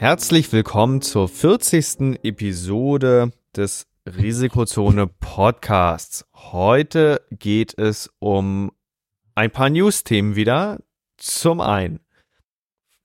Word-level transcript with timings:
Herzlich 0.00 0.50
willkommen 0.50 1.02
zur 1.02 1.28
40. 1.28 2.24
Episode 2.24 3.32
des 3.54 3.86
Risikozone 4.06 5.06
Podcasts. 5.06 6.24
Heute 6.32 7.20
geht 7.30 7.76
es 7.78 8.10
um 8.18 8.72
ein 9.34 9.50
paar 9.50 9.68
News-Themen 9.68 10.36
wieder. 10.36 10.78
Zum 11.18 11.60
einen 11.60 12.00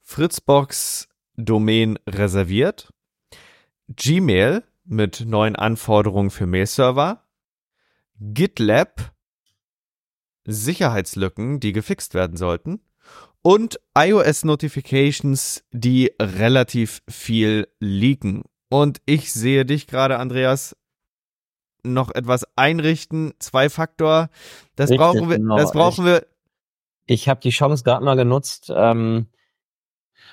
Fritzbox 0.04 1.10
Domain 1.36 2.00
reserviert, 2.08 2.94
Gmail 3.90 4.64
mit 4.86 5.26
neuen 5.26 5.58
Anforderungen 5.58 6.30
für 6.30 6.46
Mail-Server, 6.46 7.28
GitLab 8.22 9.14
Sicherheitslücken, 10.46 11.60
die 11.60 11.74
gefixt 11.74 12.14
werden 12.14 12.38
sollten 12.38 12.80
und 13.46 13.80
iOS-Notifications, 13.96 15.64
die 15.72 16.12
relativ 16.20 17.04
viel 17.08 17.68
leaken. 17.80 18.42
Und 18.70 19.04
ich 19.06 19.32
sehe 19.32 19.66
dich 19.66 19.86
gerade, 19.86 20.18
Andreas, 20.18 20.76
noch 21.84 22.10
etwas 22.10 22.48
einrichten. 22.56 23.36
Zwei-Faktor. 23.38 24.30
Das 24.76 24.90
Richtig, 24.90 24.98
brauchen 24.98 25.30
wir. 25.30 25.38
Genau. 25.38 25.58
Das 25.58 25.74
brauchen 25.74 26.08
ich, 26.08 26.12
wir. 26.12 26.28
Ich 27.06 27.30
habe 27.30 27.40
die 27.40 27.52
Chance 27.52 27.84
gerade 27.84 28.04
mal 28.04 28.16
genutzt, 28.16 28.74
ähm, 28.76 29.28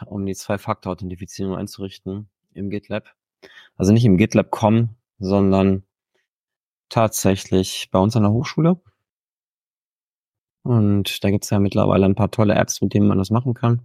um 0.07 0.25
die 0.25 0.35
Zwei-Faktor-Authentifizierung 0.35 1.55
einzurichten 1.55 2.31
im 2.55 2.71
GitLab. 2.71 3.15
Also 3.77 3.93
nicht 3.93 4.07
im 4.07 4.17
GitLab.com, 4.17 4.89
sondern 5.19 5.83
tatsächlich 6.89 7.91
bei 7.93 7.99
uns 7.99 8.17
an 8.17 8.23
der 8.23 8.33
Hochschule. 8.33 8.81
Und 10.63 11.25
da 11.25 11.31
gibt's 11.31 11.51
ja 11.51 11.59
mittlerweile 11.59 12.07
ein 12.07 12.15
paar 12.15 12.31
tolle 12.31 12.55
Apps, 12.55 12.81
mit 12.81 12.95
denen 12.95 13.09
man 13.09 13.19
das 13.19 13.31
machen 13.31 13.55
kann. 13.55 13.83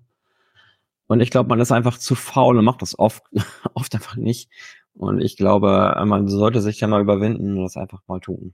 Und 1.08 1.22
ich 1.22 1.31
glaube, 1.31 1.50
man 1.50 1.59
ist 1.59 1.72
einfach 1.72 1.97
zu 1.97 2.16
faul 2.16 2.58
und 2.58 2.66
macht 2.66 2.81
das 2.81 2.97
oft, 3.00 3.23
oft 3.73 3.94
einfach 3.95 4.16
nicht. 4.16 4.50
Und 4.94 5.22
ich 5.22 5.38
glaube, 5.38 5.95
man 6.05 6.28
sollte 6.28 6.61
sich 6.61 6.80
ja 6.80 6.88
mal 6.88 7.02
überwinden 7.02 7.58
und 7.58 7.64
das 7.64 7.78
einfach 7.78 8.02
mal 8.08 8.20
tun. 8.20 8.53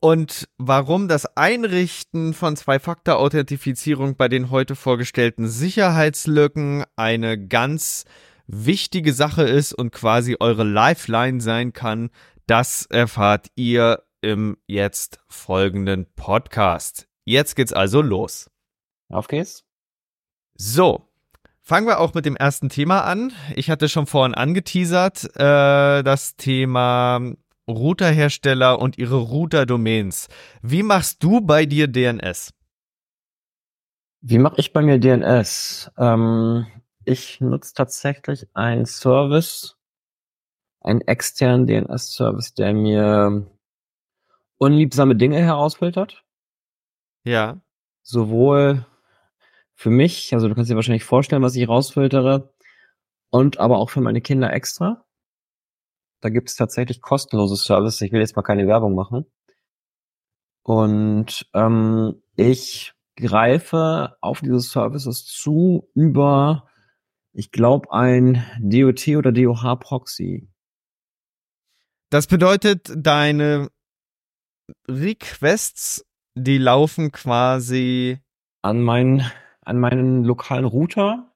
Und 0.00 0.48
warum 0.58 1.06
das 1.06 1.36
Einrichten 1.36 2.34
von 2.34 2.56
Zwei-Faktor-Authentifizierung 2.56 4.16
bei 4.16 4.28
den 4.28 4.50
heute 4.50 4.74
vorgestellten 4.74 5.48
Sicherheitslücken 5.48 6.84
eine 6.96 7.38
ganz 7.38 8.04
wichtige 8.46 9.12
Sache 9.12 9.44
ist 9.44 9.72
und 9.72 9.92
quasi 9.92 10.36
eure 10.40 10.64
Lifeline 10.64 11.40
sein 11.40 11.72
kann, 11.72 12.10
das 12.46 12.86
erfahrt 12.86 13.46
ihr 13.54 14.02
im 14.20 14.56
jetzt 14.66 15.20
folgenden 15.28 16.06
Podcast. 16.16 17.11
Jetzt 17.24 17.54
geht's 17.56 17.72
also 17.72 18.02
los. 18.02 18.50
Auf 19.08 19.28
geht's. 19.28 19.64
So, 20.54 21.08
fangen 21.60 21.86
wir 21.86 22.00
auch 22.00 22.14
mit 22.14 22.26
dem 22.26 22.36
ersten 22.36 22.68
Thema 22.68 23.02
an. 23.02 23.32
Ich 23.54 23.70
hatte 23.70 23.88
schon 23.88 24.06
vorhin 24.06 24.34
angeteasert, 24.34 25.24
äh, 25.36 26.02
das 26.02 26.36
Thema 26.36 27.20
Routerhersteller 27.68 28.80
und 28.80 28.98
ihre 28.98 29.16
Router-Domains. 29.16 30.28
Wie 30.62 30.82
machst 30.82 31.22
du 31.22 31.40
bei 31.40 31.66
dir 31.66 31.86
DNS? 31.86 32.52
Wie 34.20 34.38
mache 34.38 34.56
ich 34.58 34.72
bei 34.72 34.82
mir 34.82 34.98
DNS? 34.98 35.90
Ähm, 35.98 36.66
ich 37.04 37.40
nutze 37.40 37.74
tatsächlich 37.74 38.46
einen 38.54 38.86
Service, 38.86 39.76
einen 40.80 41.00
externen 41.02 41.66
DNS-Service, 41.66 42.54
der 42.54 42.72
mir 42.72 43.46
unliebsame 44.58 45.16
Dinge 45.16 45.38
herausfiltert. 45.38 46.24
Ja. 47.24 47.60
Sowohl 48.02 48.86
für 49.74 49.90
mich, 49.90 50.34
also 50.34 50.48
du 50.48 50.54
kannst 50.54 50.70
dir 50.70 50.76
wahrscheinlich 50.76 51.04
vorstellen, 51.04 51.42
was 51.42 51.56
ich 51.56 51.68
rausfiltere, 51.68 52.52
und 53.30 53.58
aber 53.58 53.78
auch 53.78 53.90
für 53.90 54.00
meine 54.00 54.20
Kinder 54.20 54.52
extra. 54.52 55.04
Da 56.20 56.28
gibt 56.28 56.50
es 56.50 56.56
tatsächlich 56.56 57.00
kostenlose 57.00 57.56
Services. 57.56 58.00
Ich 58.02 58.12
will 58.12 58.20
jetzt 58.20 58.36
mal 58.36 58.42
keine 58.42 58.66
Werbung 58.66 58.94
machen. 58.94 59.26
Und 60.62 61.48
ähm, 61.54 62.22
ich 62.36 62.92
greife 63.16 64.16
auf 64.20 64.40
diese 64.40 64.60
Services 64.60 65.24
zu 65.24 65.90
über, 65.94 66.68
ich 67.32 67.50
glaube, 67.50 67.92
ein 67.92 68.44
DOT 68.60 69.08
oder 69.08 69.32
DOH 69.32 69.76
Proxy. 69.76 70.48
Das 72.10 72.26
bedeutet, 72.26 72.92
deine 72.94 73.70
Requests 74.86 76.04
die 76.34 76.58
laufen 76.58 77.12
quasi 77.12 78.18
an 78.62 78.80
meinen, 78.82 79.22
an 79.62 79.78
meinen 79.78 80.24
lokalen 80.24 80.64
Router 80.64 81.32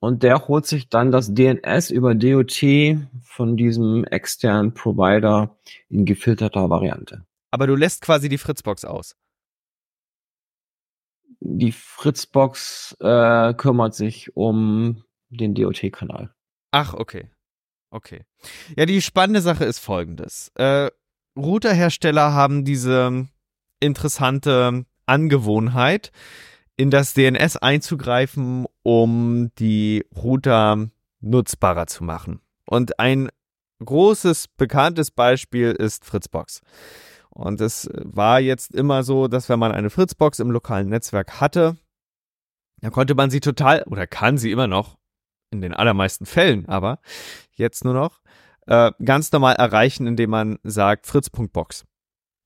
und 0.00 0.22
der 0.22 0.48
holt 0.48 0.66
sich 0.66 0.88
dann 0.88 1.10
das 1.10 1.32
DNS 1.34 1.90
über 1.90 2.14
DOT 2.14 2.62
von 3.22 3.56
diesem 3.56 4.04
externen 4.04 4.74
Provider 4.74 5.56
in 5.88 6.04
gefilterter 6.04 6.68
Variante. 6.68 7.24
Aber 7.50 7.66
du 7.66 7.74
lässt 7.74 8.02
quasi 8.02 8.28
die 8.28 8.38
Fritzbox 8.38 8.84
aus. 8.84 9.16
Die 11.40 11.72
Fritzbox 11.72 12.96
äh, 13.00 13.54
kümmert 13.54 13.94
sich 13.94 14.36
um 14.36 15.04
den 15.28 15.54
DOT-Kanal. 15.54 16.34
Ach, 16.70 16.94
okay. 16.94 17.30
Okay. 17.90 18.24
Ja, 18.76 18.84
die 18.86 19.00
spannende 19.00 19.40
Sache 19.40 19.64
ist 19.64 19.78
folgendes. 19.78 20.50
Äh, 20.54 20.90
Routerhersteller 21.36 22.32
haben 22.32 22.64
diese 22.64 23.28
interessante 23.80 24.84
Angewohnheit, 25.06 26.10
in 26.76 26.90
das 26.90 27.14
DNS 27.14 27.56
einzugreifen, 27.56 28.66
um 28.82 29.50
die 29.58 30.04
Router 30.14 30.88
nutzbarer 31.20 31.86
zu 31.86 32.04
machen. 32.04 32.40
Und 32.66 32.98
ein 32.98 33.30
großes, 33.84 34.48
bekanntes 34.48 35.10
Beispiel 35.10 35.70
ist 35.72 36.04
Fritzbox. 36.04 36.60
Und 37.30 37.60
es 37.60 37.88
war 37.92 38.40
jetzt 38.40 38.74
immer 38.74 39.02
so, 39.02 39.28
dass 39.28 39.48
wenn 39.48 39.58
man 39.58 39.72
eine 39.72 39.90
Fritzbox 39.90 40.38
im 40.38 40.50
lokalen 40.50 40.88
Netzwerk 40.88 41.40
hatte, 41.40 41.76
dann 42.80 42.92
konnte 42.92 43.14
man 43.14 43.30
sie 43.30 43.40
total, 43.40 43.82
oder 43.84 44.06
kann 44.06 44.38
sie 44.38 44.50
immer 44.50 44.66
noch, 44.66 44.96
in 45.50 45.60
den 45.60 45.74
allermeisten 45.74 46.26
Fällen 46.26 46.68
aber, 46.68 46.98
jetzt 47.52 47.84
nur 47.84 47.94
noch, 47.94 48.20
äh, 48.66 48.90
ganz 49.04 49.32
normal 49.32 49.56
erreichen, 49.56 50.06
indem 50.06 50.30
man 50.30 50.58
sagt 50.62 51.06
fritz.box. 51.06 51.84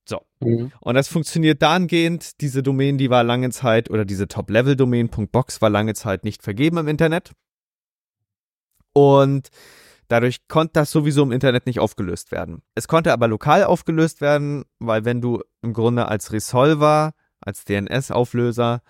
So. 0.07 0.21
Mhm. 0.39 0.71
Und 0.79 0.95
das 0.95 1.07
funktioniert 1.07 1.61
dahingehend, 1.61 2.41
diese 2.41 2.63
Domain, 2.63 2.97
die 2.97 3.09
war 3.09 3.23
lange 3.23 3.49
Zeit, 3.51 3.89
oder 3.89 4.05
diese 4.05 4.27
Top-Level-Domain, 4.27 5.09
.box 5.09 5.61
war 5.61 5.69
lange 5.69 5.93
Zeit 5.93 6.23
nicht 6.23 6.43
vergeben 6.43 6.77
im 6.77 6.87
Internet. 6.87 7.31
Und 8.93 9.49
dadurch 10.07 10.47
konnte 10.47 10.73
das 10.73 10.91
sowieso 10.91 11.23
im 11.23 11.31
Internet 11.31 11.65
nicht 11.65 11.79
aufgelöst 11.79 12.31
werden. 12.31 12.61
Es 12.75 12.87
konnte 12.87 13.13
aber 13.13 13.27
lokal 13.27 13.63
aufgelöst 13.63 14.21
werden, 14.21 14.65
weil 14.79 15.05
wenn 15.05 15.21
du 15.21 15.41
im 15.61 15.73
Grunde 15.73 16.07
als 16.07 16.31
Resolver, 16.33 17.13
als 17.39 17.63
DNS-Auflöser 17.65 18.81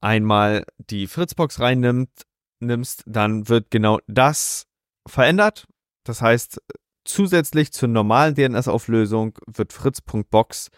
einmal 0.00 0.64
die 0.78 1.06
Fritzbox 1.06 1.60
reinnimmst, 1.60 2.24
nimmst, 2.60 3.02
dann 3.06 3.48
wird 3.48 3.70
genau 3.70 3.98
das 4.06 4.66
verändert. 5.06 5.66
Das 6.04 6.22
heißt, 6.22 6.60
Zusätzlich 7.08 7.72
zur 7.72 7.88
normalen 7.88 8.34
DNS-Auflösung 8.34 9.38
wird 9.46 9.72
fritz.box 9.72 10.70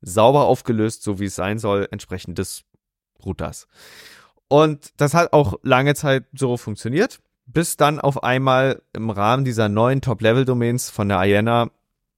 sauber 0.00 0.46
aufgelöst, 0.46 1.02
so 1.02 1.20
wie 1.20 1.26
es 1.26 1.34
sein 1.34 1.58
soll, 1.58 1.86
entsprechend 1.90 2.38
des 2.38 2.64
Routers. 3.22 3.68
Und 4.48 4.94
das 4.96 5.12
hat 5.12 5.34
auch 5.34 5.58
lange 5.62 5.94
Zeit 5.94 6.24
so 6.32 6.56
funktioniert. 6.56 7.20
bis 7.46 7.76
dann 7.76 8.00
auf 8.00 8.22
einmal 8.22 8.80
im 8.94 9.10
Rahmen 9.10 9.44
dieser 9.44 9.68
neuen 9.68 10.00
Top-Level-Domains 10.00 10.88
von 10.88 11.10
der 11.10 11.22
IANA, 11.22 11.70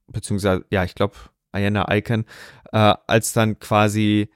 beziehungsweise, 0.06 0.64
ja, 0.70 0.84
ich 0.84 0.94
glaube, 0.94 1.16
IANA 1.52 1.92
Icon, 1.92 2.24
äh, 2.70 2.94
als 3.08 3.32
dann 3.32 3.58
quasi 3.58 4.30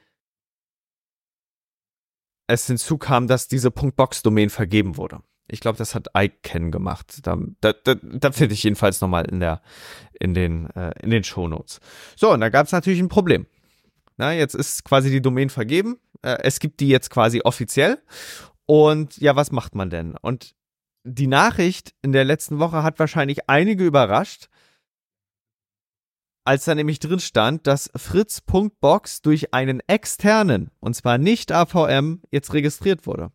es 2.48 2.66
hinzukam, 2.66 3.28
dass 3.28 3.46
diese 3.46 3.70
.box-Domain 3.70 4.50
vergeben 4.50 4.96
wurde. 4.96 5.22
Ich 5.50 5.60
glaube, 5.60 5.78
das 5.78 5.94
hat 5.94 6.08
Icon 6.16 6.70
gemacht. 6.70 7.26
Da, 7.26 7.36
da, 7.60 7.72
da, 7.72 7.94
da 8.02 8.32
finde 8.32 8.54
ich 8.54 8.62
jedenfalls 8.62 9.00
nochmal 9.00 9.24
in 9.26 9.40
in 10.18 10.34
den, 10.34 10.70
äh, 10.70 10.92
in 11.02 11.10
den 11.10 11.24
Shownotes. 11.24 11.80
So, 12.16 12.32
und 12.32 12.40
da 12.40 12.48
gab 12.48 12.66
es 12.66 12.72
natürlich 12.72 13.00
ein 13.00 13.08
Problem. 13.08 13.46
Na, 14.16 14.32
jetzt 14.32 14.54
ist 14.54 14.84
quasi 14.84 15.10
die 15.10 15.22
Domain 15.22 15.50
vergeben. 15.50 15.98
Äh, 16.22 16.38
es 16.42 16.60
gibt 16.60 16.80
die 16.80 16.88
jetzt 16.88 17.10
quasi 17.10 17.40
offiziell. 17.42 17.98
Und 18.66 19.16
ja, 19.16 19.34
was 19.34 19.50
macht 19.50 19.74
man 19.74 19.90
denn? 19.90 20.14
Und 20.16 20.54
die 21.04 21.26
Nachricht 21.26 21.94
in 22.02 22.12
der 22.12 22.24
letzten 22.24 22.58
Woche 22.58 22.82
hat 22.82 22.98
wahrscheinlich 22.98 23.48
einige 23.48 23.84
überrascht, 23.84 24.48
als 26.44 26.64
da 26.64 26.74
nämlich 26.74 26.98
drin 26.98 27.20
stand, 27.20 27.66
dass 27.66 27.90
Fritz.box 27.96 29.22
durch 29.22 29.54
einen 29.54 29.80
externen, 29.86 30.70
und 30.80 30.94
zwar 30.94 31.18
nicht 31.18 31.52
AVM, 31.52 32.22
jetzt 32.30 32.52
registriert 32.52 33.06
wurde. 33.06 33.32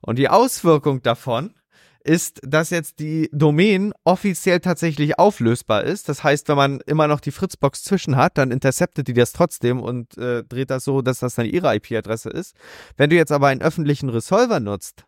Und 0.00 0.18
die 0.18 0.28
Auswirkung 0.28 1.02
davon 1.02 1.54
ist, 2.02 2.40
dass 2.42 2.70
jetzt 2.70 2.98
die 2.98 3.28
Domain 3.32 3.92
offiziell 4.04 4.60
tatsächlich 4.60 5.18
auflösbar 5.18 5.84
ist. 5.84 6.08
Das 6.08 6.24
heißt, 6.24 6.48
wenn 6.48 6.56
man 6.56 6.80
immer 6.86 7.06
noch 7.06 7.20
die 7.20 7.30
Fritzbox 7.30 7.84
zwischen 7.84 8.16
hat, 8.16 8.38
dann 8.38 8.50
interceptet 8.50 9.06
die 9.08 9.12
das 9.12 9.32
trotzdem 9.32 9.80
und 9.80 10.16
äh, 10.16 10.42
dreht 10.44 10.70
das 10.70 10.84
so, 10.84 11.02
dass 11.02 11.18
das 11.18 11.34
dann 11.34 11.46
ihre 11.46 11.74
IP-Adresse 11.76 12.30
ist. 12.30 12.54
Wenn 12.96 13.10
du 13.10 13.16
jetzt 13.16 13.32
aber 13.32 13.48
einen 13.48 13.60
öffentlichen 13.60 14.08
Resolver 14.08 14.60
nutzt, 14.60 15.04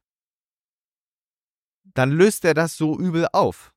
dann 1.94 2.10
löst 2.10 2.44
er 2.44 2.54
das 2.54 2.76
so 2.76 2.98
übel 2.98 3.26
auf. 3.32 3.72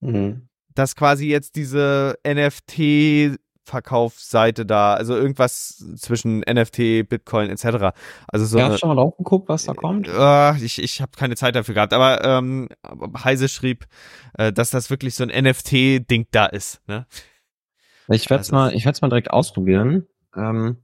Mhm. 0.00 0.48
Dass 0.74 0.96
quasi 0.96 1.26
jetzt 1.26 1.56
diese 1.56 2.18
NFT 2.26 3.38
Verkaufsseite 3.66 4.64
da, 4.64 4.94
also 4.94 5.16
irgendwas 5.16 5.84
zwischen 5.96 6.40
NFT, 6.40 7.08
Bitcoin 7.08 7.50
etc. 7.50 7.96
Also 8.28 8.46
so. 8.46 8.58
Ja, 8.58 8.68
hast 8.68 8.80
schon 8.80 8.88
mal 8.88 8.94
drauf 8.94 9.16
geguckt, 9.16 9.48
was 9.48 9.64
da 9.64 9.74
kommt? 9.74 10.08
Äh, 10.08 10.56
ich 10.64 10.80
ich 10.80 11.02
habe 11.02 11.12
keine 11.16 11.34
Zeit 11.34 11.56
dafür 11.56 11.74
gehabt, 11.74 11.92
aber 11.92 12.24
ähm, 12.24 12.68
Heise 13.24 13.48
schrieb, 13.48 13.86
äh, 14.38 14.52
dass 14.52 14.70
das 14.70 14.88
wirklich 14.88 15.16
so 15.16 15.24
ein 15.24 15.44
NFT-Ding 15.44 16.28
da 16.30 16.46
ist. 16.46 16.80
Ne? 16.86 17.06
Ich 18.08 18.30
werde 18.30 18.42
es 18.42 18.52
also, 18.52 18.56
mal, 18.56 18.74
ich 18.74 18.84
werde 18.84 18.98
mal 19.02 19.08
direkt 19.08 19.30
ausprobieren. 19.32 20.06
Ähm, 20.36 20.76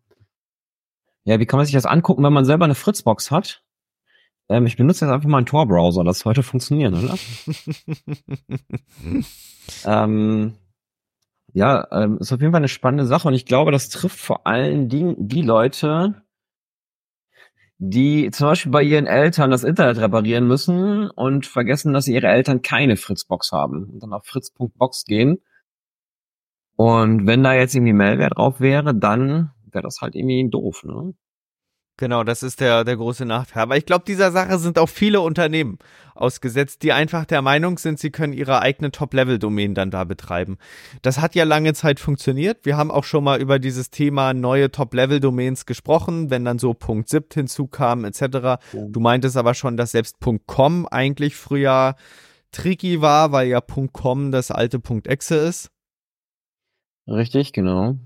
ja, 1.25 1.39
wie 1.39 1.47
kann 1.47 1.59
man 1.59 1.67
sich 1.67 1.75
das 1.75 1.87
angucken, 1.87 2.25
wenn 2.25 2.33
man 2.33 2.45
selber 2.45 2.65
eine 2.65 2.75
Fritzbox 2.75 3.31
hat? 3.31 3.63
Ähm, 4.49 4.67
ich 4.67 4.77
benutze 4.77 5.05
jetzt 5.05 5.13
einfach 5.13 5.29
mal 5.29 5.39
einen 5.39 5.47
Tor-Browser, 5.47 6.03
das 6.03 6.19
sollte 6.21 6.43
funktionieren, 6.43 6.95
oder? 6.95 7.17
ähm, 10.05 10.55
ja, 11.53 11.87
ähm, 11.91 12.19
ist 12.19 12.33
auf 12.33 12.41
jeden 12.41 12.53
Fall 12.53 12.61
eine 12.61 12.69
spannende 12.69 13.07
Sache 13.07 13.29
und 13.29 13.35
ich 13.35 13.47
glaube, 13.47 13.73
das 13.73 13.89
trifft 13.89 14.19
vor 14.19 14.47
allen 14.47 14.89
Dingen 14.89 15.17
die 15.19 15.43
Leute, 15.43 16.23
die 17.79 18.31
zum 18.31 18.47
Beispiel 18.49 18.73
bei 18.73 18.83
ihren 18.83 19.07
Eltern 19.07 19.51
das 19.51 19.65
Internet 19.65 19.99
reparieren 19.99 20.47
müssen 20.47 21.11
und 21.11 21.47
vergessen, 21.47 21.93
dass 21.93 22.07
ihre 22.07 22.29
Eltern 22.29 22.63
keine 22.63 22.97
Fritzbox 22.97 23.53
haben 23.53 23.91
und 23.91 24.03
dann 24.03 24.13
auf 24.13 24.25
fritz.box 24.25 25.05
gehen. 25.05 25.39
Und 26.77 27.27
wenn 27.27 27.43
da 27.43 27.55
jetzt 27.55 27.75
irgendwie 27.75 27.93
Malware 27.93 28.31
drauf 28.31 28.61
wäre, 28.61 28.95
dann 28.95 29.51
wäre 29.71 29.83
das 29.83 30.01
halt 30.01 30.15
irgendwie 30.15 30.49
doof, 30.49 30.85
ne? 30.85 31.15
Genau, 31.99 32.25
das 32.25 32.43
ist 32.43 32.61
der, 32.61 32.85
der 32.85 32.97
große 32.97 33.27
Nachteil. 33.27 33.63
Aber 33.65 33.77
ich 33.77 33.85
glaube, 33.85 34.05
dieser 34.07 34.33
Sache 34.33 34.59
sind 34.59 34.79
auch 34.79 34.89
viele 34.89 35.21
Unternehmen 35.21 35.79
ausgesetzt, 36.15 36.83
die 36.83 36.93
einfach 36.93 37.27
der 37.27 37.43
Meinung 37.43 37.79
sind, 37.79 37.99
sie 37.99 38.11
können 38.11 38.33
ihre 38.33 38.61
eigene 38.61 38.91
Top-Level-Domain 38.91 39.75
dann 39.75 39.91
da 39.91 40.05
betreiben. 40.05 40.57
Das 41.03 41.21
hat 41.21 41.35
ja 41.35 41.45
lange 41.45 41.75
Zeit 41.75 42.01
funktioniert. 42.01 42.65
Wir 42.65 42.77
haben 42.77 42.91
auch 42.91 43.05
schon 43.05 43.25
mal 43.25 43.41
über 43.41 43.59
dieses 43.59 43.91
Thema 43.91 44.33
neue 44.33 44.71
Top-Level-Domains 44.71 45.67
gesprochen, 45.67 46.31
wenn 46.31 46.45
dann 46.45 46.59
so 46.59 46.75
.zip 47.05 47.33
hinzukam 47.35 48.05
etc. 48.05 48.59
Du 48.73 49.01
meintest 49.01 49.37
aber 49.37 49.55
schon, 49.55 49.77
dass 49.77 49.93
selbst 49.93 50.17
.com 50.47 50.89
eigentlich 50.91 51.37
früher 51.37 51.95
tricky 52.53 53.01
war, 53.01 53.33
weil 53.33 53.49
ja 53.49 53.61
.com 53.61 54.33
das 54.33 54.51
alte 54.51 54.81
.exe 55.05 55.37
ist. 55.37 55.71
Richtig, 57.07 57.53
genau. 57.53 57.97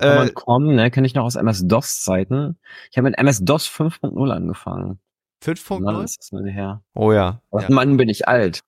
Äh, 0.00 0.30
kommen, 0.30 0.76
ne? 0.76 0.90
Kenne 0.90 1.06
ich 1.06 1.14
noch 1.14 1.24
aus 1.24 1.34
MS-DOS-Zeiten. 1.34 2.58
Ich 2.90 2.98
habe 2.98 3.08
mit 3.08 3.18
MS-DOS 3.18 3.68
5.0 3.68 4.30
angefangen. 4.30 5.00
5.0? 5.42 6.04
ist 6.04 6.18
das 6.18 6.32
mal 6.32 6.48
her. 6.48 6.82
Oh 6.94 7.12
ja. 7.12 7.42
ja. 7.52 7.70
Mann, 7.70 7.96
bin 7.96 8.08
ich 8.08 8.28
alt. 8.28 8.62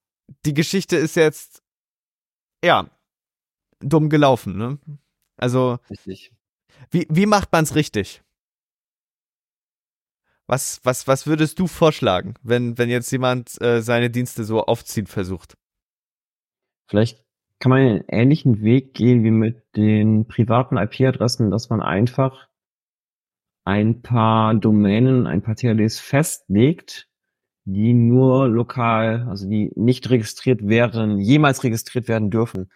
Die 0.45 0.55
Geschichte 0.55 0.97
ist 0.97 1.17
jetzt, 1.17 1.63
ja, 2.65 2.89
dumm 3.81 4.09
gelaufen, 4.09 4.57
ne? 4.57 4.79
Also. 5.37 5.79
Richtig. 5.89 6.33
Wie, 6.91 7.07
wie 7.11 7.27
macht 7.27 7.53
man's 7.53 7.75
richtig? 7.75 8.23
Was, 10.47 10.81
was, 10.83 11.07
was 11.07 11.27
würdest 11.27 11.61
du 11.61 11.69
vorschlagen, 11.69 12.35
wenn, 12.43 12.77
wenn 12.77 12.89
jetzt 12.89 13.11
jemand 13.13 13.61
äh, 13.61 13.83
seine 13.83 14.11
Dienste 14.11 14.45
so 14.45 14.65
aufziehen 14.65 15.07
versucht? 15.07 15.57
Vielleicht 16.89 17.25
kann 17.61 17.71
man 17.71 17.81
einen 17.81 18.05
ähnlichen 18.09 18.63
Weg 18.63 18.95
gehen 18.95 19.23
wie 19.23 19.31
mit 19.31 19.63
den 19.77 20.27
privaten 20.27 20.79
IP-Adressen, 20.79 21.51
dass 21.51 21.69
man 21.69 21.83
einfach 21.83 22.49
ein 23.65 24.01
paar 24.01 24.55
Domänen, 24.55 25.27
ein 25.27 25.43
paar 25.43 25.55
TLDs 25.55 26.01
festlegt, 26.01 27.07
die 27.65 27.93
nur 27.93 28.49
lokal, 28.49 29.27
also 29.29 29.49
die 29.49 29.71
nicht 29.77 30.09
registriert 30.09 30.67
werden, 30.67 31.21
jemals 31.21 31.63
registriert 31.63 32.09
werden 32.09 32.31
dürfen. 32.31 32.71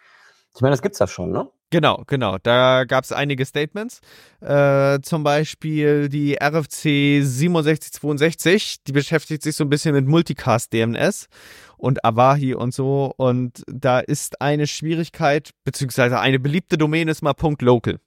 Ich 0.53 0.61
meine, 0.61 0.71
das 0.71 0.83
gibt's 0.83 0.99
ja 0.99 1.07
schon, 1.07 1.31
ne? 1.31 1.49
Genau, 1.71 2.03
genau. 2.07 2.37
Da 2.41 2.85
gab 2.85 3.03
es 3.03 3.11
einige 3.11 3.43
Statements. 3.43 3.99
Äh, 4.39 4.99
zum 5.01 5.23
Beispiel 5.23 6.07
die 6.07 6.37
RFC 6.41 7.21
6762, 7.21 8.83
die 8.83 8.91
beschäftigt 8.93 9.41
sich 9.41 9.55
so 9.55 9.65
ein 9.65 9.69
bisschen 9.69 9.93
mit 9.93 10.05
Multicast 10.07 10.71
DNS 10.71 11.27
und 11.77 12.03
Avahi 12.05 12.53
und 12.53 12.73
so. 12.73 13.13
Und 13.17 13.63
da 13.67 13.99
ist 13.99 14.41
eine 14.41 14.67
Schwierigkeit, 14.67 15.51
beziehungsweise 15.63 16.19
eine 16.19 16.39
beliebte 16.39 16.77
Domain 16.77 17.07
ist 17.07 17.21
mal 17.21 17.33
.local. 17.59 17.99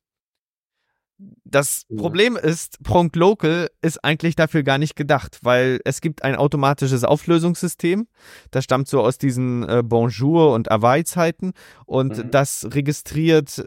Das 1.45 1.83
ja. 1.89 1.97
Problem 1.97 2.37
ist, 2.37 2.79
Local 3.15 3.69
ist 3.83 4.05
eigentlich 4.05 4.37
dafür 4.37 4.63
gar 4.63 4.79
nicht 4.79 4.95
gedacht, 4.95 5.41
weil 5.43 5.81
es 5.85 6.01
gibt 6.01 6.23
ein 6.23 6.37
automatisches 6.37 7.03
Auflösungssystem. 7.03 8.07
Das 8.53 8.65
stammt 8.65 8.87
so 8.87 9.01
aus 9.01 9.19
diesen 9.19 9.69
äh, 9.69 9.83
Bonjour- 9.85 10.55
und 10.55 10.69
Hawaii-Zeiten 10.69 11.55
und 11.87 12.19
mhm. 12.19 12.31
das 12.31 12.69
registriert 12.73 13.67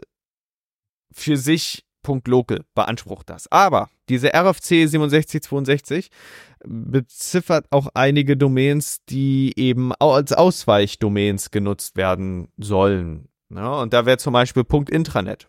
für 1.12 1.36
sich 1.36 1.84
Local, 2.26 2.64
beansprucht 2.74 3.30
das. 3.30 3.50
Aber 3.50 3.88
diese 4.08 4.34
RFC 4.34 4.88
6762 4.88 6.10
beziffert 6.64 7.66
auch 7.70 7.88
einige 7.94 8.36
Domains, 8.36 9.04
die 9.08 9.52
eben 9.56 9.92
als 9.94 10.32
Ausweichdomains 10.32 11.50
genutzt 11.50 11.96
werden 11.96 12.48
sollen. 12.56 13.28
Ja, 13.50 13.80
und 13.80 13.92
da 13.92 14.06
wäre 14.06 14.18
zum 14.18 14.32
Beispiel 14.32 14.64
Punkt 14.64 14.90
Intranet, 14.90 15.48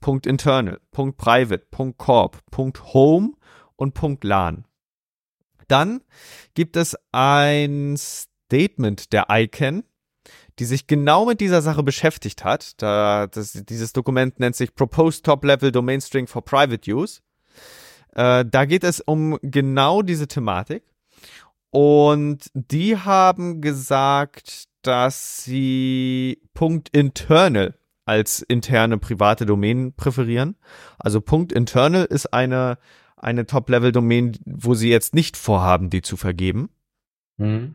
Punkt 0.00 0.26
Internal, 0.26 0.80
Punkt 0.90 1.16
Private, 1.16 1.66
Punkt 1.70 1.98
Corp, 1.98 2.38
Punkt 2.50 2.92
Home 2.92 3.32
und 3.76 3.94
Punkt 3.94 4.24
LAN. 4.24 4.64
Dann 5.68 6.00
gibt 6.54 6.76
es 6.76 6.96
ein 7.12 7.96
Statement 7.96 9.12
der 9.12 9.26
ICANN, 9.30 9.84
die 10.58 10.64
sich 10.64 10.86
genau 10.86 11.26
mit 11.26 11.40
dieser 11.40 11.62
Sache 11.62 11.82
beschäftigt 11.82 12.44
hat. 12.44 12.80
Da, 12.82 13.26
das, 13.26 13.52
dieses 13.52 13.92
Dokument 13.92 14.40
nennt 14.40 14.56
sich 14.56 14.74
Proposed 14.74 15.24
Top 15.24 15.44
Level 15.44 15.72
Domain 15.72 16.00
String 16.00 16.26
for 16.26 16.44
Private 16.44 16.90
Use. 16.90 17.20
Äh, 18.14 18.44
da 18.50 18.64
geht 18.64 18.84
es 18.84 19.00
um 19.00 19.38
genau 19.42 20.02
diese 20.02 20.28
Thematik. 20.28 20.82
Und 21.70 22.50
die 22.54 22.96
haben 22.96 23.60
gesagt, 23.60 24.64
dass 24.82 25.44
sie 25.44 26.40
Punkt 26.54 26.88
Internal 26.90 27.74
als 28.06 28.40
interne 28.40 28.98
private 28.98 29.44
Domain 29.44 29.92
präferieren. 29.92 30.56
Also 30.98 31.20
Punkt 31.20 31.52
Internal 31.52 32.04
ist 32.04 32.32
eine, 32.32 32.78
eine 33.16 33.46
Top-Level-Domain, 33.46 34.38
wo 34.46 34.74
sie 34.74 34.88
jetzt 34.88 35.14
nicht 35.14 35.36
vorhaben, 35.36 35.90
die 35.90 36.02
zu 36.02 36.16
vergeben. 36.16 36.70
Mhm. 37.36 37.74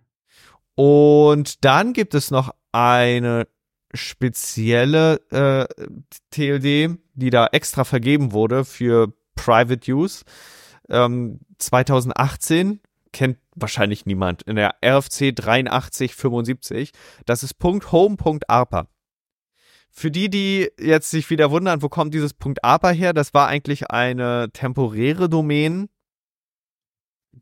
Und 0.75 1.65
dann 1.65 1.93
gibt 1.93 2.15
es 2.15 2.31
noch 2.31 2.55
eine 2.71 3.47
spezielle 3.93 5.21
äh, 5.31 5.65
TLD, 6.31 6.97
die 7.13 7.29
da 7.29 7.47
extra 7.47 7.83
vergeben 7.83 8.31
wurde 8.31 8.65
für 8.65 9.13
Private 9.35 9.91
Use. 9.91 10.23
Ähm, 10.89 11.39
2018 11.57 12.79
kennt 13.11 13.37
wahrscheinlich 13.55 14.05
niemand 14.05 14.43
in 14.43 14.55
der 14.55 14.75
RFC 14.83 15.33
8375. 15.37 16.91
Das 17.25 17.43
ist 17.43 17.55
.home.arpa. 17.61 18.87
Für 19.93 20.09
die, 20.09 20.29
die 20.29 20.69
jetzt 20.79 21.09
sich 21.09 21.29
wieder 21.29 21.51
wundern, 21.51 21.81
wo 21.81 21.89
kommt 21.89 22.13
dieses 22.13 22.33
.arpa 22.61 22.91
her? 22.91 23.13
Das 23.13 23.33
war 23.33 23.47
eigentlich 23.47 23.91
eine 23.91 24.49
temporäre 24.53 25.27
Domain, 25.27 25.89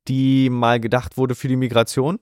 die 0.08 0.50
mal 0.50 0.80
gedacht 0.80 1.18
wurde 1.18 1.36
für 1.36 1.48
die 1.48 1.56
Migration. 1.56 2.20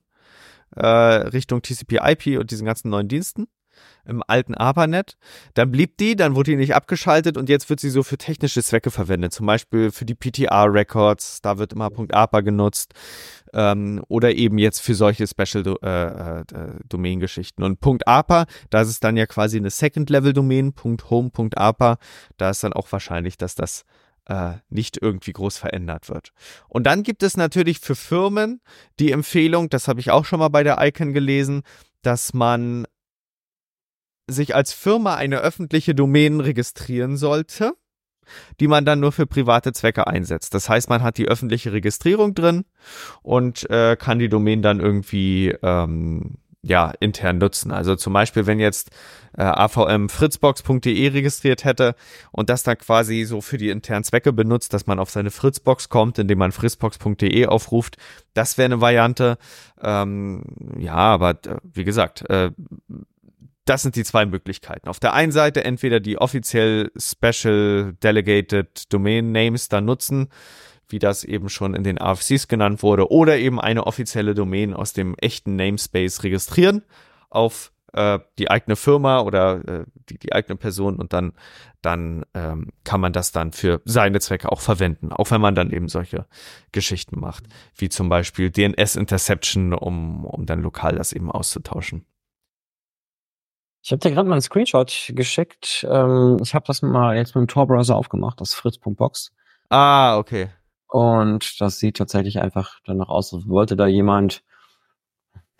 Äh, 0.75 0.86
Richtung 0.86 1.62
TCP/IP 1.62 2.39
und 2.39 2.51
diesen 2.51 2.65
ganzen 2.65 2.89
neuen 2.89 3.07
Diensten 3.07 3.47
im 4.05 4.24
alten 4.25 4.55
ARPANET. 4.55 5.17
Dann 5.53 5.71
blieb 5.71 5.97
die, 5.97 6.15
dann 6.15 6.36
wurde 6.36 6.51
die 6.51 6.57
nicht 6.57 6.75
abgeschaltet 6.75 7.38
und 7.38 7.50
jetzt 7.50 7.69
wird 7.69 7.79
sie 7.79 7.89
so 7.89 8.03
für 8.03 8.17
technische 8.17 8.63
Zwecke 8.63 8.91
verwendet. 8.91 9.33
Zum 9.33 9.45
Beispiel 9.45 9.91
für 9.91 10.05
die 10.05 10.15
PTR-Records, 10.15 11.41
da 11.41 11.57
wird 11.57 11.74
immer 11.74 11.89
.ARPA 12.12 12.41
genutzt. 12.41 12.93
Ähm, 13.53 14.03
oder 14.07 14.36
eben 14.36 14.57
jetzt 14.57 14.79
für 14.79 14.93
solche 14.93 15.25
Special 15.25 15.77
äh, 15.81 16.39
äh. 16.39 17.63
Und 17.63 18.07
.ARPA, 18.07 18.45
da 18.69 18.81
ist 18.81 19.03
dann 19.03 19.17
ja 19.17 19.25
quasi 19.25 19.57
eine 19.57 19.69
Second-Level-Domain, 19.69 20.74
.home.ARPA. 20.83 21.97
Da 22.38 22.50
ist 22.50 22.63
dann 22.63 22.74
auch 22.74 22.91
wahrscheinlich, 22.91 23.38
dass 23.38 23.55
das 23.55 23.86
äh, 24.27 24.53
nicht 24.69 25.01
irgendwie 25.01 25.34
groß 25.34 25.57
verändert 25.57 26.10
wird. 26.10 26.31
Und 26.67 26.84
dann 26.84 27.03
gibt 27.03 27.24
es 27.24 27.38
natürlich 27.38 27.79
für 27.79 27.96
Firmen 27.96 28.62
die 29.00 29.12
Empfehlung, 29.12 29.69
das 29.69 29.88
habe 29.88 30.00
ich 30.00 30.12
auch 30.12 30.25
schon 30.25 30.39
mal 30.39 30.50
bei 30.50 30.63
der 30.63 30.77
Icon 30.79 31.13
gelesen, 31.13 31.63
dass 32.01 32.34
man 32.34 32.86
sich 34.29 34.55
als 34.55 34.74
Firma 34.74 35.15
eine 35.15 35.39
öffentliche 35.39 35.96
Domain 35.96 36.41
registrieren 36.41 37.15
sollte, 37.15 37.74
die 38.60 38.67
man 38.67 38.84
dann 38.84 39.00
nur 39.00 39.13
für 39.13 39.25
private 39.25 39.72
Zwecke 39.72 40.07
einsetzt. 40.07 40.53
Das 40.53 40.67
heißt, 40.67 40.89
man 40.89 41.01
hat 41.01 41.17
die 41.17 41.29
öffentliche 41.29 41.72
Registrierung 41.72 42.36
drin 42.36 42.65
und 43.22 43.69
äh, 43.69 43.96
kann 43.96 44.19
die 44.19 44.27
Domain 44.27 44.62
dann 44.62 44.81
irgendwie 44.81 45.55
ähm, 45.63 46.38
ja, 46.67 46.93
intern 47.00 47.38
nutzen. 47.38 47.71
Also 47.71 47.95
zum 47.95 48.13
Beispiel, 48.13 48.45
wenn 48.45 48.59
jetzt 48.59 48.91
äh, 49.38 49.43
AVM 49.43 50.09
fritzbox.de 50.09 51.07
registriert 51.07 51.63
hätte 51.63 51.95
und 52.31 52.50
das 52.50 52.63
dann 52.63 52.77
quasi 52.77 53.24
so 53.24 53.39
für 53.41 53.57
die 53.57 53.69
internen 53.69 54.03
Zwecke 54.03 54.33
benutzt, 54.33 54.74
dass 54.74 54.86
man 54.86 55.00
auf 55.00 55.09
seine 55.09 55.31
Fritzbox 55.31 55.89
kommt, 55.89 56.19
indem 56.19 56.39
man 56.39 56.51
fritzbox.de 56.51 57.45
aufruft, 57.45 57.97
das 58.33 58.57
wäre 58.57 58.65
eine 58.65 58.81
Variante. 58.81 59.38
Ähm, 59.81 60.43
ja, 60.77 60.95
aber 60.95 61.31
äh, 61.31 61.57
wie 61.63 61.86
gesagt, 61.86 62.29
äh, 62.29 62.51
das 63.63 63.81
sind 63.81 63.95
die 63.95 64.03
zwei 64.03 64.25
Möglichkeiten. 64.25 64.88
Auf 64.88 65.00
der 65.00 65.13
einen 65.13 65.31
Seite 65.31 65.63
entweder 65.63 66.00
die 66.00 66.17
offiziell 66.17 66.91
Special 66.97 67.93
Delegated 68.01 68.91
Domain 68.91 69.31
Names 69.31 69.69
dann 69.69 69.86
nutzen, 69.86 70.29
wie 70.89 71.00
das 71.00 71.24
eben 71.24 71.50
schon 71.50 71.74
in 71.74 71.84
den 71.84 72.00
AFCs 72.00 72.48
genannt 72.48 72.84
wurde, 72.84 73.12
oder 73.12 73.38
eben 73.38 73.60
eine 73.60 73.86
offizielle 73.86 74.34
Domain 74.34 74.74
aus 74.74 74.94
dem 74.94 75.15
echten 75.15 75.56
Namespace 75.56 76.24
registrieren 76.24 76.84
auf 77.29 77.72
äh, 77.94 78.20
die 78.38 78.50
eigene 78.50 78.75
Firma 78.75 79.22
oder 79.22 79.67
äh, 79.67 79.86
die, 80.10 80.20
die 80.20 80.34
eigene 80.34 80.56
Person 80.56 80.98
und 80.98 81.13
dann, 81.13 81.34
dann 81.82 82.25
ähm, 82.34 82.70
kann 82.84 83.01
man 83.01 83.13
das 83.13 83.32
dann 83.32 83.51
für 83.51 83.82
seine 83.86 84.20
Zwecke 84.20 84.51
auch 84.51 84.62
verwenden, 84.62 85.12
auch 85.12 85.32
wenn 85.32 85.41
man 85.41 85.56
dann 85.56 85.72
eben 85.72 85.88
solche 85.88 86.25
Geschichten 86.72 87.20
macht, 87.20 87.46
wie 87.75 87.89
zum 87.89 88.10
Beispiel 88.10 88.51
DNS-Interception, 88.51 89.74
um, 89.74 90.25
um 90.25 90.46
dann 90.46 90.62
lokal 90.62 90.96
das 90.96 91.13
eben 91.13 91.32
auszutauschen. 91.32 92.06
Ich 93.84 93.91
habe 93.91 94.00
dir 94.00 94.12
gerade 94.12 94.27
mal 94.27 94.36
einen 94.36 94.41
Screenshot 94.41 95.13
geschickt. 95.15 95.88
Ähm, 95.89 96.39
ich 96.41 96.53
habe 96.53 96.65
das 96.67 96.82
mal 96.82 97.15
jetzt 97.15 97.36
mit 97.36 97.44
dem 97.44 97.48
Tor-Browser 97.48 97.96
aufgemacht, 97.96 98.41
das 98.41 98.53
fritz.box. 98.53 99.32
Ah, 99.70 100.17
okay. 100.17 100.50
Und 100.88 101.60
das 101.60 101.79
sieht 101.79 101.98
tatsächlich 101.98 102.39
einfach 102.39 102.79
danach 102.86 103.10
aus, 103.10 103.34
als 103.34 103.48
wollte 103.48 103.75
da 103.75 103.88
jemand 103.88 104.44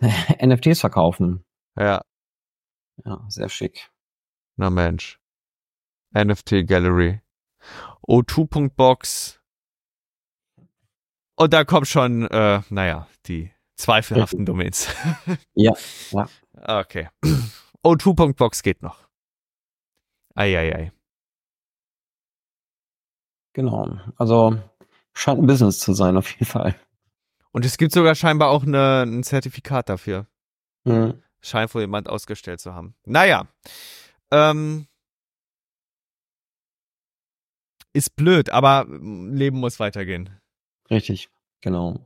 NFTs 0.00 0.80
verkaufen. 0.80 1.44
Ja. 1.76 2.02
Ja, 3.04 3.24
sehr 3.28 3.48
schick. 3.48 3.90
Na 4.56 4.70
Mensch. 4.70 5.20
NFT 6.14 6.66
Gallery. 6.66 7.20
O2.box. 8.06 9.40
Und 11.36 11.52
da 11.52 11.64
kommt 11.64 11.86
schon, 11.86 12.26
äh, 12.28 12.62
naja, 12.70 13.06
die 13.26 13.52
zweifelhaften 13.76 14.44
Domains. 14.44 14.88
ja, 15.54 15.72
ja. 16.10 16.28
Okay. 16.54 17.08
O2.box 17.84 18.62
geht 18.62 18.82
noch. 18.82 19.08
Eieiei. 20.34 20.92
Genau. 23.52 23.98
Also 24.16 24.58
scheint 25.18 25.40
ein 25.40 25.46
Business 25.46 25.80
zu 25.80 25.92
sein, 25.92 26.16
auf 26.16 26.30
jeden 26.30 26.46
Fall. 26.46 26.74
Und 27.50 27.64
es 27.64 27.76
gibt 27.76 27.92
sogar 27.92 28.14
scheinbar 28.14 28.50
auch 28.50 28.62
eine, 28.62 29.02
ein 29.02 29.22
Zertifikat 29.22 29.88
dafür. 29.88 30.26
Mhm. 30.84 31.22
Scheint 31.40 31.74
wohl 31.74 31.82
jemand 31.82 32.08
ausgestellt 32.08 32.60
zu 32.60 32.74
haben. 32.74 32.94
Naja. 33.04 33.48
Ähm, 34.30 34.86
ist 37.92 38.14
blöd, 38.16 38.50
aber 38.50 38.86
Leben 38.88 39.58
muss 39.58 39.80
weitergehen. 39.80 40.30
Richtig, 40.90 41.30
genau. 41.60 42.04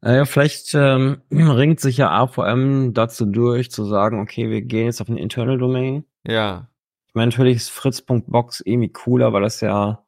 Naja, 0.00 0.24
vielleicht 0.24 0.74
ähm, 0.74 1.22
ringt 1.30 1.80
sich 1.80 1.98
ja 1.98 2.10
AVM 2.10 2.92
dazu 2.92 3.26
durch, 3.26 3.70
zu 3.70 3.84
sagen, 3.84 4.20
okay, 4.20 4.50
wir 4.50 4.62
gehen 4.62 4.86
jetzt 4.86 5.00
auf 5.00 5.08
eine 5.08 5.20
Internal 5.20 5.58
Domain. 5.58 6.04
Ja. 6.26 6.68
Ich 7.06 7.14
meine, 7.14 7.30
natürlich 7.30 7.56
ist 7.56 7.70
fritz.box 7.70 8.62
irgendwie 8.64 8.90
cooler, 8.90 9.32
weil 9.32 9.42
das 9.42 9.60
ja 9.60 10.04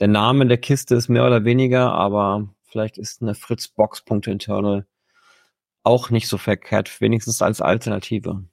der 0.00 0.08
Name 0.08 0.46
der 0.46 0.58
Kiste 0.58 0.94
ist 0.94 1.08
mehr 1.08 1.26
oder 1.26 1.44
weniger, 1.44 1.92
aber 1.92 2.48
vielleicht 2.64 2.98
ist 2.98 3.22
eine 3.22 3.34
fritzbox.internal 3.34 4.86
auch 5.84 6.10
nicht 6.10 6.28
so 6.28 6.38
verkehrt, 6.38 7.00
wenigstens 7.00 7.42
als 7.42 7.60
Alternative. 7.60 8.44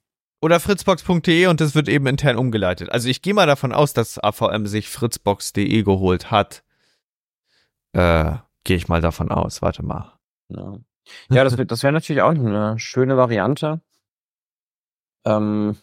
Oder 0.42 0.58
fritzbox.de 0.58 1.46
und 1.46 1.60
das 1.60 1.74
wird 1.74 1.88
eben 1.88 2.06
intern 2.06 2.36
umgeleitet. 2.36 2.90
Also 2.90 3.08
ich 3.08 3.22
gehe 3.22 3.34
mal 3.34 3.46
davon 3.46 3.72
aus, 3.72 3.92
dass 3.92 4.18
AVM 4.18 4.66
sich 4.66 4.88
fritzbox.de 4.88 5.82
geholt 5.82 6.30
hat. 6.30 6.64
Äh, 7.92 8.36
gehe 8.64 8.76
ich 8.76 8.88
mal 8.88 9.00
davon 9.00 9.30
aus. 9.30 9.60
Warte 9.60 9.84
mal. 9.84 10.18
Ja, 10.48 10.78
ja 11.30 11.44
das, 11.44 11.56
das 11.56 11.82
wäre 11.82 11.92
natürlich 11.92 12.22
auch 12.22 12.30
eine 12.30 12.78
schöne 12.78 13.16
Variante. 13.16 13.82
Ähm, 15.26 15.76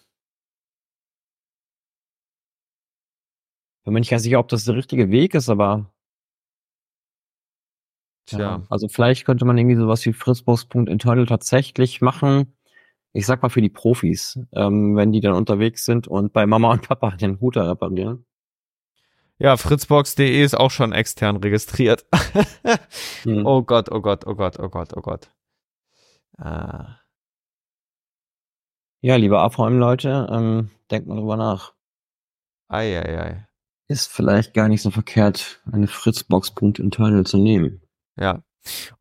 bin 3.87 3.93
mir 3.93 4.01
nicht 4.01 4.09
ganz 4.09 4.23
sicher, 4.23 4.39
ob 4.39 4.49
das 4.49 4.65
der 4.65 4.75
richtige 4.75 5.11
Weg 5.11 5.33
ist, 5.33 5.47
aber 5.47 5.89
Tja. 8.25 8.39
Ja, 8.39 8.63
also 8.69 8.89
vielleicht 8.89 9.25
könnte 9.25 9.45
man 9.45 9.57
irgendwie 9.57 9.77
sowas 9.77 10.05
wie 10.05 10.11
fritzbox.internal 10.11 11.25
tatsächlich 11.25 12.01
machen. 12.01 12.53
Ich 13.13 13.25
sag 13.25 13.41
mal 13.41 13.47
für 13.47 13.61
die 13.61 13.69
Profis, 13.69 14.37
ähm, 14.51 14.97
wenn 14.97 15.13
die 15.13 15.21
dann 15.21 15.31
unterwegs 15.31 15.85
sind 15.85 16.05
und 16.09 16.33
bei 16.33 16.45
Mama 16.45 16.73
und 16.73 16.85
Papa 16.85 17.11
den 17.11 17.35
Router 17.35 17.69
reparieren. 17.69 18.25
Ja, 19.37 19.55
fritzbox.de 19.55 20.43
ist 20.43 20.57
auch 20.57 20.71
schon 20.71 20.91
extern 20.91 21.37
registriert. 21.37 22.05
hm. 23.23 23.45
Oh 23.45 23.63
Gott, 23.63 23.89
oh 23.89 24.01
Gott, 24.01 24.27
oh 24.27 24.35
Gott, 24.35 24.59
oh 24.59 24.67
Gott, 24.67 24.91
oh 24.97 25.01
Gott. 25.01 25.31
Ah. 26.37 26.97
Ja, 28.99 29.15
liebe 29.15 29.39
AVM-Leute, 29.39 30.27
ähm, 30.29 30.71
denkt 30.91 31.07
mal 31.07 31.15
drüber 31.15 31.37
nach. 31.37 31.73
Eieiei. 32.67 33.05
Ei, 33.05 33.19
ei. 33.21 33.47
Ist 33.89 34.11
vielleicht 34.11 34.53
gar 34.53 34.67
nicht 34.67 34.81
so 34.81 34.91
verkehrt, 34.91 35.61
eine 35.71 35.87
Fritzbox.internal 35.87 37.25
zu 37.25 37.37
nehmen. 37.37 37.81
Ja. 38.19 38.43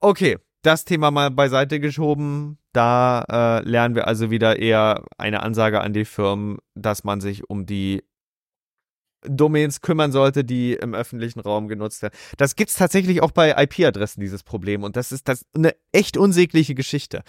Okay, 0.00 0.38
das 0.62 0.85
Thema 0.85 1.11
mal 1.11 1.31
beiseite 1.31 1.81
geschoben. 1.81 2.59
Da 2.73 3.25
äh, 3.28 3.69
lernen 3.69 3.95
wir 3.95 4.07
also 4.07 4.31
wieder 4.31 4.59
eher 4.59 5.05
eine 5.19 5.43
Ansage 5.43 5.81
an 5.81 5.93
die 5.93 6.05
Firmen, 6.05 6.59
dass 6.75 7.05
man 7.05 7.21
sich 7.21 7.49
um 7.49 7.66
die 7.66 8.05
Domains 9.28 9.81
kümmern 9.81 10.12
sollte, 10.12 10.45
die 10.45 10.75
im 10.75 10.95
öffentlichen 10.95 11.40
Raum 11.40 11.69
genutzt 11.69 12.02
werden. 12.02 12.14
Das 12.37 12.55
gibt 12.57 12.71
es 12.71 12.76
tatsächlich 12.76 13.23
auch 13.23 13.31
bei 13.33 13.50
IP-Adressen, 13.62 14.21
dieses 14.21 14.43
Problem. 14.43 14.83
Und 14.83 14.97
das 14.97 15.12
ist 15.12 15.28
das 15.28 15.47
eine 15.55 15.75
echt 15.93 16.16
unsägliche 16.16 16.75
Geschichte. 16.75 17.23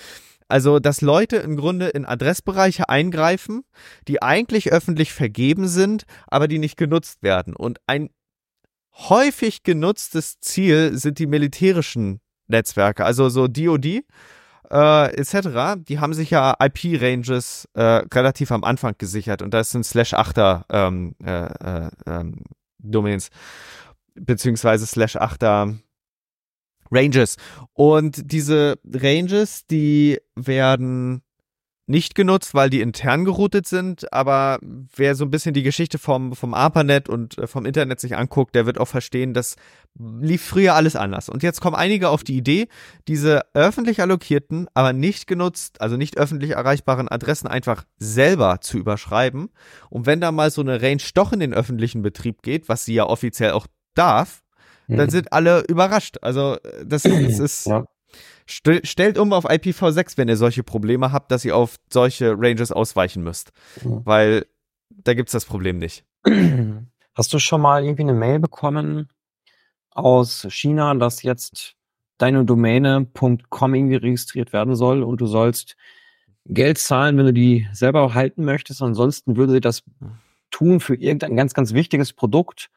Also, 0.48 0.80
dass 0.80 1.02
Leute 1.02 1.38
im 1.38 1.58
Grunde 1.58 1.90
in 1.90 2.06
Adressbereiche 2.06 2.90
eingreifen, 2.90 3.64
die 4.08 4.22
eigentlich 4.22 4.72
öffentlich 4.72 5.14
vergeben 5.14 5.68
sind, 5.68 6.04
aber 6.28 6.48
die 6.48 6.60
nicht 6.60 6.78
genutzt 6.78 7.22
werden. 7.22 7.56
Und 7.56 7.80
ein 7.86 8.10
häufig 8.94 9.64
genutztes 9.64 10.40
Ziel 10.40 10.98
sind 10.98 11.20
die 11.20 11.28
militärischen 11.28 12.22
Netzwerke, 12.48 13.06
also 13.06 13.30
so 13.30 13.48
DoD 13.48 14.04
äh, 14.70 15.16
etc. 15.16 15.80
Die 15.88 16.00
haben 16.00 16.14
sich 16.14 16.32
ja 16.32 16.56
IP-Ranges 16.60 17.68
äh, 17.74 17.82
relativ 17.82 18.52
am 18.52 18.64
Anfang 18.64 18.96
gesichert 18.98 19.42
und 19.42 19.54
das 19.54 19.72
sind 19.72 19.86
Slash 19.86 20.14
8er 20.14 20.64
ähm, 20.70 21.16
äh, 21.24 21.46
äh, 21.46 21.90
ähm, 22.06 22.44
Domains 22.80 23.30
beziehungsweise 24.16 24.86
Slash 24.86 25.16
8er 25.18 25.78
Ranges. 26.92 27.38
Und 27.74 28.32
diese 28.32 28.80
Ranges, 28.86 29.66
die 29.68 30.20
werden 30.36 31.22
nicht 31.88 32.16
genutzt, 32.16 32.54
weil 32.54 32.70
die 32.70 32.82
intern 32.82 33.24
geroutet 33.24 33.66
sind, 33.66 34.12
aber 34.12 34.60
wer 34.62 35.16
so 35.16 35.24
ein 35.24 35.32
bisschen 35.32 35.54
die 35.54 35.64
Geschichte 35.64 35.98
vom, 35.98 36.36
vom 36.36 36.54
ARPANET 36.54 37.08
und 37.08 37.38
äh, 37.38 37.48
vom 37.48 37.66
Internet 37.66 38.02
sich 38.02 38.18
anguckt, 38.18 38.56
der 38.56 38.66
wird 38.66 38.78
auch 38.78 38.90
verstehen, 38.90 39.34
das 39.34 39.56
lief 39.98 40.44
früher 40.44 40.76
alles 40.76 40.98
anders. 40.98 41.30
Und 41.30 41.44
jetzt 41.44 41.62
kommen 41.62 41.78
einige 41.78 42.10
auf 42.10 42.26
die 42.26 42.36
Idee, 42.36 42.68
diese 43.08 43.46
öffentlich 43.54 44.02
allokierten, 44.02 44.68
aber 44.74 44.92
nicht 44.92 45.28
genutzt, 45.28 45.80
also 45.80 45.96
nicht 45.96 46.18
öffentlich 46.18 46.52
erreichbaren 46.52 47.08
Adressen 47.08 47.48
einfach 47.48 47.86
selber 47.98 48.60
zu 48.60 48.78
überschreiben. 48.78 49.50
Und 49.90 50.06
wenn 50.06 50.20
da 50.20 50.34
mal 50.34 50.52
so 50.52 50.62
eine 50.62 50.82
Range 50.82 51.02
doch 51.14 51.32
in 51.32 51.40
den 51.40 51.54
öffentlichen 51.54 52.02
Betrieb 52.02 52.42
geht, 52.42 52.68
was 52.68 52.84
sie 52.84 52.96
ja 52.96 53.06
offiziell 53.06 53.52
auch 53.52 53.66
darf, 53.96 54.44
dann 54.88 55.08
mhm. 55.08 55.12
sind 55.12 55.34
alle 55.34 55.64
überrascht. 55.68 56.18
Also 56.22 56.58
das, 56.86 57.04
das 57.04 57.40
ist, 57.40 57.68
ja. 57.68 57.86
St 58.50 58.88
stellt 58.88 59.18
um 59.18 59.34
auf 59.34 59.50
IPv6, 59.50 60.18
wenn 60.18 60.30
ihr 60.30 60.38
solche 60.38 60.64
Probleme 60.64 61.12
habt, 61.12 61.32
dass 61.32 61.44
ihr 61.44 61.56
auf 61.56 61.76
solche 61.92 62.34
Ranges 62.38 62.72
ausweichen 62.72 63.24
müsst. 63.24 63.52
Mhm. 63.84 64.02
Weil 64.06 64.46
da 64.90 65.14
gibt's 65.14 65.34
das 65.34 65.46
Problem 65.46 65.78
nicht. 65.78 66.06
Hast 67.14 67.34
du 67.34 67.40
schon 67.40 67.62
mal 67.62 67.84
irgendwie 67.84 68.04
eine 68.04 68.14
Mail 68.14 68.40
bekommen 68.40 69.10
aus 69.92 70.46
China, 70.50 70.94
dass 70.96 71.24
jetzt 71.24 71.76
deine 72.18 72.46
Domäne.com 72.46 73.76
irgendwie 73.76 73.96
registriert 73.96 74.54
werden 74.54 74.76
soll 74.76 75.04
und 75.04 75.20
du 75.20 75.26
sollst 75.26 75.76
Geld 76.46 76.78
zahlen, 76.78 77.18
wenn 77.18 77.26
du 77.26 77.34
die 77.34 77.68
selber 77.74 78.14
halten 78.14 78.46
möchtest. 78.46 78.82
Ansonsten 78.82 79.36
würde 79.36 79.54
sie 79.54 79.62
das 79.62 79.84
tun 80.52 80.80
für 80.80 80.96
irgendein 80.96 81.36
ganz, 81.36 81.54
ganz 81.54 81.74
wichtiges 81.74 82.14
Produkt. 82.14 82.70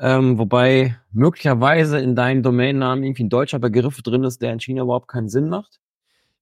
Ähm, 0.00 0.38
wobei 0.38 0.96
möglicherweise 1.10 1.98
in 1.98 2.14
deinem 2.14 2.42
Domainnamen 2.42 3.02
irgendwie 3.04 3.24
ein 3.24 3.30
deutscher 3.30 3.58
Begriff 3.58 4.00
drin 4.02 4.24
ist, 4.24 4.40
der 4.42 4.52
in 4.52 4.60
China 4.60 4.82
überhaupt 4.82 5.08
keinen 5.08 5.28
Sinn 5.28 5.48
macht. 5.48 5.80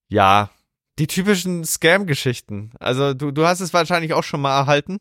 Ja, 0.09 0.51
die 0.99 1.07
typischen 1.07 1.63
Scam-Geschichten. 1.63 2.71
Also 2.79 3.13
du, 3.13 3.31
du 3.31 3.45
hast 3.45 3.59
es 3.59 3.73
wahrscheinlich 3.73 4.13
auch 4.13 4.23
schon 4.23 4.41
mal 4.41 4.57
erhalten. 4.57 4.99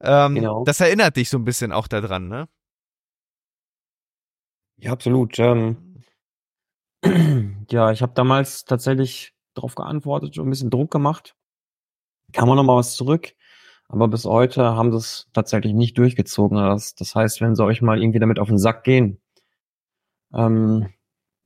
Ähm, 0.00 0.36
genau. 0.36 0.64
Das 0.64 0.80
erinnert 0.80 1.16
dich 1.16 1.28
so 1.30 1.38
ein 1.38 1.44
bisschen 1.44 1.72
auch 1.72 1.88
daran, 1.88 2.28
ne? 2.28 2.48
Ja, 4.76 4.92
absolut. 4.92 5.38
Ähm, 5.38 6.02
ja, 7.70 7.90
ich 7.90 8.02
habe 8.02 8.12
damals 8.14 8.64
tatsächlich 8.64 9.34
darauf 9.54 9.74
geantwortet 9.74 10.38
und 10.38 10.46
ein 10.46 10.50
bisschen 10.50 10.70
Druck 10.70 10.90
gemacht. 10.90 11.36
Kam 12.32 12.48
auch 12.48 12.54
noch 12.54 12.64
mal 12.64 12.76
was 12.76 12.94
zurück. 12.94 13.34
Aber 13.90 14.06
bis 14.06 14.24
heute 14.24 14.62
haben 14.76 14.92
sie 14.92 14.98
es 14.98 15.28
tatsächlich 15.32 15.74
nicht 15.74 15.98
durchgezogen. 15.98 16.56
Das, 16.56 16.94
das 16.94 17.14
heißt, 17.14 17.40
wenn 17.40 17.56
sie 17.56 17.64
euch 17.64 17.82
mal 17.82 18.00
irgendwie 18.00 18.20
damit 18.20 18.38
auf 18.38 18.48
den 18.48 18.58
Sack 18.58 18.84
gehen, 18.84 19.20
ähm, 20.32 20.86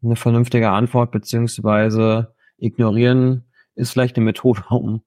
eine 0.03 0.17
vernünftige 0.17 0.71
Antwort 0.71 1.11
beziehungsweise 1.11 2.35
ignorieren 2.59 3.45
ist 3.75 3.93
vielleicht 3.93 4.17
eine 4.17 4.27
Methode, 4.27 4.63
um 4.71 5.03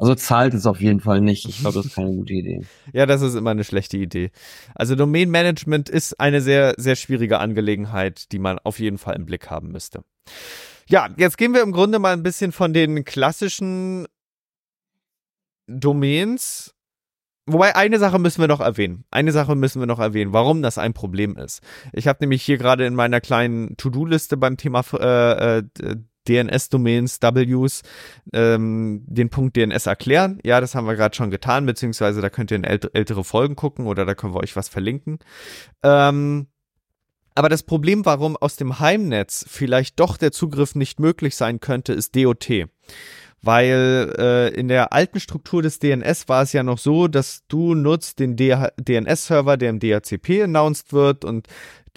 also 0.00 0.14
zahlt 0.14 0.54
es 0.54 0.64
auf 0.64 0.80
jeden 0.80 1.00
Fall 1.00 1.20
nicht. 1.20 1.48
Ich 1.48 1.58
glaube, 1.58 1.74
das 1.74 1.86
ist 1.86 1.96
keine 1.96 2.14
gute 2.14 2.32
Idee. 2.32 2.64
ja, 2.92 3.04
das 3.04 3.20
ist 3.20 3.34
immer 3.34 3.50
eine 3.50 3.64
schlechte 3.64 3.96
Idee. 3.96 4.30
Also 4.76 4.94
Domain 4.94 5.28
Management 5.28 5.88
ist 5.88 6.20
eine 6.20 6.40
sehr, 6.40 6.74
sehr 6.76 6.94
schwierige 6.94 7.40
Angelegenheit, 7.40 8.30
die 8.30 8.38
man 8.38 8.60
auf 8.60 8.78
jeden 8.78 8.98
Fall 8.98 9.16
im 9.16 9.26
Blick 9.26 9.50
haben 9.50 9.72
müsste. 9.72 10.04
Ja, 10.88 11.08
jetzt 11.16 11.36
gehen 11.36 11.52
wir 11.52 11.62
im 11.62 11.72
Grunde 11.72 11.98
mal 11.98 12.12
ein 12.12 12.22
bisschen 12.22 12.52
von 12.52 12.72
den 12.72 13.04
klassischen 13.04 14.06
Domains. 15.68 16.74
Wobei 17.46 17.76
eine 17.76 17.98
Sache 17.98 18.18
müssen 18.18 18.42
wir 18.42 18.48
noch 18.48 18.60
erwähnen. 18.60 19.04
Eine 19.10 19.32
Sache 19.32 19.54
müssen 19.54 19.80
wir 19.80 19.86
noch 19.86 20.00
erwähnen, 20.00 20.32
warum 20.34 20.60
das 20.60 20.76
ein 20.76 20.92
Problem 20.92 21.36
ist. 21.36 21.62
Ich 21.94 22.06
habe 22.06 22.18
nämlich 22.20 22.42
hier 22.42 22.58
gerade 22.58 22.84
in 22.84 22.94
meiner 22.94 23.22
kleinen 23.22 23.76
To-Do-Liste 23.78 24.36
beim 24.36 24.58
Thema 24.58 24.84
äh, 24.92 25.58
äh, 25.58 25.62
DNS-Domains, 26.28 27.20
Ws, 27.22 27.82
ähm, 28.34 29.02
den 29.06 29.30
Punkt 29.30 29.56
DNS 29.56 29.86
erklären. 29.86 30.38
Ja, 30.44 30.60
das 30.60 30.74
haben 30.74 30.86
wir 30.86 30.94
gerade 30.94 31.16
schon 31.16 31.30
getan, 31.30 31.64
beziehungsweise 31.64 32.20
da 32.20 32.28
könnt 32.28 32.50
ihr 32.50 32.56
in 32.56 32.64
ält 32.64 32.90
ältere 32.92 33.24
Folgen 33.24 33.56
gucken 33.56 33.86
oder 33.86 34.04
da 34.04 34.14
können 34.14 34.34
wir 34.34 34.42
euch 34.42 34.54
was 34.54 34.68
verlinken. 34.68 35.18
Ähm, 35.82 36.48
aber 37.34 37.48
das 37.48 37.62
Problem, 37.62 38.04
warum 38.04 38.36
aus 38.36 38.56
dem 38.56 38.78
Heimnetz 38.80 39.46
vielleicht 39.48 40.00
doch 40.00 40.16
der 40.16 40.32
Zugriff 40.32 40.74
nicht 40.74 41.00
möglich 41.00 41.36
sein 41.36 41.60
könnte, 41.60 41.92
ist 41.92 42.14
DOT 42.14 42.66
weil 43.42 44.14
äh, 44.18 44.48
in 44.54 44.68
der 44.68 44.92
alten 44.92 45.20
Struktur 45.20 45.62
des 45.62 45.78
DNS 45.78 46.28
war 46.28 46.42
es 46.42 46.52
ja 46.52 46.62
noch 46.62 46.78
so, 46.78 47.08
dass 47.08 47.44
du 47.48 47.74
nutzt 47.74 48.18
den 48.18 48.36
DNS-Server, 48.36 49.56
der 49.56 49.70
im 49.70 49.78
DHCP 49.78 50.42
announced 50.42 50.92
wird 50.92 51.24
und 51.24 51.46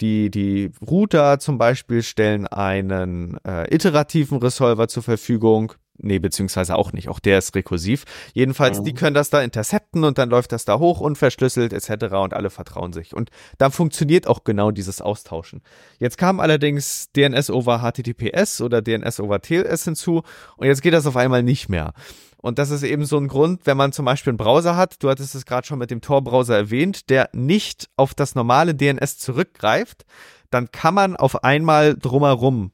die, 0.00 0.30
die 0.30 0.70
Router 0.84 1.38
zum 1.38 1.58
Beispiel 1.58 2.02
stellen 2.02 2.46
einen 2.46 3.38
äh, 3.46 3.72
iterativen 3.72 4.38
Resolver 4.38 4.88
zur 4.88 5.02
Verfügung, 5.02 5.74
Nee, 5.98 6.18
beziehungsweise 6.18 6.74
auch 6.76 6.92
nicht. 6.92 7.08
Auch 7.08 7.20
der 7.20 7.38
ist 7.38 7.54
rekursiv. 7.54 8.04
Jedenfalls, 8.32 8.80
mhm. 8.80 8.84
die 8.84 8.94
können 8.94 9.14
das 9.14 9.30
da 9.30 9.42
intercepten 9.42 10.04
und 10.04 10.18
dann 10.18 10.30
läuft 10.30 10.52
das 10.52 10.64
da 10.64 10.78
hoch, 10.78 11.00
unverschlüsselt 11.00 11.72
etc. 11.72 12.14
und 12.14 12.34
alle 12.34 12.50
vertrauen 12.50 12.92
sich. 12.92 13.14
Und 13.14 13.30
da 13.58 13.70
funktioniert 13.70 14.26
auch 14.26 14.42
genau 14.42 14.70
dieses 14.70 15.00
Austauschen. 15.00 15.62
Jetzt 15.98 16.16
kam 16.16 16.40
allerdings 16.40 17.12
DNS 17.12 17.50
over 17.50 17.80
HTTPS 17.80 18.62
oder 18.62 18.80
DNS 18.80 19.20
over 19.20 19.40
TLS 19.40 19.84
hinzu 19.84 20.22
und 20.56 20.66
jetzt 20.66 20.82
geht 20.82 20.94
das 20.94 21.06
auf 21.06 21.16
einmal 21.16 21.42
nicht 21.42 21.68
mehr. 21.68 21.92
Und 22.38 22.58
das 22.58 22.70
ist 22.70 22.82
eben 22.82 23.04
so 23.04 23.18
ein 23.18 23.28
Grund, 23.28 23.66
wenn 23.66 23.76
man 23.76 23.92
zum 23.92 24.04
Beispiel 24.04 24.32
einen 24.32 24.38
Browser 24.38 24.76
hat, 24.76 25.02
du 25.02 25.08
hattest 25.08 25.36
es 25.36 25.46
gerade 25.46 25.64
schon 25.66 25.78
mit 25.78 25.92
dem 25.92 26.00
Tor-Browser 26.00 26.56
erwähnt, 26.56 27.08
der 27.08 27.30
nicht 27.32 27.88
auf 27.96 28.14
das 28.14 28.34
normale 28.34 28.74
DNS 28.74 29.18
zurückgreift, 29.18 30.04
dann 30.50 30.72
kann 30.72 30.94
man 30.94 31.16
auf 31.16 31.44
einmal 31.44 31.96
drumherum 31.96 32.72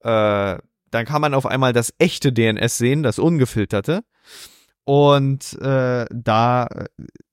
äh, 0.00 0.56
dann 0.96 1.04
kann 1.06 1.20
man 1.20 1.34
auf 1.34 1.46
einmal 1.46 1.72
das 1.72 1.92
echte 1.98 2.32
DNS 2.32 2.78
sehen, 2.78 3.02
das 3.02 3.18
ungefilterte. 3.18 4.02
Und 4.84 5.60
äh, 5.60 6.06
da 6.10 6.68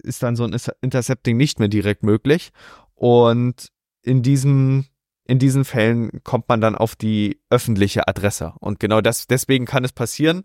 ist 0.03 0.21
dann 0.21 0.35
so 0.35 0.43
ein 0.43 0.55
Intercepting 0.81 1.37
nicht 1.37 1.59
mehr 1.59 1.69
direkt 1.69 2.03
möglich. 2.03 2.51
Und 2.93 3.69
in 4.01 4.21
diesem 4.21 4.85
in 5.25 5.39
diesen 5.39 5.63
Fällen 5.63 6.21
kommt 6.23 6.49
man 6.49 6.59
dann 6.59 6.75
auf 6.75 6.97
die 6.97 7.39
öffentliche 7.49 8.09
Adresse. 8.09 8.53
Und 8.59 8.81
genau 8.81 8.99
das, 8.99 9.25
deswegen 9.25 9.65
kann 9.65 9.85
es 9.85 9.93
passieren, 9.93 10.43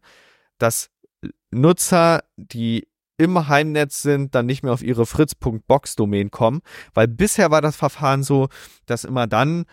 dass 0.58 0.90
Nutzer, 1.50 2.22
die 2.36 2.86
im 3.16 3.48
Heimnetz 3.48 4.02
sind, 4.02 4.36
dann 4.36 4.46
nicht 4.46 4.62
mehr 4.62 4.72
auf 4.72 4.84
ihre 4.84 5.04
fritz.box-Domain 5.04 6.30
kommen, 6.30 6.60
weil 6.94 7.08
bisher 7.08 7.50
war 7.50 7.60
das 7.60 7.74
Verfahren 7.74 8.22
so, 8.22 8.48
dass 8.86 9.02
immer 9.02 9.26
dann 9.26 9.64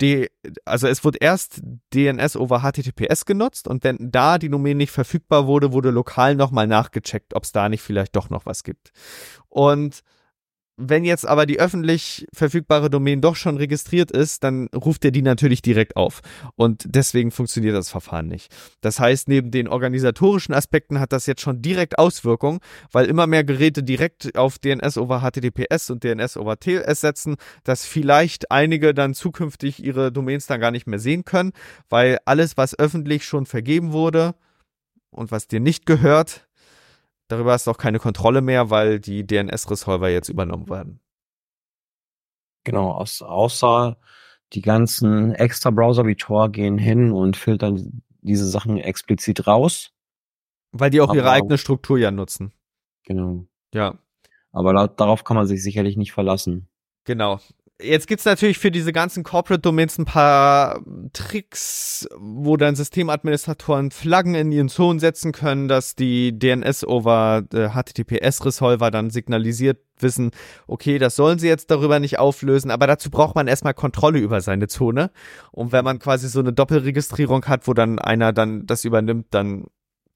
die, 0.00 0.28
also 0.64 0.88
es 0.88 1.04
wurde 1.04 1.18
erst 1.20 1.62
DNS 1.94 2.36
over 2.36 2.60
HTTPS 2.60 3.26
genutzt 3.26 3.68
und 3.68 3.84
wenn 3.84 4.10
da 4.10 4.38
die 4.38 4.48
Domain 4.48 4.76
nicht 4.76 4.90
verfügbar 4.90 5.46
wurde, 5.46 5.72
wurde 5.72 5.90
lokal 5.90 6.34
nochmal 6.34 6.66
nachgecheckt, 6.66 7.34
ob 7.34 7.44
es 7.44 7.52
da 7.52 7.68
nicht 7.68 7.82
vielleicht 7.82 8.16
doch 8.16 8.30
noch 8.30 8.46
was 8.46 8.64
gibt. 8.64 8.92
Und 9.48 10.02
wenn 10.76 11.04
jetzt 11.04 11.26
aber 11.26 11.46
die 11.46 11.60
öffentlich 11.60 12.26
verfügbare 12.32 12.90
Domain 12.90 13.20
doch 13.20 13.36
schon 13.36 13.56
registriert 13.56 14.10
ist, 14.10 14.42
dann 14.42 14.68
ruft 14.74 15.04
er 15.04 15.12
die 15.12 15.22
natürlich 15.22 15.62
direkt 15.62 15.96
auf. 15.96 16.20
Und 16.56 16.84
deswegen 16.86 17.30
funktioniert 17.30 17.76
das 17.76 17.90
Verfahren 17.90 18.26
nicht. 18.26 18.52
Das 18.80 18.98
heißt, 18.98 19.28
neben 19.28 19.50
den 19.52 19.68
organisatorischen 19.68 20.54
Aspekten 20.54 20.98
hat 20.98 21.12
das 21.12 21.26
jetzt 21.26 21.42
schon 21.42 21.62
direkt 21.62 21.98
Auswirkungen, 21.98 22.58
weil 22.90 23.06
immer 23.06 23.26
mehr 23.26 23.44
Geräte 23.44 23.84
direkt 23.84 24.36
auf 24.36 24.58
DNS 24.58 24.98
over 24.98 25.20
HTTPS 25.20 25.90
und 25.90 26.02
DNS 26.02 26.36
over 26.36 26.58
TLS 26.58 27.00
setzen, 27.00 27.36
dass 27.62 27.84
vielleicht 27.84 28.50
einige 28.50 28.94
dann 28.94 29.14
zukünftig 29.14 29.82
ihre 29.82 30.10
Domains 30.10 30.46
dann 30.46 30.60
gar 30.60 30.72
nicht 30.72 30.88
mehr 30.88 30.98
sehen 30.98 31.24
können, 31.24 31.52
weil 31.88 32.18
alles, 32.24 32.56
was 32.56 32.76
öffentlich 32.78 33.24
schon 33.24 33.46
vergeben 33.46 33.92
wurde 33.92 34.34
und 35.10 35.30
was 35.30 35.46
dir 35.46 35.60
nicht 35.60 35.86
gehört, 35.86 36.43
Darüber 37.28 37.52
hast 37.52 37.66
du 37.66 37.70
auch 37.70 37.78
keine 37.78 37.98
Kontrolle 37.98 38.42
mehr, 38.42 38.70
weil 38.70 39.00
die 39.00 39.26
DNS-Resolver 39.26 40.10
jetzt 40.10 40.28
übernommen 40.28 40.68
werden. 40.68 41.00
Genau, 42.64 42.92
außer 42.92 43.96
die 44.52 44.62
ganzen 44.62 45.32
Extra-Browser 45.32 46.06
wie 46.06 46.16
Tor 46.16 46.50
gehen 46.50 46.78
hin 46.78 47.12
und 47.12 47.36
filtern 47.36 48.02
diese 48.20 48.46
Sachen 48.46 48.78
explizit 48.78 49.46
raus. 49.46 49.90
Weil 50.72 50.90
die 50.90 51.00
auch 51.00 51.08
Aber 51.08 51.16
ihre 51.16 51.30
eigene 51.30 51.58
Struktur 51.58 51.98
ja 51.98 52.10
nutzen. 52.10 52.52
Genau. 53.04 53.46
Ja. 53.72 53.98
Aber 54.52 54.88
darauf 54.88 55.24
kann 55.24 55.36
man 55.36 55.46
sich 55.46 55.62
sicherlich 55.62 55.96
nicht 55.96 56.12
verlassen. 56.12 56.68
Genau. 57.04 57.40
Jetzt 57.82 58.06
gibt's 58.06 58.24
natürlich 58.24 58.58
für 58.58 58.70
diese 58.70 58.92
ganzen 58.92 59.24
Corporate 59.24 59.60
Domains 59.60 59.98
ein 59.98 60.04
paar 60.04 60.80
Tricks, 61.12 62.06
wo 62.16 62.56
dann 62.56 62.76
Systemadministratoren 62.76 63.90
Flaggen 63.90 64.36
in 64.36 64.52
ihren 64.52 64.68
Zonen 64.68 65.00
setzen 65.00 65.32
können, 65.32 65.66
dass 65.66 65.96
die 65.96 66.38
DNS 66.38 66.86
over 66.86 67.42
HTTPS 67.50 68.40
äh, 68.40 68.44
Resolver 68.44 68.92
dann 68.92 69.10
signalisiert 69.10 69.78
wissen, 69.98 70.30
okay, 70.68 70.98
das 70.98 71.16
sollen 71.16 71.40
sie 71.40 71.48
jetzt 71.48 71.68
darüber 71.68 71.98
nicht 71.98 72.20
auflösen, 72.20 72.70
aber 72.70 72.86
dazu 72.86 73.10
braucht 73.10 73.34
man 73.34 73.48
erstmal 73.48 73.74
Kontrolle 73.74 74.20
über 74.20 74.40
seine 74.40 74.68
Zone. 74.68 75.10
Und 75.50 75.72
wenn 75.72 75.84
man 75.84 75.98
quasi 75.98 76.28
so 76.28 76.38
eine 76.38 76.52
Doppelregistrierung 76.52 77.46
hat, 77.46 77.66
wo 77.66 77.74
dann 77.74 77.98
einer 77.98 78.32
dann 78.32 78.66
das 78.66 78.84
übernimmt, 78.84 79.26
dann 79.30 79.64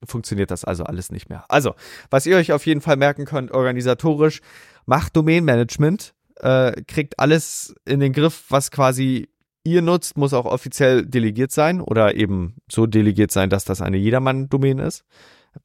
funktioniert 0.04 0.52
das 0.52 0.64
also 0.64 0.84
alles 0.84 1.10
nicht 1.10 1.28
mehr. 1.28 1.44
Also, 1.48 1.74
was 2.08 2.24
ihr 2.24 2.36
euch 2.36 2.52
auf 2.52 2.66
jeden 2.66 2.82
Fall 2.82 2.96
merken 2.96 3.24
könnt, 3.24 3.50
organisatorisch, 3.50 4.42
macht 4.86 5.16
Domain 5.16 5.44
Management, 5.44 6.14
äh, 6.40 6.82
kriegt 6.86 7.18
alles 7.18 7.74
in 7.84 8.00
den 8.00 8.12
Griff, 8.12 8.44
was 8.48 8.70
quasi 8.70 9.28
ihr 9.64 9.82
nutzt, 9.82 10.16
muss 10.16 10.32
auch 10.32 10.46
offiziell 10.46 11.04
delegiert 11.04 11.52
sein 11.52 11.80
oder 11.80 12.14
eben 12.14 12.56
so 12.70 12.86
delegiert 12.86 13.30
sein, 13.30 13.50
dass 13.50 13.64
das 13.64 13.82
eine 13.82 13.96
Jedermann-Domain 13.96 14.78
ist, 14.78 15.04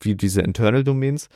wie 0.02 0.16
diese 0.16 0.42
Internal 0.42 0.84
Domains 0.84 1.30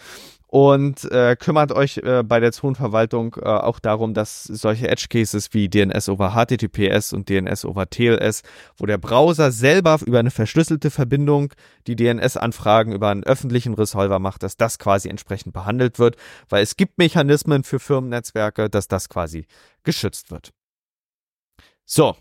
und 0.48 1.04
äh, 1.12 1.36
kümmert 1.38 1.74
euch 1.74 1.98
äh, 1.98 2.24
bei 2.24 2.40
der 2.40 2.54
Zonenverwaltung 2.54 3.36
äh, 3.36 3.46
auch 3.46 3.80
darum, 3.80 4.14
dass 4.14 4.46
solche 4.46 4.88
Edge 4.88 5.08
Cases 5.10 5.54
wie 5.54 5.68
DNS 5.68 6.08
over 6.08 6.32
HTTPS 6.32 7.12
und 7.12 7.30
DNS 7.30 7.66
over 7.66 7.90
TLS, 7.90 8.44
wo 8.78 8.86
der 8.86 8.98
Browser 8.98 9.52
selber 9.52 10.00
über 10.06 10.20
eine 10.20 10.32
verschlüsselte 10.32 10.90
Verbindung 10.90 11.54
die 11.86 11.98
DNS-Anfragen 11.98 12.94
über 12.94 13.10
einen 13.10 13.26
öffentlichen 13.26 13.74
Resolver 13.74 14.20
macht, 14.20 14.42
dass 14.42 14.56
das 14.56 14.80
quasi 14.80 15.10
entsprechend 15.10 15.54
behandelt 15.54 16.00
wird, 16.00 16.16
weil 16.48 16.64
es 16.64 16.78
gibt 16.78 16.98
Mechanismen 16.98 17.64
für 17.64 17.80
Firmennetzwerke, 17.80 18.70
dass 18.70 18.88
das 18.88 19.10
quasi 19.10 19.48
geschützt 19.84 20.32
wird. 20.32 20.54
So, 21.86 22.16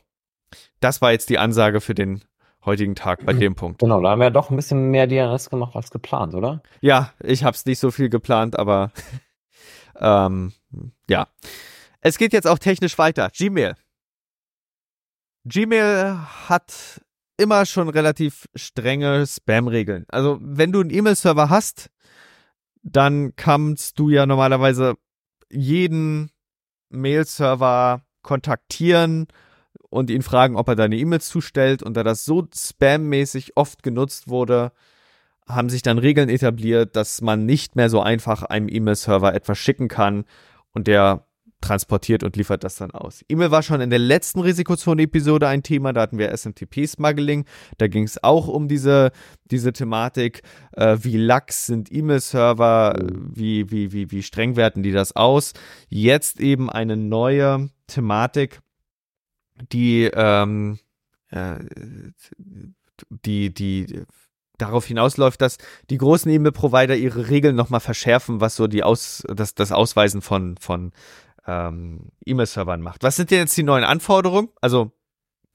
das 0.81 1.01
war 1.01 1.13
jetzt 1.13 1.31
die 1.31 1.39
Ansage 1.39 1.81
für 1.81 1.95
den 1.95 2.23
heutigen 2.67 2.95
Tag 2.95 3.25
bei 3.25 3.33
dem 3.33 3.55
Punkt. 3.55 3.79
Genau, 3.79 4.01
da 4.01 4.11
haben 4.11 4.21
wir 4.21 4.31
doch 4.31 4.51
ein 4.51 4.57
bisschen 4.57 4.91
mehr 4.91 5.07
DNS 5.07 5.49
gemacht 5.49 5.75
als 5.77 5.91
geplant, 5.91 6.35
oder? 6.35 6.63
Ja, 6.81 7.13
ich 7.23 7.45
habe 7.45 7.55
es 7.55 7.65
nicht 7.65 7.79
so 7.79 7.91
viel 7.91 8.09
geplant, 8.09 8.59
aber 8.59 8.91
ähm, 10.01 10.53
ja. 11.09 11.29
Es 12.01 12.19
geht 12.19 12.33
jetzt 12.33 12.47
auch 12.47 12.59
technisch 12.59 12.99
weiter. 12.99 13.31
Gmail. 13.37 13.75
Gmail 15.45 16.19
hat 16.49 17.01
immer 17.37 17.67
schon 17.67 17.89
relativ 17.89 18.47
strenge 18.55 19.27
Spam-Regeln. 19.27 20.05
Also 20.09 20.39
wenn 20.41 20.73
du 20.73 20.81
einen 20.81 20.91
E-Mail-Server 20.91 21.51
hast, 21.51 21.91
dann 22.83 23.35
kannst 23.37 23.99
du 23.99 24.09
ja 24.09 24.27
normalerweise 24.27 24.95
jeden 25.51 26.31
Mail-Server 26.89 28.03
kontaktieren 28.23 29.27
und 29.91 30.11
ihn 30.11 30.23
fragen, 30.23 30.57
ob 30.57 30.69
er 30.69 30.77
deine 30.77 30.97
E-Mails 30.97 31.29
zustellt. 31.29 31.83
Und 31.83 31.97
da 31.97 32.03
das 32.03 32.25
so 32.25 32.47
spammäßig 32.55 33.57
oft 33.57 33.83
genutzt 33.83 34.29
wurde, 34.29 34.73
haben 35.49 35.69
sich 35.69 35.83
dann 35.83 35.99
Regeln 35.99 36.29
etabliert, 36.29 36.97
dass 36.97 37.21
man 37.21 37.47
nicht 37.47 37.77
mehr 37.77 37.89
so 37.89 38.01
einfach 38.01 38.43
einem 38.43 38.69
E-Mail-Server 38.69 39.35
etwas 39.35 39.59
schicken 39.59 39.89
kann 39.89 40.25
und 40.73 40.87
der 40.89 41.27
transportiert 41.61 42.23
und 42.23 42.37
liefert 42.37 42.65
das 42.65 42.77
dann 42.77 42.91
aus. 42.91 43.25
E-Mail 43.29 43.51
war 43.51 43.63
schon 43.63 43.81
in 43.81 43.91
der 43.91 43.99
letzten 43.99 44.41
Risikozone-Episode 44.41 45.49
ein 45.49 45.63
Thema, 45.63 45.93
da 45.93 46.03
hatten 46.03 46.19
wir 46.19 46.31
SMTP-Smuggling, 46.37 47.45
da 47.79 47.89
ging 47.89 48.05
es 48.05 48.23
auch 48.23 48.47
um 48.47 48.69
diese, 48.69 49.11
diese 49.51 49.73
Thematik, 49.73 50.43
äh, 50.73 50.99
wie 51.01 51.17
lax 51.17 51.67
sind 51.67 51.91
E-Mail-Server, 51.91 52.99
wie, 53.11 53.71
wie, 53.71 53.93
wie, 53.93 54.11
wie 54.11 54.23
streng 54.23 54.57
werten 54.57 54.83
die 54.83 54.93
das 54.93 55.17
aus. 55.17 55.55
Jetzt 55.89 56.41
eben 56.41 56.71
eine 56.71 56.97
neue 56.97 57.71
Thematik, 57.87 58.61
die, 59.71 60.05
ähm, 60.13 60.79
äh, 61.31 61.57
die, 63.11 63.53
die 63.53 64.05
darauf 64.59 64.87
hinausläuft, 64.87 65.41
dass 65.41 65.59
die 65.91 65.99
großen 65.99 66.31
E-Mail-Provider 66.31 66.97
ihre 66.97 67.29
Regeln 67.29 67.57
nochmal 67.57 67.81
verschärfen, 67.81 68.41
was 68.41 68.57
so 68.57 68.67
die 68.67 68.83
Aus, 68.83 69.23
das, 69.29 69.55
das 69.55 69.73
Ausweisen 69.73 70.23
von, 70.23 70.57
von 70.59 70.93
ähm, 71.47 72.11
E-Mail-Servern 72.25 72.81
macht. 72.81 73.03
Was 73.03 73.17
sind 73.17 73.31
denn 73.31 73.41
jetzt 73.41 73.57
die 73.57 73.63
neuen 73.63 73.85
Anforderungen? 73.85 74.49
Also 74.61 74.93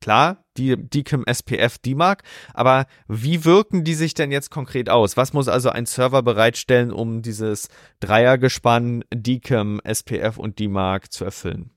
klar, 0.02 0.44
die 0.58 0.76
DKIM 0.78 1.26
SPF 1.32 1.78
DMARC, 1.80 2.24
aber 2.54 2.86
wie 3.08 3.46
wirken 3.46 3.84
die 3.84 3.94
sich 3.94 4.14
denn 4.14 4.32
jetzt 4.32 4.50
konkret 4.50 4.90
aus? 4.90 5.16
Was 5.18 5.34
muss 5.34 5.48
also 5.48 5.70
ein 5.70 5.86
Server 5.86 6.24
bereitstellen, 6.24 6.92
um 6.92 7.22
dieses 7.22 7.70
Dreiergespann 8.00 9.04
DKIM 9.14 9.82
SPF 9.84 10.38
und 10.38 10.60
DMARC 10.60 11.12
zu 11.12 11.24
erfüllen? 11.24 11.72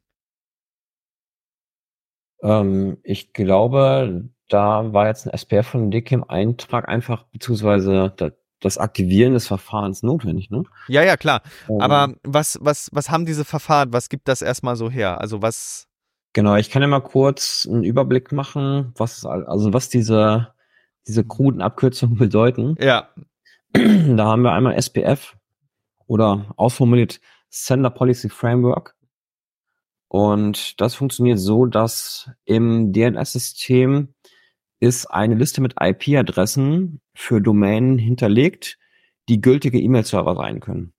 Ähm, 2.45 2.99
ich 3.03 3.33
glaube, 3.33 4.29
da 4.49 4.93
war 4.93 5.09
jetzt 5.09 5.27
ein 5.27 5.33
SPF 5.33 5.67
von 5.67 5.91
DKIM-Eintrag 5.91 6.89
einfach, 6.89 7.25
beziehungsweise 7.33 8.15
das 8.61 8.79
Aktivieren 8.79 9.33
des 9.33 9.47
Verfahrens 9.47 10.03
notwendig, 10.03 10.51
ne? 10.51 10.63
Ja, 10.89 11.03
ja, 11.03 11.17
klar. 11.17 11.43
Um, 11.67 11.81
Aber 11.81 12.15
was, 12.23 12.59
was, 12.61 12.91
was 12.93 13.11
haben 13.11 13.27
diese 13.27 13.45
Verfahren? 13.45 13.93
Was 13.93 14.09
gibt 14.09 14.29
das 14.29 14.43
erstmal 14.43 14.77
so 14.77 14.91
her? 14.91 15.21
Also 15.21 15.43
was. 15.43 15.89
Genau, 16.35 16.57
ich 16.57 16.71
kann 16.71 16.83
ja 16.83 16.89
mal 16.89 17.01
kurz 17.01 17.67
einen 17.71 17.85
Überblick 17.85 18.33
machen, 18.33 18.93
was, 18.97 19.25
also 19.25 19.73
was 19.73 19.89
diese, 19.89 20.49
diese 21.07 21.25
kruden 21.25 21.63
Abkürzungen 21.63 22.17
bedeuten. 22.19 22.77
Ja. 22.79 23.09
Da 23.73 24.27
haben 24.27 24.43
wir 24.43 24.53
einmal 24.53 24.77
SPF 24.77 25.37
oder 26.07 26.47
ausformuliert 26.57 27.21
Sender 27.49 27.91
Policy 27.91 28.29
Framework. 28.29 28.94
Und 30.15 30.81
das 30.81 30.95
funktioniert 30.95 31.41
so, 31.41 31.67
dass 31.67 32.31
im 32.45 32.93
DNS-System 32.93 34.15
ist 34.79 35.07
eine 35.07 35.35
Liste 35.35 35.61
mit 35.61 35.75
IP-Adressen 35.81 37.01
für 37.17 37.41
Domänen 37.41 37.99
hinterlegt, 37.99 38.79
die 39.29 39.41
gültige 39.41 39.81
E-Mail-Server 39.81 40.37
sein 40.37 40.61
können. 40.61 40.93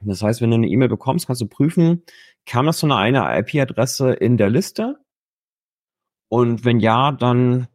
Das 0.00 0.22
heißt, 0.22 0.40
wenn 0.40 0.50
du 0.50 0.58
eine 0.58 0.68
E-Mail 0.68 0.88
bekommst, 0.88 1.26
kannst 1.26 1.42
du 1.42 1.48
prüfen, 1.48 2.04
kam 2.44 2.66
das 2.66 2.78
zu 2.78 2.86
einer 2.86 2.98
eine 2.98 3.36
IP-Adresse 3.36 4.12
in 4.12 4.36
der 4.36 4.48
Liste? 4.48 5.00
Und 6.28 6.64
wenn 6.64 6.78
ja, 6.78 7.10
dann 7.10 7.66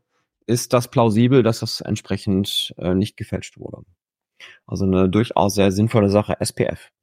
ist 0.45 0.71
das 0.71 0.87
plausibel, 0.87 1.43
dass 1.43 1.59
das 1.59 1.81
entsprechend 1.81 2.73
äh, 2.77 2.95
nicht 2.95 3.17
gefälscht 3.17 3.57
wurde. 3.57 3.83
Also 4.65 4.85
eine 4.85 5.09
durchaus 5.09 5.55
sehr 5.55 5.73
sinnvolle 5.73 6.09
Sache, 6.09 6.39
SPF. 6.39 6.93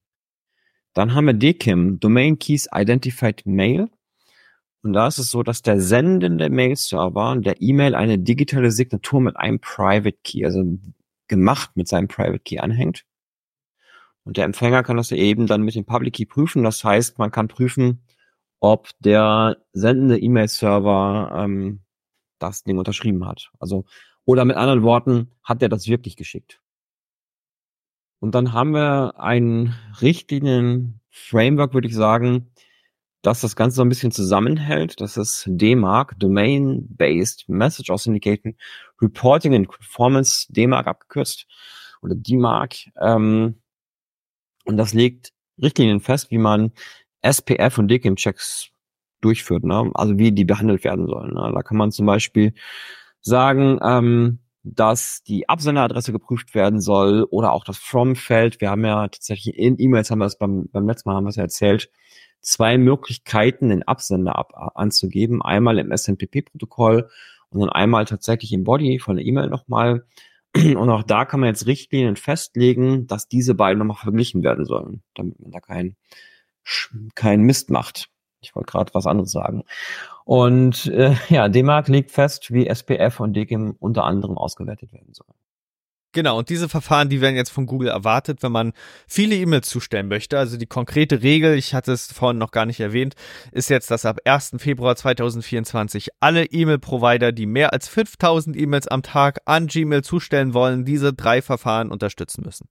Dann 0.98 1.14
haben 1.14 1.26
wir 1.26 1.32
DKIM, 1.32 2.00
Domain 2.00 2.40
Keys 2.40 2.66
Identified 2.74 3.46
Mail. 3.46 3.88
Und 4.82 4.94
da 4.94 5.06
ist 5.06 5.18
es 5.18 5.30
so, 5.30 5.44
dass 5.44 5.62
der 5.62 5.80
sendende 5.80 6.50
Mail-Server 6.50 7.37
der 7.37 7.62
E-Mail 7.62 7.94
eine 7.94 8.18
digitale 8.18 8.72
Signatur 8.72 9.20
mit 9.20 9.37
einem 9.37 9.61
Private 9.61 10.18
Key, 10.24 10.44
also 10.44 10.64
gemacht 11.28 11.70
mit 11.76 11.87
seinem 11.87 12.08
Private 12.08 12.40
Key 12.40 12.58
anhängt. 12.58 13.04
Und 14.24 14.38
der 14.38 14.44
Empfänger 14.44 14.82
kann 14.82 14.96
das 14.96 15.12
eben 15.12 15.46
dann 15.46 15.62
mit 15.62 15.76
dem 15.76 15.84
Public 15.84 16.14
Key 16.14 16.24
prüfen. 16.24 16.64
Das 16.64 16.82
heißt, 16.82 17.16
man 17.20 17.30
kann 17.30 17.46
prüfen, 17.46 18.02
ob 18.58 18.88
der 18.98 19.58
sendende 19.72 20.18
E-Mail-Server 20.18 21.44
ähm, 21.44 21.82
das 22.40 22.64
Ding 22.64 22.76
unterschrieben 22.76 23.24
hat. 23.24 23.52
Also, 23.61 23.84
oder 24.24 24.44
mit 24.44 24.56
anderen 24.56 24.82
Worten, 24.82 25.30
hat 25.44 25.62
er 25.62 25.68
das 25.68 25.87
wirklich 25.87 26.16
geschickt? 26.16 26.61
Und 28.20 28.35
dann 28.35 28.52
haben 28.52 28.72
wir 28.72 29.14
einen 29.18 29.74
richtigen 30.00 31.00
Framework, 31.11 31.74
würde 31.74 31.88
ich 31.88 31.94
sagen, 31.94 32.50
dass 33.22 33.40
das 33.40 33.57
Ganze 33.57 33.76
so 33.76 33.83
ein 33.83 33.88
bisschen 33.88 34.12
zusammenhält. 34.12 35.00
Das 35.00 35.16
ist 35.16 35.44
DMARC, 35.48 36.18
Domain-Based 36.18 37.48
Message 37.48 37.90
Authentication 37.90 38.57
Reporting 39.00 39.54
and 39.54 39.68
Performance, 39.68 40.46
DMARC 40.52 40.87
abgekürzt, 40.87 41.46
oder 42.02 42.14
DMARC. 42.14 42.90
Ähm, 43.00 43.61
und 44.64 44.76
das 44.76 44.94
legt 44.94 45.33
Richtlinien 45.61 46.00
fest, 46.00 46.31
wie 46.31 46.38
man 46.38 46.72
SPF 47.22 47.78
und 47.78 47.88
DKIM-Checks 47.88 48.70
durchführt, 49.20 49.64
ne? 49.64 49.90
also 49.94 50.18
wie 50.18 50.31
die 50.31 50.44
behandelt 50.44 50.85
werden 50.85 51.07
sollen. 51.07 51.35
Ne? 51.35 51.50
Da 51.52 51.62
kann 51.62 51.76
man 51.76 51.90
zum 51.90 52.07
Beispiel 52.07 52.54
sagen, 53.20 53.81
ähm, 53.83 54.38
dass 54.74 55.22
die 55.22 55.48
Absenderadresse 55.48 56.12
geprüft 56.12 56.54
werden 56.54 56.81
soll 56.81 57.26
oder 57.31 57.52
auch 57.52 57.64
das 57.64 57.78
From-Feld. 57.78 58.61
Wir 58.61 58.70
haben 58.70 58.85
ja 58.85 59.09
tatsächlich 59.09 59.57
in 59.57 59.78
E-Mails 59.78 60.11
haben 60.11 60.18
wir 60.18 60.26
es 60.26 60.38
beim, 60.38 60.68
beim 60.70 60.87
letzten 60.87 61.09
Mal 61.09 61.16
haben 61.16 61.24
wir 61.24 61.31
es 61.31 61.37
ja 61.37 61.44
erzählt, 61.44 61.90
zwei 62.40 62.78
Möglichkeiten, 62.78 63.68
den 63.68 63.83
Absender 63.83 64.37
ab, 64.37 64.52
anzugeben. 64.74 65.42
Einmal 65.42 65.78
im 65.78 65.90
SMTP-Protokoll 65.90 67.09
und 67.50 67.61
dann 67.61 67.70
einmal 67.70 68.04
tatsächlich 68.04 68.52
im 68.52 68.64
Body 68.64 68.98
von 68.98 69.16
der 69.16 69.24
E-Mail 69.24 69.48
nochmal. 69.48 70.04
Und 70.57 70.88
auch 70.88 71.02
da 71.02 71.26
kann 71.26 71.40
man 71.40 71.50
jetzt 71.50 71.66
Richtlinien 71.66 72.16
festlegen, 72.16 73.07
dass 73.07 73.28
diese 73.28 73.54
beiden 73.54 73.78
nochmal 73.78 74.02
verglichen 74.02 74.42
werden 74.42 74.64
sollen, 74.64 75.02
damit 75.14 75.38
man 75.38 75.50
da 75.50 75.61
keinen 75.61 75.96
kein 77.14 77.42
Mist 77.42 77.70
macht. 77.70 78.09
Ich 78.40 78.55
wollte 78.55 78.70
gerade 78.70 78.94
was 78.94 79.07
anderes 79.07 79.33
sagen. 79.33 79.64
Und 80.24 80.87
äh, 80.87 81.14
ja, 81.29 81.48
DMARC 81.48 81.88
legt 81.88 82.11
fest, 82.11 82.53
wie 82.53 82.66
SPF 82.66 83.20
und 83.20 83.35
DGIM 83.35 83.77
unter 83.81 84.05
anderem 84.05 84.37
ausgewertet 84.37 84.92
werden 84.92 85.14
sollen. 85.14 85.35
Genau, 86.18 86.37
und 86.37 86.48
diese 86.48 86.68
Verfahren, 86.68 87.09
die 87.09 87.20
werden 87.20 87.37
jetzt 87.37 87.50
von 87.50 87.66
Google 87.66 87.90
erwartet, 87.90 88.42
wenn 88.42 88.50
man 88.50 88.72
viele 89.07 89.37
E-Mails 89.37 89.68
zustellen 89.68 90.09
möchte. 90.09 90.37
Also 90.37 90.57
die 90.57 90.66
konkrete 90.66 91.22
Regel, 91.22 91.54
ich 91.57 91.74
hatte 91.74 91.92
es 91.92 92.12
vorhin 92.12 92.38
noch 92.38 92.50
gar 92.50 92.66
nicht 92.66 92.81
erwähnt, 92.81 93.14
ist 93.52 93.70
jetzt, 93.70 93.88
dass 93.92 94.04
ab 94.04 94.18
1. 94.24 94.57
Februar 94.59 94.96
2024 94.96 96.09
alle 96.18 96.46
E-Mail-Provider, 96.46 97.31
die 97.31 97.46
mehr 97.46 97.72
als 97.72 97.87
5000 97.87 98.57
E-Mails 98.57 98.88
am 98.88 99.04
Tag 99.04 99.42
an 99.44 99.68
Gmail 99.68 100.02
zustellen 100.02 100.54
wollen, 100.54 100.85
diese 100.85 101.12
drei 101.12 101.40
Verfahren 101.40 101.88
unterstützen 101.88 102.42
müssen. 102.44 102.66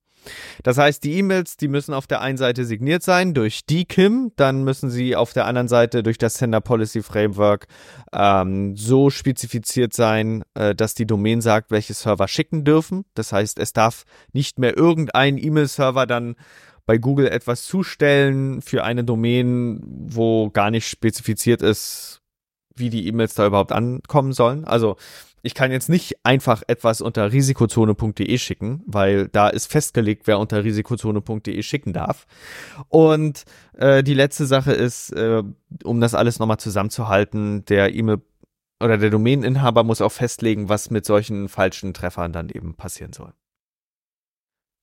Das 0.63 0.77
heißt, 0.77 1.03
die 1.03 1.17
E-Mails, 1.17 1.57
die 1.57 1.67
müssen 1.67 1.93
auf 1.93 2.07
der 2.07 2.21
einen 2.21 2.37
Seite 2.37 2.65
signiert 2.65 3.03
sein 3.03 3.33
durch 3.33 3.65
DKIM, 3.65 4.31
dann 4.35 4.63
müssen 4.63 4.89
sie 4.89 5.15
auf 5.15 5.33
der 5.33 5.45
anderen 5.45 5.67
Seite 5.67 6.03
durch 6.03 6.17
das 6.17 6.35
Sender 6.35 6.61
Policy 6.61 7.01
Framework 7.01 7.67
ähm, 8.13 8.75
so 8.75 9.09
spezifiziert 9.09 9.93
sein, 9.93 10.43
äh, 10.55 10.75
dass 10.75 10.95
die 10.95 11.05
Domain 11.05 11.41
sagt, 11.41 11.71
welche 11.71 11.93
Server 11.93 12.27
schicken 12.27 12.63
dürfen. 12.63 13.05
Das 13.13 13.31
heißt, 13.31 13.36
es 13.41 13.73
darf 13.73 14.05
nicht 14.33 14.59
mehr 14.59 14.77
irgendein 14.77 15.37
E-Mail-Server 15.37 16.05
dann 16.05 16.35
bei 16.85 16.97
Google 16.97 17.27
etwas 17.27 17.65
zustellen 17.65 18.61
für 18.61 18.83
eine 18.83 19.03
Domain, 19.03 19.81
wo 19.83 20.49
gar 20.49 20.71
nicht 20.71 20.87
spezifiziert 20.87 21.61
ist, 21.61 22.21
wie 22.75 22.89
die 22.89 23.07
E-Mails 23.07 23.35
da 23.35 23.45
überhaupt 23.45 23.73
ankommen 23.73 24.31
sollen. 24.31 24.63
Also 24.65 24.95
ich 25.43 25.53
kann 25.53 25.71
jetzt 25.71 25.89
nicht 25.89 26.15
einfach 26.23 26.63
etwas 26.67 27.01
unter 27.01 27.31
risikozone.de 27.31 28.37
schicken, 28.37 28.83
weil 28.85 29.27
da 29.27 29.49
ist 29.49 29.71
festgelegt, 29.71 30.27
wer 30.27 30.39
unter 30.39 30.63
risikozone.de 30.63 31.61
schicken 31.61 31.93
darf. 31.93 32.25
Und 32.89 33.43
äh, 33.73 34.03
die 34.03 34.13
letzte 34.13 34.45
Sache 34.45 34.73
ist, 34.73 35.11
äh, 35.11 35.43
um 35.83 36.01
das 36.01 36.15
alles 36.15 36.39
nochmal 36.39 36.57
zusammenzuhalten, 36.57 37.65
der 37.65 37.93
E-Mail 37.93 38.21
oder 38.79 38.97
der 38.97 39.09
Domaininhaber 39.09 39.83
muss 39.83 40.01
auch 40.01 40.11
festlegen, 40.11 40.69
was 40.69 40.89
mit 40.89 41.05
solchen 41.05 41.49
falschen 41.49 41.93
Treffern 41.93 42.31
dann 42.31 42.49
eben 42.49 42.75
passieren 42.75 43.13
soll. 43.13 43.33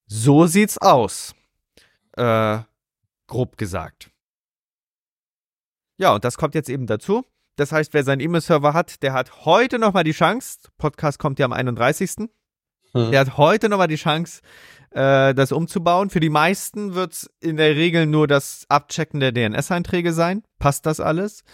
So 0.07 0.47
sieht's 0.47 0.79
aus. 0.79 1.35
Äh, 2.17 2.59
grob 3.27 3.57
gesagt. 3.57 4.11
Ja, 5.97 6.15
und 6.15 6.25
das 6.25 6.37
kommt 6.37 6.55
jetzt 6.55 6.69
eben 6.69 6.87
dazu 6.87 7.25
Das 7.57 7.71
heißt, 7.73 7.95
wer 7.95 8.03
seinen 8.03 8.21
E-Mail-Server 8.21 8.75
hat, 8.75 9.03
der 9.03 9.13
hat 9.13 9.45
heute 9.45 9.79
nochmal 9.79 10.05
die 10.05 10.13
Chance, 10.13 10.59
Podcast 10.77 11.19
kommt 11.19 11.39
ja 11.39 11.47
am 11.47 11.53
31. 11.53 12.29
Hm. 12.93 13.11
Der 13.11 13.21
hat 13.21 13.37
heute 13.37 13.69
nochmal 13.69 13.89
die 13.89 13.97
Chance, 13.97 14.41
äh, 14.91 15.35
das 15.35 15.53
umzubauen. 15.53 16.11
Für 16.11 16.21
die 16.21 16.31
meisten 16.31 16.95
wird 16.95 17.13
es 17.13 17.31
in 17.41 17.57
der 17.57 17.77
Regel 17.77 18.07
nur 18.07 18.27
das 18.27 18.67
Abchecken 18.69 19.21
der 19.21 19.33
DNS-Einträge 19.33 20.13
sein. 20.13 20.43
Passt 20.59 20.87
das 20.87 21.01
alles? 21.01 21.45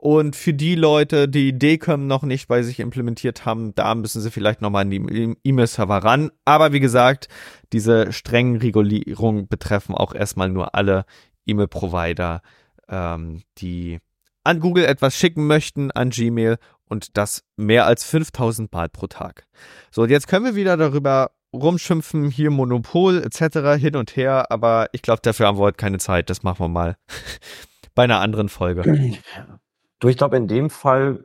Und 0.00 0.34
für 0.34 0.54
die 0.54 0.76
Leute, 0.76 1.28
die 1.28 1.58
DKIM 1.58 2.06
noch 2.06 2.22
nicht 2.22 2.48
bei 2.48 2.62
sich 2.62 2.80
implementiert 2.80 3.44
haben, 3.44 3.74
da 3.74 3.94
müssen 3.94 4.22
sie 4.22 4.30
vielleicht 4.30 4.62
nochmal 4.62 4.86
an 4.86 4.90
die 4.90 5.36
E-Mail-Server 5.44 5.98
ran. 5.98 6.30
Aber 6.46 6.72
wie 6.72 6.80
gesagt, 6.80 7.28
diese 7.74 8.10
strengen 8.10 8.56
Regulierungen 8.56 9.46
betreffen 9.46 9.94
auch 9.94 10.14
erstmal 10.14 10.48
nur 10.48 10.74
alle 10.74 11.04
E-Mail-Provider, 11.44 12.40
ähm, 12.88 13.42
die 13.58 13.98
an 14.42 14.60
Google 14.60 14.86
etwas 14.86 15.14
schicken 15.14 15.46
möchten, 15.46 15.90
an 15.90 16.08
Gmail 16.08 16.56
und 16.88 17.18
das 17.18 17.44
mehr 17.58 17.84
als 17.84 18.02
5000 18.04 18.72
Mal 18.72 18.88
pro 18.88 19.06
Tag. 19.06 19.44
So, 19.90 20.06
jetzt 20.06 20.28
können 20.28 20.46
wir 20.46 20.54
wieder 20.54 20.78
darüber 20.78 21.32
rumschimpfen, 21.52 22.30
hier 22.30 22.50
Monopol 22.50 23.22
etc. 23.22 23.78
hin 23.78 23.96
und 23.96 24.16
her, 24.16 24.50
aber 24.50 24.88
ich 24.92 25.02
glaube, 25.02 25.20
dafür 25.22 25.46
haben 25.46 25.58
wir 25.58 25.62
heute 25.64 25.76
keine 25.76 25.98
Zeit. 25.98 26.30
Das 26.30 26.42
machen 26.42 26.60
wir 26.60 26.68
mal 26.68 26.96
bei 27.94 28.04
einer 28.04 28.20
anderen 28.20 28.48
Folge. 28.48 29.18
Du, 30.00 30.08
ich 30.08 30.16
glaube, 30.16 30.36
in 30.38 30.48
dem 30.48 30.70
Fall 30.70 31.24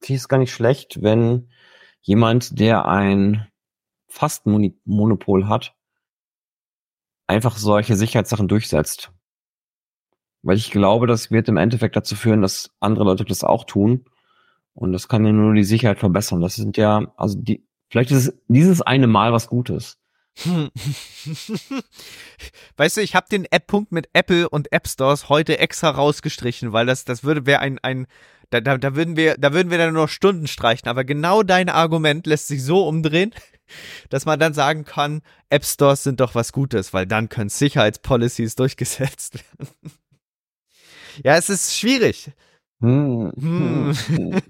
finde 0.00 0.16
ich 0.16 0.22
es 0.22 0.28
gar 0.28 0.38
nicht 0.38 0.52
schlecht, 0.52 1.02
wenn 1.02 1.48
jemand, 2.02 2.58
der 2.58 2.86
ein 2.86 3.46
fast 4.08 4.46
Monopol 4.46 5.46
hat, 5.46 5.76
einfach 7.28 7.56
solche 7.56 7.94
Sicherheitssachen 7.94 8.48
durchsetzt. 8.48 9.12
Weil 10.42 10.56
ich 10.56 10.72
glaube, 10.72 11.06
das 11.06 11.30
wird 11.30 11.48
im 11.48 11.56
Endeffekt 11.56 11.94
dazu 11.94 12.16
führen, 12.16 12.42
dass 12.42 12.70
andere 12.80 13.04
Leute 13.04 13.24
das 13.24 13.44
auch 13.44 13.64
tun. 13.64 14.04
Und 14.74 14.92
das 14.92 15.06
kann 15.06 15.24
ja 15.24 15.32
nur 15.32 15.54
die 15.54 15.64
Sicherheit 15.64 16.00
verbessern. 16.00 16.40
Das 16.40 16.56
sind 16.56 16.76
ja, 16.76 17.12
also 17.16 17.38
die, 17.38 17.64
vielleicht 17.90 18.10
ist 18.10 18.32
dieses 18.48 18.82
eine 18.82 19.06
Mal 19.06 19.32
was 19.32 19.48
Gutes. 19.48 19.99
weißt 22.76 22.96
du, 22.96 23.00
ich 23.02 23.14
habe 23.14 23.26
den 23.30 23.44
App-Punkt 23.44 23.92
mit 23.92 24.08
Apple 24.12 24.48
und 24.48 24.72
App 24.72 24.88
Stores 24.88 25.28
heute 25.28 25.58
extra 25.58 25.90
rausgestrichen, 25.90 26.72
weil 26.72 26.86
das, 26.86 27.04
das 27.04 27.24
würde 27.24 27.46
wäre 27.46 27.60
ein, 27.60 27.78
ein 27.80 28.06
da, 28.50 28.60
da, 28.60 28.78
da 28.78 28.96
würden 28.96 29.16
wir, 29.16 29.36
da 29.36 29.52
würden 29.52 29.70
wir 29.70 29.78
dann 29.78 29.94
nur 29.94 30.04
noch 30.04 30.08
Stunden 30.08 30.46
streichen. 30.48 30.88
Aber 30.88 31.04
genau 31.04 31.42
dein 31.42 31.68
Argument 31.68 32.26
lässt 32.26 32.48
sich 32.48 32.64
so 32.64 32.86
umdrehen, 32.86 33.32
dass 34.10 34.26
man 34.26 34.40
dann 34.40 34.54
sagen 34.54 34.84
kann, 34.84 35.22
App 35.48 35.64
Stores 35.64 36.02
sind 36.02 36.20
doch 36.20 36.34
was 36.34 36.52
Gutes, 36.52 36.92
weil 36.92 37.06
dann 37.06 37.28
können 37.28 37.48
Sicherheitspolicies 37.48 38.56
durchgesetzt 38.56 39.34
werden. 39.34 39.70
ja, 41.24 41.36
es 41.36 41.48
ist 41.48 41.76
schwierig. 41.76 42.32
Hm. 42.80 43.32
Hm. 43.36 44.42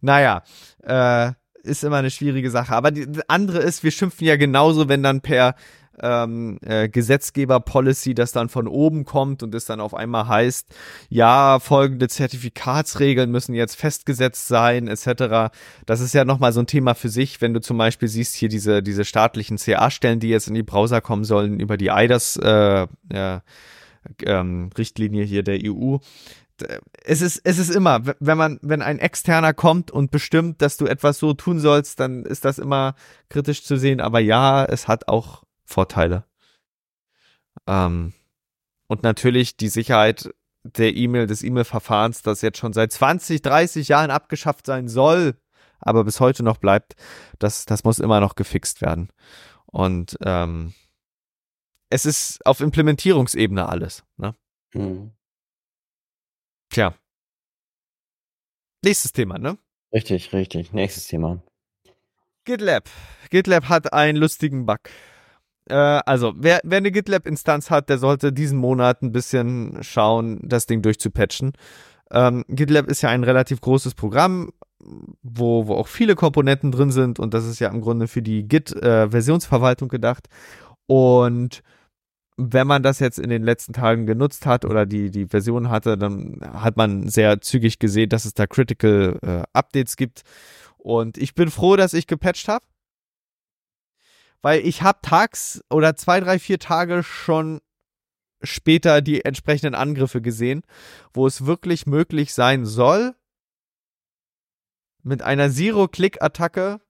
naja, 0.00 0.42
äh, 0.82 1.32
ist 1.62 1.84
immer 1.84 1.96
eine 1.96 2.10
schwierige 2.10 2.50
Sache. 2.50 2.74
Aber 2.74 2.90
die 2.90 3.06
andere 3.28 3.58
ist, 3.58 3.82
wir 3.82 3.90
schimpfen 3.90 4.26
ja 4.26 4.36
genauso, 4.36 4.88
wenn 4.88 5.02
dann 5.02 5.20
per 5.20 5.54
ähm, 6.02 6.58
äh, 6.62 6.88
Gesetzgeber-Policy 6.88 8.14
das 8.14 8.32
dann 8.32 8.48
von 8.48 8.66
oben 8.66 9.04
kommt 9.04 9.42
und 9.42 9.54
es 9.54 9.66
dann 9.66 9.80
auf 9.80 9.94
einmal 9.94 10.28
heißt, 10.28 10.66
ja, 11.08 11.58
folgende 11.60 12.08
Zertifikatsregeln 12.08 13.30
müssen 13.30 13.54
jetzt 13.54 13.76
festgesetzt 13.76 14.48
sein, 14.48 14.88
etc. 14.88 15.52
Das 15.86 16.00
ist 16.00 16.14
ja 16.14 16.24
nochmal 16.24 16.52
so 16.52 16.60
ein 16.60 16.66
Thema 16.66 16.94
für 16.94 17.08
sich, 17.08 17.40
wenn 17.40 17.54
du 17.54 17.60
zum 17.60 17.78
Beispiel 17.78 18.08
siehst 18.08 18.34
hier 18.34 18.48
diese, 18.48 18.82
diese 18.82 19.04
staatlichen 19.04 19.58
CA-Stellen, 19.58 20.20
die 20.20 20.28
jetzt 20.28 20.48
in 20.48 20.54
die 20.54 20.62
Browser 20.62 21.00
kommen 21.00 21.24
sollen, 21.24 21.60
über 21.60 21.76
die 21.76 21.88
IDAS 21.88 22.36
äh, 22.36 22.86
äh, 23.10 23.40
ähm, 24.24 24.70
Richtlinie 24.76 25.24
hier 25.24 25.42
der 25.42 25.58
EU 25.64 25.98
es 27.04 27.20
ist, 27.22 27.40
es 27.44 27.58
ist 27.58 27.70
immer, 27.70 28.00
wenn 28.18 28.38
man, 28.38 28.58
wenn 28.62 28.82
ein 28.82 28.98
Externer 28.98 29.54
kommt 29.54 29.90
und 29.90 30.10
bestimmt, 30.10 30.62
dass 30.62 30.76
du 30.76 30.86
etwas 30.86 31.18
so 31.18 31.32
tun 31.34 31.58
sollst, 31.58 32.00
dann 32.00 32.24
ist 32.24 32.44
das 32.44 32.58
immer 32.58 32.94
kritisch 33.28 33.64
zu 33.64 33.76
sehen. 33.76 34.00
Aber 34.00 34.20
ja, 34.20 34.64
es 34.64 34.88
hat 34.88 35.08
auch 35.08 35.44
Vorteile. 35.64 36.24
Ähm, 37.66 38.12
und 38.88 39.02
natürlich 39.02 39.56
die 39.56 39.68
Sicherheit 39.68 40.30
der 40.64 40.94
E-Mail, 40.94 41.26
des 41.26 41.42
E-Mail-Verfahrens, 41.42 42.22
das 42.22 42.42
jetzt 42.42 42.58
schon 42.58 42.72
seit 42.72 42.92
20, 42.92 43.42
30 43.42 43.88
Jahren 43.88 44.10
abgeschafft 44.10 44.66
sein 44.66 44.88
soll, 44.88 45.36
aber 45.78 46.04
bis 46.04 46.20
heute 46.20 46.42
noch 46.42 46.58
bleibt, 46.58 46.96
das, 47.38 47.64
das 47.64 47.84
muss 47.84 47.98
immer 47.98 48.20
noch 48.20 48.34
gefixt 48.34 48.82
werden. 48.82 49.08
Und 49.66 50.18
ähm, 50.24 50.74
es 51.88 52.04
ist 52.04 52.44
auf 52.44 52.60
Implementierungsebene 52.60 53.68
alles. 53.68 54.04
Ne? 54.16 54.34
Mhm. 54.74 55.12
Tja. 56.70 56.94
Nächstes 58.82 59.12
Thema, 59.12 59.38
ne? 59.38 59.58
Richtig, 59.92 60.32
richtig. 60.32 60.72
Nächstes 60.72 61.08
Thema. 61.08 61.42
GitLab. 62.44 62.88
GitLab 63.30 63.68
hat 63.68 63.92
einen 63.92 64.16
lustigen 64.16 64.66
Bug. 64.66 64.78
Äh, 65.68 65.74
also, 65.74 66.32
wer, 66.36 66.60
wer 66.64 66.78
eine 66.78 66.92
GitLab-Instanz 66.92 67.70
hat, 67.70 67.88
der 67.88 67.98
sollte 67.98 68.32
diesen 68.32 68.58
Monat 68.58 69.02
ein 69.02 69.12
bisschen 69.12 69.82
schauen, 69.82 70.40
das 70.42 70.66
Ding 70.66 70.80
durchzupatchen. 70.80 71.52
Ähm, 72.12 72.44
GitLab 72.48 72.86
ist 72.86 73.02
ja 73.02 73.10
ein 73.10 73.24
relativ 73.24 73.60
großes 73.60 73.94
Programm, 73.94 74.50
wo, 75.22 75.66
wo 75.66 75.74
auch 75.74 75.88
viele 75.88 76.14
Komponenten 76.14 76.72
drin 76.72 76.90
sind 76.90 77.18
und 77.18 77.34
das 77.34 77.46
ist 77.46 77.58
ja 77.58 77.68
im 77.68 77.80
Grunde 77.80 78.08
für 78.08 78.22
die 78.22 78.48
Git-Versionsverwaltung 78.48 79.88
äh, 79.88 79.90
gedacht. 79.90 80.28
Und 80.86 81.62
wenn 82.42 82.66
man 82.66 82.82
das 82.82 83.00
jetzt 83.00 83.18
in 83.18 83.28
den 83.28 83.42
letzten 83.42 83.74
Tagen 83.74 84.06
genutzt 84.06 84.46
hat 84.46 84.64
oder 84.64 84.86
die, 84.86 85.10
die 85.10 85.26
Version 85.26 85.68
hatte, 85.68 85.98
dann 85.98 86.40
hat 86.42 86.76
man 86.76 87.08
sehr 87.08 87.40
zügig 87.42 87.78
gesehen, 87.78 88.08
dass 88.08 88.24
es 88.24 88.32
da 88.32 88.46
Critical 88.46 89.18
äh, 89.22 89.42
Updates 89.52 89.96
gibt. 89.96 90.22
Und 90.78 91.18
ich 91.18 91.34
bin 91.34 91.50
froh, 91.50 91.76
dass 91.76 91.92
ich 91.92 92.06
gepatcht 92.06 92.48
habe. 92.48 92.64
Weil 94.40 94.66
ich 94.66 94.80
habe 94.80 95.00
tags 95.02 95.62
oder 95.68 95.96
zwei, 95.96 96.20
drei, 96.20 96.38
vier 96.38 96.58
Tage 96.58 97.02
schon 97.02 97.60
später 98.42 99.02
die 99.02 99.22
entsprechenden 99.22 99.74
Angriffe 99.74 100.22
gesehen, 100.22 100.62
wo 101.12 101.26
es 101.26 101.44
wirklich 101.44 101.86
möglich 101.86 102.32
sein 102.32 102.64
soll, 102.64 103.14
mit 105.02 105.20
einer 105.20 105.50
Zero-Click-Attacke 105.50 106.80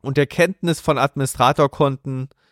und 0.00 0.16
der 0.16 0.26
Kenntnis 0.26 0.80
von 0.80 0.96
Administratorkonten 0.96 2.30
äh, 2.30 2.45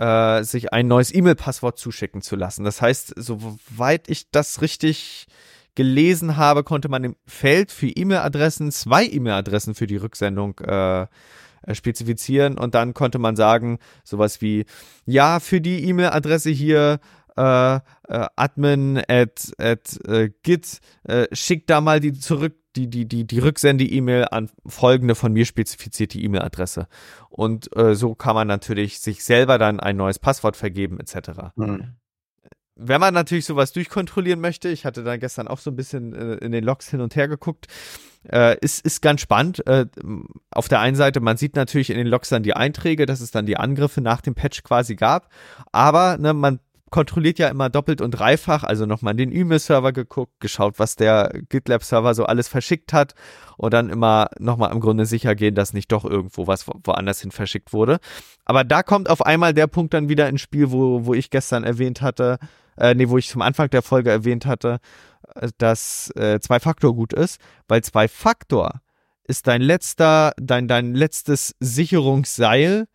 sich 0.00 0.72
ein 0.72 0.88
neues 0.88 1.14
E-Mail-Passwort 1.14 1.78
zuschicken 1.78 2.22
zu 2.22 2.34
lassen. 2.34 2.64
Das 2.64 2.80
heißt, 2.80 3.12
soweit 3.16 4.08
ich 4.08 4.30
das 4.30 4.62
richtig 4.62 5.26
gelesen 5.74 6.36
habe, 6.36 6.64
konnte 6.64 6.88
man 6.88 7.04
im 7.04 7.16
Feld 7.26 7.70
für 7.70 7.88
E-Mail-Adressen 7.88 8.72
zwei 8.72 9.06
E-Mail-Adressen 9.06 9.74
für 9.74 9.86
die 9.86 9.98
Rücksendung 9.98 10.58
äh, 10.60 11.06
äh, 11.62 11.74
spezifizieren 11.74 12.58
und 12.58 12.74
dann 12.74 12.94
konnte 12.94 13.18
man 13.18 13.36
sagen, 13.36 13.78
sowas 14.02 14.40
wie, 14.40 14.64
ja, 15.04 15.40
für 15.40 15.60
die 15.60 15.84
E-Mail-Adresse 15.84 16.48
hier 16.50 17.00
äh, 17.36 17.76
äh, 17.76 17.80
admin 18.36 19.02
at, 19.08 19.52
at 19.58 19.98
äh, 20.06 20.30
git, 20.42 20.80
äh, 21.04 21.26
schickt 21.32 21.70
da 21.70 21.80
mal 21.80 22.00
die 22.00 22.12
zurück, 22.12 22.56
die, 22.76 22.88
die, 22.88 23.06
die, 23.06 23.26
die 23.26 23.38
Rücksende-E-Mail 23.38 24.26
an 24.30 24.50
folgende 24.66 25.14
von 25.14 25.32
mir 25.32 25.44
spezifizierte 25.44 26.18
E-Mail-Adresse. 26.18 26.86
Und 27.28 27.74
äh, 27.76 27.94
so 27.94 28.14
kann 28.14 28.34
man 28.34 28.46
natürlich 28.46 29.00
sich 29.00 29.24
selber 29.24 29.58
dann 29.58 29.80
ein 29.80 29.96
neues 29.96 30.18
Passwort 30.18 30.56
vergeben, 30.56 31.00
etc. 31.00 31.52
Mhm. 31.56 31.96
Wenn 32.82 33.00
man 33.00 33.12
natürlich 33.12 33.44
sowas 33.44 33.72
durchkontrollieren 33.72 34.40
möchte, 34.40 34.68
ich 34.68 34.86
hatte 34.86 35.02
da 35.04 35.16
gestern 35.16 35.48
auch 35.48 35.58
so 35.58 35.70
ein 35.70 35.76
bisschen 35.76 36.14
äh, 36.14 36.34
in 36.36 36.52
den 36.52 36.64
Logs 36.64 36.88
hin 36.88 37.00
und 37.00 37.14
her 37.14 37.28
geguckt, 37.28 37.66
äh, 38.30 38.56
ist, 38.60 38.84
ist 38.84 39.02
ganz 39.02 39.20
spannend. 39.20 39.66
Äh, 39.66 39.86
auf 40.50 40.68
der 40.68 40.80
einen 40.80 40.96
Seite, 40.96 41.20
man 41.20 41.36
sieht 41.36 41.56
natürlich 41.56 41.90
in 41.90 41.98
den 41.98 42.06
Logs 42.06 42.28
dann 42.28 42.42
die 42.42 42.54
Einträge, 42.54 43.04
dass 43.04 43.20
es 43.20 43.32
dann 43.32 43.46
die 43.46 43.56
Angriffe 43.56 44.00
nach 44.00 44.20
dem 44.20 44.34
Patch 44.34 44.62
quasi 44.62 44.96
gab, 44.96 45.28
aber 45.72 46.16
ne, 46.18 46.32
man 46.32 46.60
kontrolliert 46.90 47.38
ja 47.38 47.48
immer 47.48 47.70
doppelt 47.70 48.00
und 48.00 48.10
dreifach, 48.10 48.64
also 48.64 48.84
nochmal 48.84 49.12
in 49.12 49.18
den 49.30 49.32
E-Mail-Server 49.32 49.92
geguckt, 49.92 50.32
geschaut, 50.40 50.78
was 50.78 50.96
der 50.96 51.32
GitLab-Server 51.48 52.14
so 52.14 52.24
alles 52.24 52.48
verschickt 52.48 52.92
hat 52.92 53.14
und 53.56 53.72
dann 53.72 53.90
immer 53.90 54.28
nochmal 54.38 54.72
im 54.72 54.80
Grunde 54.80 55.06
sicher 55.06 55.34
gehen, 55.34 55.54
dass 55.54 55.72
nicht 55.72 55.92
doch 55.92 56.04
irgendwo 56.04 56.46
was 56.46 56.66
woanders 56.66 57.20
hin 57.20 57.30
verschickt 57.30 57.72
wurde. 57.72 57.98
Aber 58.44 58.64
da 58.64 58.82
kommt 58.82 59.08
auf 59.08 59.24
einmal 59.24 59.54
der 59.54 59.68
Punkt 59.68 59.94
dann 59.94 60.08
wieder 60.08 60.28
ins 60.28 60.40
Spiel, 60.40 60.72
wo, 60.72 61.06
wo 61.06 61.14
ich 61.14 61.30
gestern 61.30 61.64
erwähnt 61.64 62.02
hatte, 62.02 62.38
äh, 62.76 62.94
nee, 62.94 63.08
wo 63.08 63.18
ich 63.18 63.28
zum 63.28 63.42
Anfang 63.42 63.70
der 63.70 63.82
Folge 63.82 64.10
erwähnt 64.10 64.46
hatte, 64.46 64.80
äh, 65.34 65.48
dass 65.58 66.10
äh, 66.16 66.40
Zwei-Faktor 66.40 66.94
gut 66.94 67.12
ist, 67.12 67.40
weil 67.68 67.82
Zwei-Faktor 67.82 68.80
ist 69.24 69.46
dein 69.46 69.62
letzter, 69.62 70.32
dein, 70.38 70.66
dein 70.66 70.94
letztes 70.94 71.54
Sicherungsseil, 71.60 72.88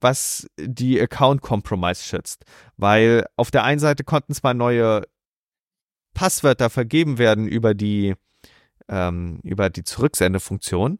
was 0.00 0.46
die 0.58 1.00
Account 1.00 1.42
Compromise 1.42 2.02
schützt. 2.02 2.44
Weil 2.76 3.26
auf 3.36 3.50
der 3.50 3.64
einen 3.64 3.80
Seite 3.80 4.04
konnten 4.04 4.34
zwar 4.34 4.54
neue 4.54 5.02
Passwörter 6.14 6.70
vergeben 6.70 7.18
werden 7.18 7.46
über 7.46 7.74
die, 7.74 8.14
ähm, 8.88 9.40
über 9.42 9.70
die 9.70 9.84
Zurücksendefunktion, 9.84 10.98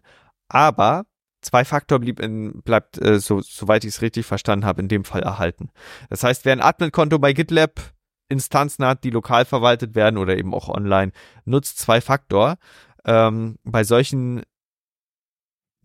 aber 0.48 1.06
Zwei-Faktor 1.42 2.00
blieb 2.00 2.20
in, 2.20 2.60
bleibt, 2.62 3.00
äh, 3.00 3.18
so, 3.18 3.40
soweit 3.40 3.84
ich 3.84 3.94
es 3.94 4.02
richtig 4.02 4.26
verstanden 4.26 4.66
habe, 4.66 4.82
in 4.82 4.88
dem 4.88 5.04
Fall 5.04 5.22
erhalten. 5.22 5.70
Das 6.10 6.22
heißt, 6.22 6.44
wer 6.44 6.52
ein 6.52 6.60
Admin-Konto 6.60 7.18
bei 7.18 7.32
GitLab 7.32 7.80
Instanzen 8.28 8.84
hat, 8.84 9.04
die 9.04 9.10
lokal 9.10 9.44
verwaltet 9.44 9.94
werden 9.94 10.18
oder 10.18 10.36
eben 10.36 10.54
auch 10.54 10.68
online, 10.68 11.12
nutzt 11.44 11.78
Zwei-Faktor. 11.78 12.58
Ähm, 13.06 13.58
bei 13.64 13.84
solchen 13.84 14.42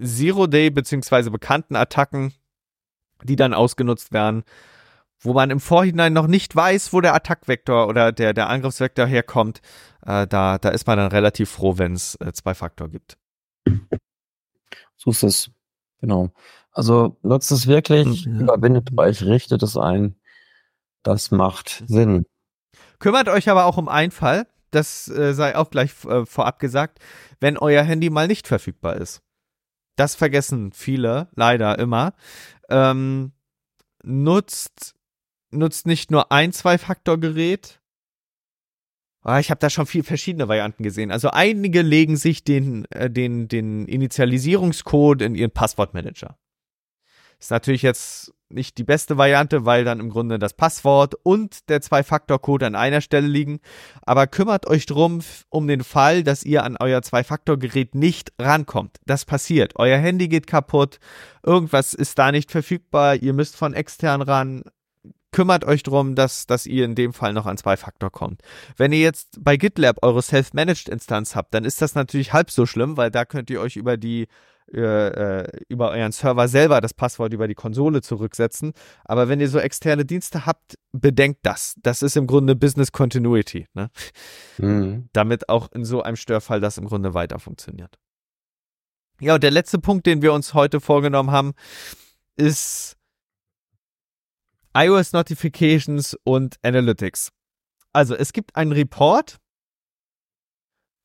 Zero-Day 0.01 0.71
beziehungsweise 0.71 1.32
bekannten 1.32 1.78
Attacken, 1.78 2.34
die 3.23 3.36
dann 3.36 3.54
ausgenutzt 3.54 4.13
werden, 4.13 4.43
wo 5.19 5.34
man 5.34 5.49
im 5.49 5.60
Vorhinein 5.60 6.13
noch 6.13 6.28
nicht 6.28 6.56
weiß, 6.56 6.93
wo 6.93 7.01
der 7.01 7.15
Attackvektor 7.15 7.88
oder 7.88 8.12
der, 8.12 8.34
der 8.34 8.49
Angriffsvektor 8.49 9.06
herkommt, 9.06 9.62
äh, 10.06 10.28
da, 10.28 10.58
da 10.58 10.69
ist 10.69 10.88
man 10.88 10.97
dann 10.97 11.12
relativ 11.12 11.49
froh, 11.49 11.78
wenn 11.78 11.93
es 11.93 12.15
äh, 12.15 12.32
Zwei-Faktor 12.34 12.89
gibt. 12.89 13.17
So 14.97 15.12
ist 15.12 15.23
es. 15.23 15.51
Genau. 15.99 16.32
Also 16.71 17.17
nutzt 17.21 17.51
es 17.51 17.67
wirklich, 17.67 18.25
ja. 18.25 18.32
überwindet 18.32 18.97
euch, 18.97 19.23
richtet 19.23 19.63
es 19.63 19.78
ein. 19.78 20.15
Das 21.04 21.32
macht 21.32 21.84
Sinn. 21.88 22.25
Kümmert 22.99 23.30
euch 23.30 23.49
aber 23.49 23.65
auch 23.65 23.78
um 23.78 23.88
einen 23.88 24.12
Fall, 24.12 24.47
das 24.71 25.08
äh, 25.08 25.34
sei 25.34 25.56
auch 25.56 25.69
gleich 25.69 25.91
äh, 26.06 26.25
vorab 26.25 26.60
gesagt, 26.60 26.99
wenn 27.39 27.58
euer 27.58 27.84
Handy 27.84 28.10
mal 28.10 28.28
nicht 28.28 28.47
verfügbar 28.47 28.97
ist. 28.97 29.21
Das 29.95 30.15
vergessen 30.15 30.73
viele 30.73 31.30
leider 31.36 31.80
immer. 31.80 32.13
Ähm, 32.69 33.32
nutzt, 34.04 34.95
nutzt 35.51 35.88
nicht 35.88 36.12
nur 36.12 36.32
ein 36.32 36.54
Zwei-Faktor-Gerät. 36.54 37.82
Ah, 39.21 39.39
ich 39.39 39.49
habe 39.49 39.60
da 39.60 39.71
schon 39.71 39.88
viel 39.88 40.04
verschiedene 40.04 40.47
Varianten 40.47 40.84
gesehen. 40.84 41.12
Also 41.12 41.32
einige 41.32 41.82
legen 41.82 42.15
sich 42.15 42.43
den, 42.43 42.86
äh, 42.91 43.10
den, 43.10 43.47
den 43.47 43.88
Initialisierungscode 43.88 45.23
in 45.23 45.34
ihren 45.34 45.51
Passwortmanager. 45.51 46.38
Ist 47.45 47.51
natürlich 47.51 47.84
jetzt 47.84 48.34
nicht 48.49 48.79
die 48.79 48.84
beste 48.84 49.19
Variante, 49.19 49.65
weil 49.67 49.84
dann 49.84 49.99
im 49.99 50.10
Grunde 50.10 50.39
das 50.39 50.55
Passwort 50.55 51.13
und 51.21 51.69
der 51.69 51.79
Zwei-Faktor-Code 51.79 52.65
an 52.65 52.73
einer 52.73 53.01
Stelle 53.01 53.27
liegen. 53.27 53.60
Aber 54.01 54.25
kümmert 54.25 54.65
euch 54.65 54.88
drum 54.88 55.19
um 55.49 55.67
den 55.67 55.84
Fall, 55.84 56.23
dass 56.23 56.41
ihr 56.41 56.63
an 56.63 56.75
euer 56.79 57.03
Zwei-Faktor-Gerät 57.03 57.93
nicht 57.93 58.34
rankommt. 58.39 58.97
Das 59.05 59.25
passiert. 59.25 59.73
Euer 59.75 59.99
Handy 59.99 60.27
geht 60.27 60.47
kaputt, 60.47 60.97
irgendwas 61.45 61.93
ist 61.93 62.17
da 62.17 62.31
nicht 62.31 62.49
verfügbar, 62.49 63.15
ihr 63.15 63.34
müsst 63.34 63.55
von 63.58 63.75
extern 63.75 64.23
ran. 64.23 64.63
Kümmert 65.31 65.65
euch 65.65 65.84
drum, 65.84 66.15
dass, 66.15 66.47
dass 66.47 66.65
ihr 66.65 66.84
in 66.84 66.95
dem 66.95 67.13
Fall 67.13 67.34
noch 67.34 67.45
an 67.45 67.58
Zwei-Faktor 67.58 68.10
kommt. 68.10 68.41
Wenn 68.75 68.91
ihr 68.91 69.01
jetzt 69.01 69.38
bei 69.43 69.55
GitLab 69.55 69.97
eure 70.01 70.23
Self-Managed-Instanz 70.23 71.36
habt, 71.36 71.53
dann 71.53 71.63
ist 71.63 71.79
das 71.79 71.93
natürlich 71.93 72.34
halb 72.34 72.49
so 72.49 72.65
schlimm, 72.65 72.97
weil 72.97 73.12
da 73.12 73.23
könnt 73.23 73.51
ihr 73.51 73.62
euch 73.62 73.75
über 73.75 73.97
die 73.97 74.25
über 74.67 75.91
euren 75.91 76.12
Server 76.12 76.47
selber 76.47 76.82
das 76.82 76.93
Passwort 76.93 77.34
über 77.34 77.47
die 77.47 77.56
Konsole 77.56 78.01
zurücksetzen. 78.01 78.73
Aber 79.04 79.30
wenn 79.30 79.39
ihr 79.39 79.49
so 79.49 79.60
externe 79.60 80.06
Dienste 80.06 80.45
habt, 80.45 80.75
bedenkt 80.91 81.39
das. 81.43 81.75
Das 81.82 82.01
ist 82.01 82.17
im 82.17 82.28
Grunde 82.28 82.56
Business 82.56 82.91
Continuity. 82.91 83.67
Ne? 83.73 83.89
Mhm. 84.58 85.10
Damit 85.13 85.49
auch 85.49 85.71
in 85.71 85.86
so 85.86 86.01
einem 86.01 86.15
Störfall 86.15 86.62
das 86.62 86.78
im 86.78 86.86
Grunde 86.86 87.13
weiter 87.13 87.39
funktioniert. 87.39 87.97
Ja, 89.21 89.36
und 89.36 89.43
der 89.43 89.51
letzte 89.51 89.80
Punkt, 89.80 90.06
den 90.08 90.21
wir 90.21 90.34
uns 90.34 90.54
heute 90.54 90.82
vorgenommen 90.82 91.32
haben, 91.32 91.54
ist 92.36 92.97
iOS 94.75 95.13
Notifications 95.13 96.17
und 96.25 96.58
Analytics. 96.63 97.32
Also 97.93 98.13
es 98.13 98.34
gibt 98.34 98.58
einen 98.58 98.73
Report, 98.73 99.38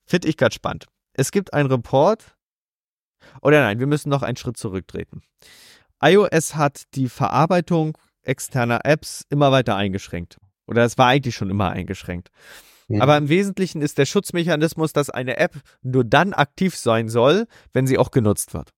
finde 0.07 0.27
ich 0.27 0.37
ganz 0.37 0.55
spannend. 0.55 0.87
Es 1.12 1.31
gibt 1.31 1.55
einen 1.55 1.70
Report, 1.70 2.37
oder 3.43 3.61
nein, 3.61 3.79
wir 3.79 3.87
müssen 3.87 4.09
noch 4.09 4.23
einen 4.23 4.37
Schritt 4.37 4.57
zurücktreten. 4.57 5.23
iOS 6.03 6.55
hat 6.57 6.83
die 6.95 7.09
Verarbeitung 7.09 7.97
externer 8.23 8.81
Apps 8.85 9.25
immer 9.31 9.53
weiter 9.53 9.77
eingeschränkt. 9.77 10.38
Oder 10.66 10.85
es 10.85 10.99
war 10.99 11.09
eigentlich 11.09 11.35
schon 11.35 11.51
immer 11.51 11.71
eingeschränkt. 11.71 12.31
Mhm. 12.88 13.03
Aber 13.03 13.16
im 13.16 13.29
Wesentlichen 13.29 13.83
ist 13.83 13.99
der 13.99 14.07
Schutzmechanismus, 14.07 14.93
dass 14.93 15.11
eine 15.11 15.37
App 15.37 15.61
nur 15.83 16.05
dann 16.05 16.33
aktiv 16.33 16.77
sein 16.77 17.09
soll, 17.09 17.47
wenn 17.73 17.87
sie 17.87 17.99
auch 17.99 18.11
genutzt 18.11 18.55
wird. 18.55 18.73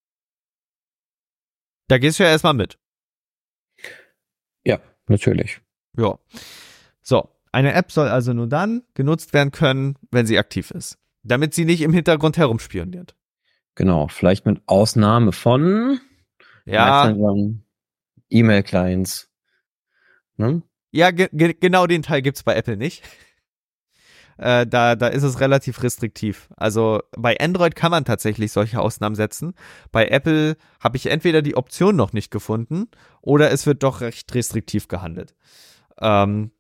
Da 1.89 1.99
gehst 1.99 2.19
du 2.19 2.25
ja 2.25 2.31
erstmal 2.31 2.55
mit. 2.55 2.79
Ja, 4.65 4.81
natürlich. 5.07 5.61
Ja. 5.97 6.19
So, 7.03 7.29
eine 7.53 7.75
App 7.75 7.93
soll 7.93 8.09
also 8.09 8.33
nur 8.33 8.49
dann 8.49 8.83
genutzt 8.95 9.33
werden 9.33 9.51
können, 9.51 9.97
wenn 10.11 10.27
sie 10.27 10.39
aktiv 10.39 10.71
ist. 10.71 10.99
Damit 11.23 11.55
sie 11.55 11.65
nicht 11.65 11.83
im 11.83 11.93
Hintergrund 11.93 12.37
herumspioniert. 12.37 13.15
Genau, 13.75 14.09
vielleicht 14.09 14.47
mit 14.47 14.61
Ausnahme 14.67 15.33
von 15.33 16.01
ja. 16.65 17.13
E-Mail-Clients. 18.31 19.31
Ne? 20.37 20.63
Ja, 20.91 21.11
ge 21.11 21.29
genau 21.59 21.87
den 21.87 22.03
Teil 22.03 22.23
gibt's 22.23 22.43
bei 22.43 22.55
Apple 22.55 22.77
nicht. 22.77 23.03
Äh, 24.39 24.67
da, 24.67 24.97
da 24.97 25.09
ist 25.09 25.23
es 25.23 25.41
relativ 25.41 25.83
restriktiv. 25.83 26.49
Also 26.57 27.01
bei 27.17 27.39
Android 27.39 27.77
kann 27.77 27.91
man 27.91 28.05
tatsächlich 28.05 28.51
solche 28.53 28.81
Ausnahmen 28.81 29.15
setzen. 29.15 29.55
Bei 29.93 30.09
Apple 30.09 30.57
habe 30.81 30.97
ich 30.97 31.07
entweder 31.07 31.43
die 31.43 31.57
Option 31.57 31.97
noch 31.97 32.13
nicht 32.13 32.31
gefunden 32.31 32.89
oder 33.21 33.51
es 33.51 33.67
wird 33.67 33.83
doch 33.83 34.01
recht 34.01 34.35
restriktiv 34.35 34.89
gehandelt. 34.89 35.35
Ähm, 36.01 36.51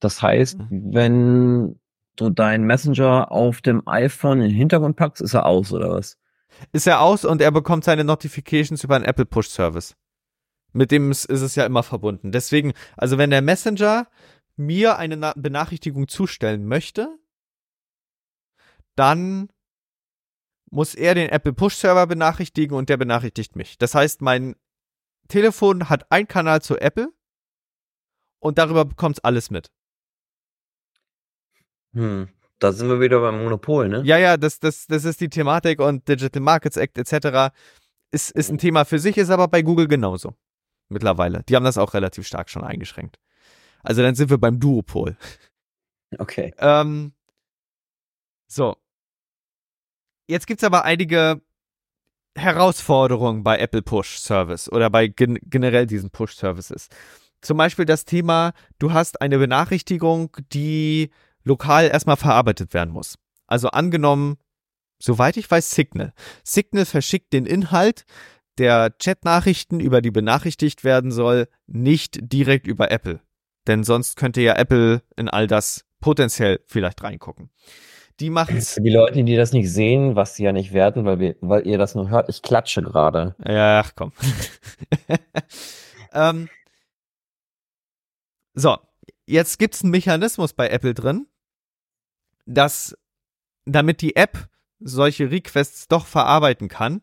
das 0.00 0.22
heißt, 0.22 0.58
mhm. 0.58 0.94
wenn 0.94 1.80
du 2.16 2.30
deinen 2.30 2.64
Messenger 2.64 3.30
auf 3.30 3.60
dem 3.60 3.86
iPhone 3.86 4.40
in 4.40 4.48
den 4.48 4.56
Hintergrund 4.56 4.96
packst, 4.96 5.22
ist 5.22 5.34
er 5.34 5.46
aus, 5.46 5.72
oder 5.72 5.90
was? 5.90 6.18
Ist 6.72 6.86
er 6.86 7.00
aus 7.00 7.24
und 7.24 7.40
er 7.40 7.50
bekommt 7.50 7.84
seine 7.84 8.04
Notifications 8.04 8.84
über 8.84 8.96
einen 8.96 9.04
Apple 9.04 9.26
Push 9.26 9.48
Service. 9.48 9.96
Mit 10.72 10.90
dem 10.90 11.10
ist 11.10 11.28
es 11.28 11.54
ja 11.54 11.64
immer 11.64 11.82
verbunden. 11.82 12.32
Deswegen, 12.32 12.72
also 12.96 13.18
wenn 13.18 13.30
der 13.30 13.42
Messenger 13.42 14.08
mir 14.56 14.98
eine 14.98 15.16
Na 15.16 15.32
Benachrichtigung 15.36 16.08
zustellen 16.08 16.66
möchte, 16.66 17.18
dann 18.96 19.48
muss 20.70 20.94
er 20.94 21.14
den 21.14 21.30
Apple 21.30 21.52
Push 21.52 21.76
Server 21.76 22.06
benachrichtigen 22.06 22.76
und 22.76 22.88
der 22.88 22.96
benachrichtigt 22.96 23.56
mich. 23.56 23.78
Das 23.78 23.94
heißt, 23.94 24.20
mein 24.20 24.56
Telefon 25.28 25.88
hat 25.88 26.10
einen 26.10 26.28
Kanal 26.28 26.62
zu 26.62 26.78
Apple 26.78 27.12
und 28.40 28.58
darüber 28.58 28.84
bekommt 28.84 29.18
es 29.18 29.24
alles 29.24 29.50
mit. 29.50 29.70
Hm. 31.94 32.28
Da 32.58 32.72
sind 32.72 32.88
wir 32.88 33.00
wieder 33.00 33.20
beim 33.20 33.42
Monopol, 33.42 33.88
ne? 33.88 34.02
Ja, 34.04 34.18
ja, 34.18 34.36
das, 34.36 34.58
das, 34.58 34.86
das 34.86 35.04
ist 35.04 35.20
die 35.20 35.28
Thematik 35.28 35.80
und 35.80 36.08
Digital 36.08 36.42
Markets 36.42 36.76
Act 36.76 36.98
etc. 36.98 37.54
Ist, 38.10 38.30
ist 38.32 38.50
ein 38.50 38.58
Thema 38.58 38.84
für 38.84 38.98
sich, 38.98 39.16
ist 39.16 39.30
aber 39.30 39.48
bei 39.48 39.62
Google 39.62 39.86
genauso. 39.86 40.34
Mittlerweile. 40.88 41.42
Die 41.48 41.54
haben 41.54 41.64
das 41.64 41.78
auch 41.78 41.94
relativ 41.94 42.26
stark 42.26 42.50
schon 42.50 42.64
eingeschränkt. 42.64 43.18
Also 43.82 44.02
dann 44.02 44.14
sind 44.14 44.30
wir 44.30 44.38
beim 44.38 44.58
Duopol. 44.58 45.16
Okay. 46.18 46.54
Ähm, 46.58 47.12
so. 48.46 48.76
Jetzt 50.26 50.46
gibt 50.46 50.62
es 50.62 50.66
aber 50.66 50.84
einige 50.84 51.42
Herausforderungen 52.34 53.44
bei 53.44 53.58
Apple 53.58 53.82
Push 53.82 54.18
Service 54.18 54.70
oder 54.70 54.90
bei 54.90 55.08
gen 55.08 55.38
generell 55.42 55.86
diesen 55.86 56.10
Push 56.10 56.34
Services. 56.34 56.88
Zum 57.40 57.56
Beispiel 57.56 57.84
das 57.84 58.04
Thema, 58.04 58.52
du 58.78 58.92
hast 58.92 59.20
eine 59.20 59.38
Benachrichtigung, 59.38 60.36
die 60.52 61.10
lokal 61.48 61.88
erstmal 61.88 62.16
verarbeitet 62.16 62.74
werden 62.74 62.90
muss. 62.90 63.18
Also 63.46 63.68
angenommen, 63.68 64.36
soweit 65.00 65.36
ich 65.36 65.50
weiß, 65.50 65.70
Signal. 65.70 66.12
Signal 66.44 66.84
verschickt 66.84 67.32
den 67.32 67.46
Inhalt 67.46 68.04
der 68.58 68.96
Chat-Nachrichten, 68.98 69.80
über 69.80 70.02
die 70.02 70.10
benachrichtigt 70.10 70.84
werden 70.84 71.10
soll, 71.10 71.48
nicht 71.66 72.18
direkt 72.20 72.66
über 72.66 72.90
Apple. 72.90 73.20
Denn 73.66 73.84
sonst 73.84 74.16
könnte 74.16 74.40
ja 74.40 74.54
Apple 74.56 75.02
in 75.16 75.28
all 75.28 75.46
das 75.46 75.84
potenziell 76.00 76.60
vielleicht 76.66 77.02
reingucken. 77.02 77.50
Die 78.20 78.30
machen's. 78.30 78.74
Für 78.74 78.80
die 78.80 78.90
Leute, 78.90 79.22
die 79.22 79.36
das 79.36 79.52
nicht 79.52 79.72
sehen, 79.72 80.16
was 80.16 80.34
sie 80.34 80.44
ja 80.44 80.52
nicht 80.52 80.72
werden, 80.72 81.04
weil, 81.04 81.20
wir, 81.20 81.36
weil 81.40 81.66
ihr 81.66 81.78
das 81.78 81.94
nur 81.94 82.10
hört, 82.10 82.28
ich 82.28 82.42
klatsche 82.42 82.82
gerade. 82.82 83.36
Ja, 83.46 83.80
ach 83.80 83.92
komm. 83.94 84.12
ähm, 86.12 86.48
so, 88.54 88.76
jetzt 89.26 89.60
gibt's 89.60 89.82
einen 89.82 89.92
Mechanismus 89.92 90.52
bei 90.52 90.68
Apple 90.68 90.94
drin, 90.94 91.28
dass 92.48 92.96
damit 93.64 94.00
die 94.00 94.16
App 94.16 94.48
solche 94.80 95.30
Requests 95.30 95.88
doch 95.88 96.06
verarbeiten 96.06 96.68
kann, 96.68 97.02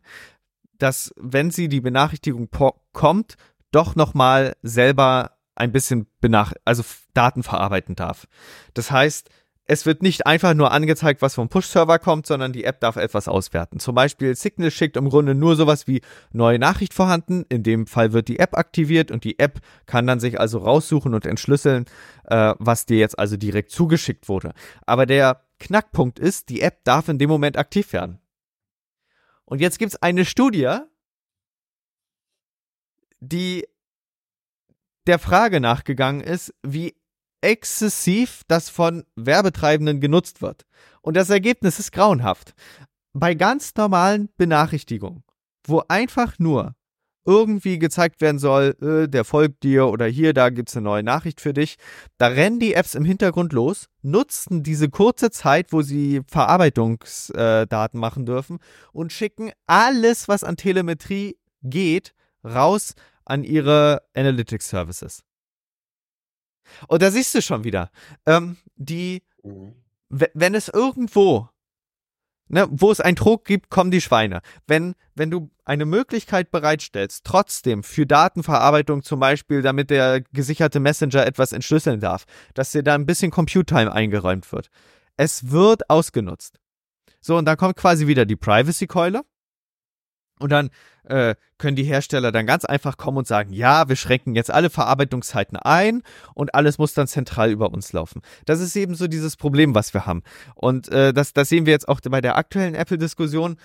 dass 0.77 1.13
wenn 1.17 1.51
sie 1.51 1.69
die 1.69 1.81
Benachrichtigung 1.81 2.49
kommt, 2.91 3.35
doch 3.71 3.95
nochmal 3.95 4.55
selber 4.61 5.37
ein 5.55 5.71
bisschen 5.71 6.07
benach 6.19 6.53
also 6.65 6.83
Daten 7.13 7.43
verarbeiten 7.43 7.95
darf. 7.95 8.27
Das 8.73 8.91
heißt, 8.91 9.29
es 9.67 9.85
wird 9.85 10.03
nicht 10.03 10.27
einfach 10.27 10.53
nur 10.53 10.71
angezeigt, 10.71 11.21
was 11.23 11.35
vom 11.35 11.49
Push-Server 11.49 11.97
kommt, 11.97 12.27
sondern 12.27 12.53
die 12.53 12.65
App 12.65 12.79
darf 12.79 12.97
etwas 12.97 13.27
auswerten. 13.27 13.79
Zum 13.79 13.95
Beispiel 13.95 14.35
Signal 14.35 14.69
schickt 14.69 14.95
im 14.95 15.09
Grunde 15.09 15.33
nur 15.33 15.55
sowas 15.55 15.87
wie 15.87 16.01
neue 16.31 16.59
Nachricht 16.59 16.93
vorhanden. 16.93 17.45
In 17.49 17.63
dem 17.63 17.87
Fall 17.87 18.13
wird 18.13 18.27
die 18.27 18.37
App 18.37 18.55
aktiviert 18.55 19.09
und 19.09 19.23
die 19.23 19.39
App 19.39 19.59
kann 19.87 20.05
dann 20.05 20.19
sich 20.19 20.39
also 20.39 20.59
raussuchen 20.59 21.15
und 21.15 21.25
entschlüsseln, 21.25 21.85
äh, 22.25 22.53
was 22.59 22.85
dir 22.85 22.97
jetzt 22.97 23.17
also 23.17 23.37
direkt 23.37 23.71
zugeschickt 23.71 24.29
wurde. 24.29 24.53
Aber 24.85 25.07
der 25.07 25.41
Knackpunkt 25.59 26.19
ist, 26.19 26.49
die 26.49 26.61
App 26.61 26.83
darf 26.83 27.09
in 27.09 27.17
dem 27.17 27.29
Moment 27.29 27.57
aktiv 27.57 27.91
werden. 27.91 28.19
Und 29.45 29.61
jetzt 29.61 29.79
gibt 29.79 29.93
es 29.93 30.01
eine 30.01 30.25
Studie, 30.25 30.77
die 33.19 33.67
der 35.07 35.17
Frage 35.17 35.59
nachgegangen 35.59 36.21
ist, 36.21 36.53
wie 36.61 36.95
exzessiv 37.41 38.43
das 38.47 38.69
von 38.69 39.03
Werbetreibenden 39.15 39.99
genutzt 39.99 40.41
wird. 40.41 40.65
Und 41.01 41.15
das 41.15 41.29
Ergebnis 41.29 41.79
ist 41.79 41.91
grauenhaft. 41.91 42.53
Bei 43.13 43.33
ganz 43.33 43.73
normalen 43.75 44.29
Benachrichtigungen, 44.37 45.23
wo 45.65 45.83
einfach 45.87 46.39
nur 46.39 46.75
irgendwie 47.25 47.79
gezeigt 47.79 48.21
werden 48.21 48.39
soll, 48.39 48.75
äh, 48.81 49.09
der 49.09 49.25
folgt 49.25 49.63
dir 49.63 49.87
oder 49.87 50.05
hier, 50.05 50.33
da 50.33 50.49
gibt's 50.49 50.77
eine 50.77 50.83
neue 50.83 51.03
Nachricht 51.03 51.41
für 51.41 51.53
dich. 51.53 51.77
Da 52.17 52.27
rennen 52.27 52.59
die 52.59 52.73
Apps 52.73 52.93
im 52.93 53.03
Hintergrund 53.03 53.51
los, 53.51 53.87
nutzen 54.03 54.63
diese 54.63 54.89
kurze 54.89 55.31
Zeit, 55.31 55.73
wo 55.73 55.81
sie 55.81 56.21
Verarbeitungsdaten 56.27 57.97
äh, 57.97 58.01
machen 58.01 58.25
dürfen 58.25 58.59
und 58.93 59.11
schicken 59.11 59.51
alles, 59.65 60.27
was 60.27 60.43
an 60.43 60.55
Telemetrie 60.55 61.37
geht, 61.63 62.13
raus 62.43 62.93
an 63.25 63.43
ihre 63.43 64.03
Analytics 64.13 64.69
Services. 64.69 65.23
Und 66.87 67.01
da 67.01 67.11
siehst 67.11 67.33
du 67.35 67.41
schon 67.41 67.63
wieder, 67.63 67.91
ähm, 68.25 68.57
die, 68.75 69.23
mhm. 69.43 69.73
wenn 70.09 70.55
es 70.55 70.69
irgendwo 70.69 71.49
Ne, 72.47 72.67
wo 72.69 72.91
es 72.91 73.01
einen 73.01 73.15
Druck 73.15 73.45
gibt, 73.45 73.71
kommen 73.71 73.89
die 73.89 74.01
Schweine. 74.01 74.41
Wenn, 74.67 74.93
wenn 75.15 75.31
du 75.31 75.49
eine 75.63 75.85
Möglichkeit 75.85 76.51
bereitstellst, 76.51 77.23
trotzdem 77.23 77.81
für 77.81 78.05
Datenverarbeitung 78.05 79.01
zum 79.01 79.19
Beispiel, 79.19 79.63
damit 79.63 79.89
der 79.89 80.21
gesicherte 80.31 80.79
Messenger 80.79 81.25
etwas 81.25 81.53
entschlüsseln 81.53 81.99
darf, 81.99 82.25
dass 82.53 82.71
dir 82.71 82.83
da 82.83 82.93
ein 82.93 83.07
bisschen 83.07 83.31
Compute-Time 83.31 83.91
eingeräumt 83.91 84.51
wird. 84.51 84.69
Es 85.17 85.49
wird 85.49 85.89
ausgenutzt. 85.89 86.59
So, 87.19 87.35
und 87.35 87.45
dann 87.45 87.57
kommt 87.57 87.77
quasi 87.77 88.05
wieder 88.05 88.25
die 88.25 88.35
Privacy-Keule. 88.35 89.23
Und 90.39 90.51
dann 90.51 90.69
äh, 91.05 91.35
können 91.57 91.75
die 91.75 91.83
Hersteller 91.83 92.31
dann 92.31 92.45
ganz 92.45 92.65
einfach 92.65 92.97
kommen 92.97 93.19
und 93.19 93.27
sagen, 93.27 93.53
ja, 93.53 93.87
wir 93.87 93.95
schränken 93.95 94.35
jetzt 94.35 94.51
alle 94.51 94.69
Verarbeitungszeiten 94.69 95.57
ein 95.57 96.01
und 96.33 96.53
alles 96.55 96.77
muss 96.77 96.93
dann 96.93 97.07
zentral 97.07 97.51
über 97.51 97.71
uns 97.71 97.93
laufen. 97.93 98.21
Das 98.45 98.59
ist 98.59 98.75
eben 98.75 98.95
so 98.95 99.07
dieses 99.07 99.37
Problem, 99.37 99.75
was 99.75 99.93
wir 99.93 100.05
haben. 100.05 100.23
Und 100.55 100.89
äh, 100.89 101.13
das, 101.13 101.33
das 101.33 101.49
sehen 101.49 101.65
wir 101.65 101.73
jetzt 101.73 101.87
auch 101.87 102.01
bei 102.01 102.21
der 102.21 102.35
aktuellen 102.35 102.75
Apple-Diskussion. 102.75 103.57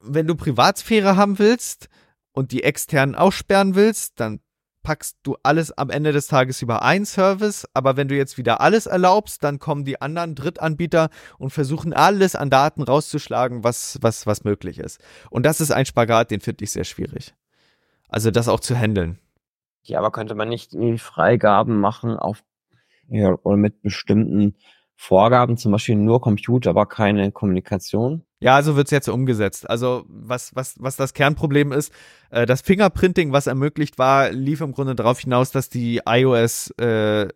Wenn 0.00 0.26
du 0.26 0.34
Privatsphäre 0.34 1.16
haben 1.16 1.38
willst 1.38 1.88
und 2.32 2.52
die 2.52 2.64
externen 2.64 3.14
aussperren 3.14 3.74
willst, 3.74 4.18
dann 4.18 4.40
packst 4.82 5.18
du 5.22 5.36
alles 5.42 5.72
am 5.72 5.90
Ende 5.90 6.12
des 6.12 6.26
Tages 6.26 6.62
über 6.62 6.82
einen 6.82 7.04
Service, 7.04 7.66
aber 7.74 7.96
wenn 7.96 8.08
du 8.08 8.16
jetzt 8.16 8.38
wieder 8.38 8.60
alles 8.60 8.86
erlaubst, 8.86 9.44
dann 9.44 9.58
kommen 9.58 9.84
die 9.84 10.00
anderen 10.00 10.34
Drittanbieter 10.34 11.10
und 11.38 11.50
versuchen 11.50 11.92
alles 11.92 12.34
an 12.34 12.50
Daten 12.50 12.82
rauszuschlagen, 12.82 13.64
was, 13.64 13.98
was, 14.00 14.26
was 14.26 14.44
möglich 14.44 14.78
ist. 14.78 15.00
Und 15.30 15.44
das 15.44 15.60
ist 15.60 15.70
ein 15.70 15.86
Spagat, 15.86 16.30
den 16.30 16.40
finde 16.40 16.64
ich 16.64 16.72
sehr 16.72 16.84
schwierig. 16.84 17.34
Also 18.08 18.30
das 18.30 18.48
auch 18.48 18.60
zu 18.60 18.76
handeln. 18.76 19.18
Ja, 19.82 19.98
aber 19.98 20.10
könnte 20.10 20.34
man 20.34 20.48
nicht 20.48 20.72
die 20.72 20.98
Freigaben 20.98 21.80
machen 21.80 22.16
auf 22.16 22.42
ja, 23.08 23.36
oder 23.42 23.56
mit 23.56 23.82
bestimmten 23.82 24.54
Vorgaben, 25.02 25.56
zum 25.56 25.72
Beispiel 25.72 25.96
nur 25.96 26.20
Computer, 26.20 26.68
aber 26.68 26.84
keine 26.84 27.32
Kommunikation? 27.32 28.22
Ja, 28.40 28.62
so 28.62 28.76
wird's 28.76 28.90
jetzt 28.90 29.08
umgesetzt. 29.08 29.68
Also 29.68 30.04
was, 30.08 30.54
was, 30.54 30.74
was 30.78 30.96
das 30.96 31.14
Kernproblem 31.14 31.72
ist, 31.72 31.90
äh, 32.28 32.44
das 32.44 32.60
Fingerprinting, 32.60 33.32
was 33.32 33.46
ermöglicht 33.46 33.98
war, 33.98 34.30
lief 34.30 34.60
im 34.60 34.72
Grunde 34.72 34.94
darauf 34.94 35.18
hinaus, 35.18 35.52
dass 35.52 35.70
die 35.70 36.02
iOS 36.06 36.70
äh, 36.72 37.28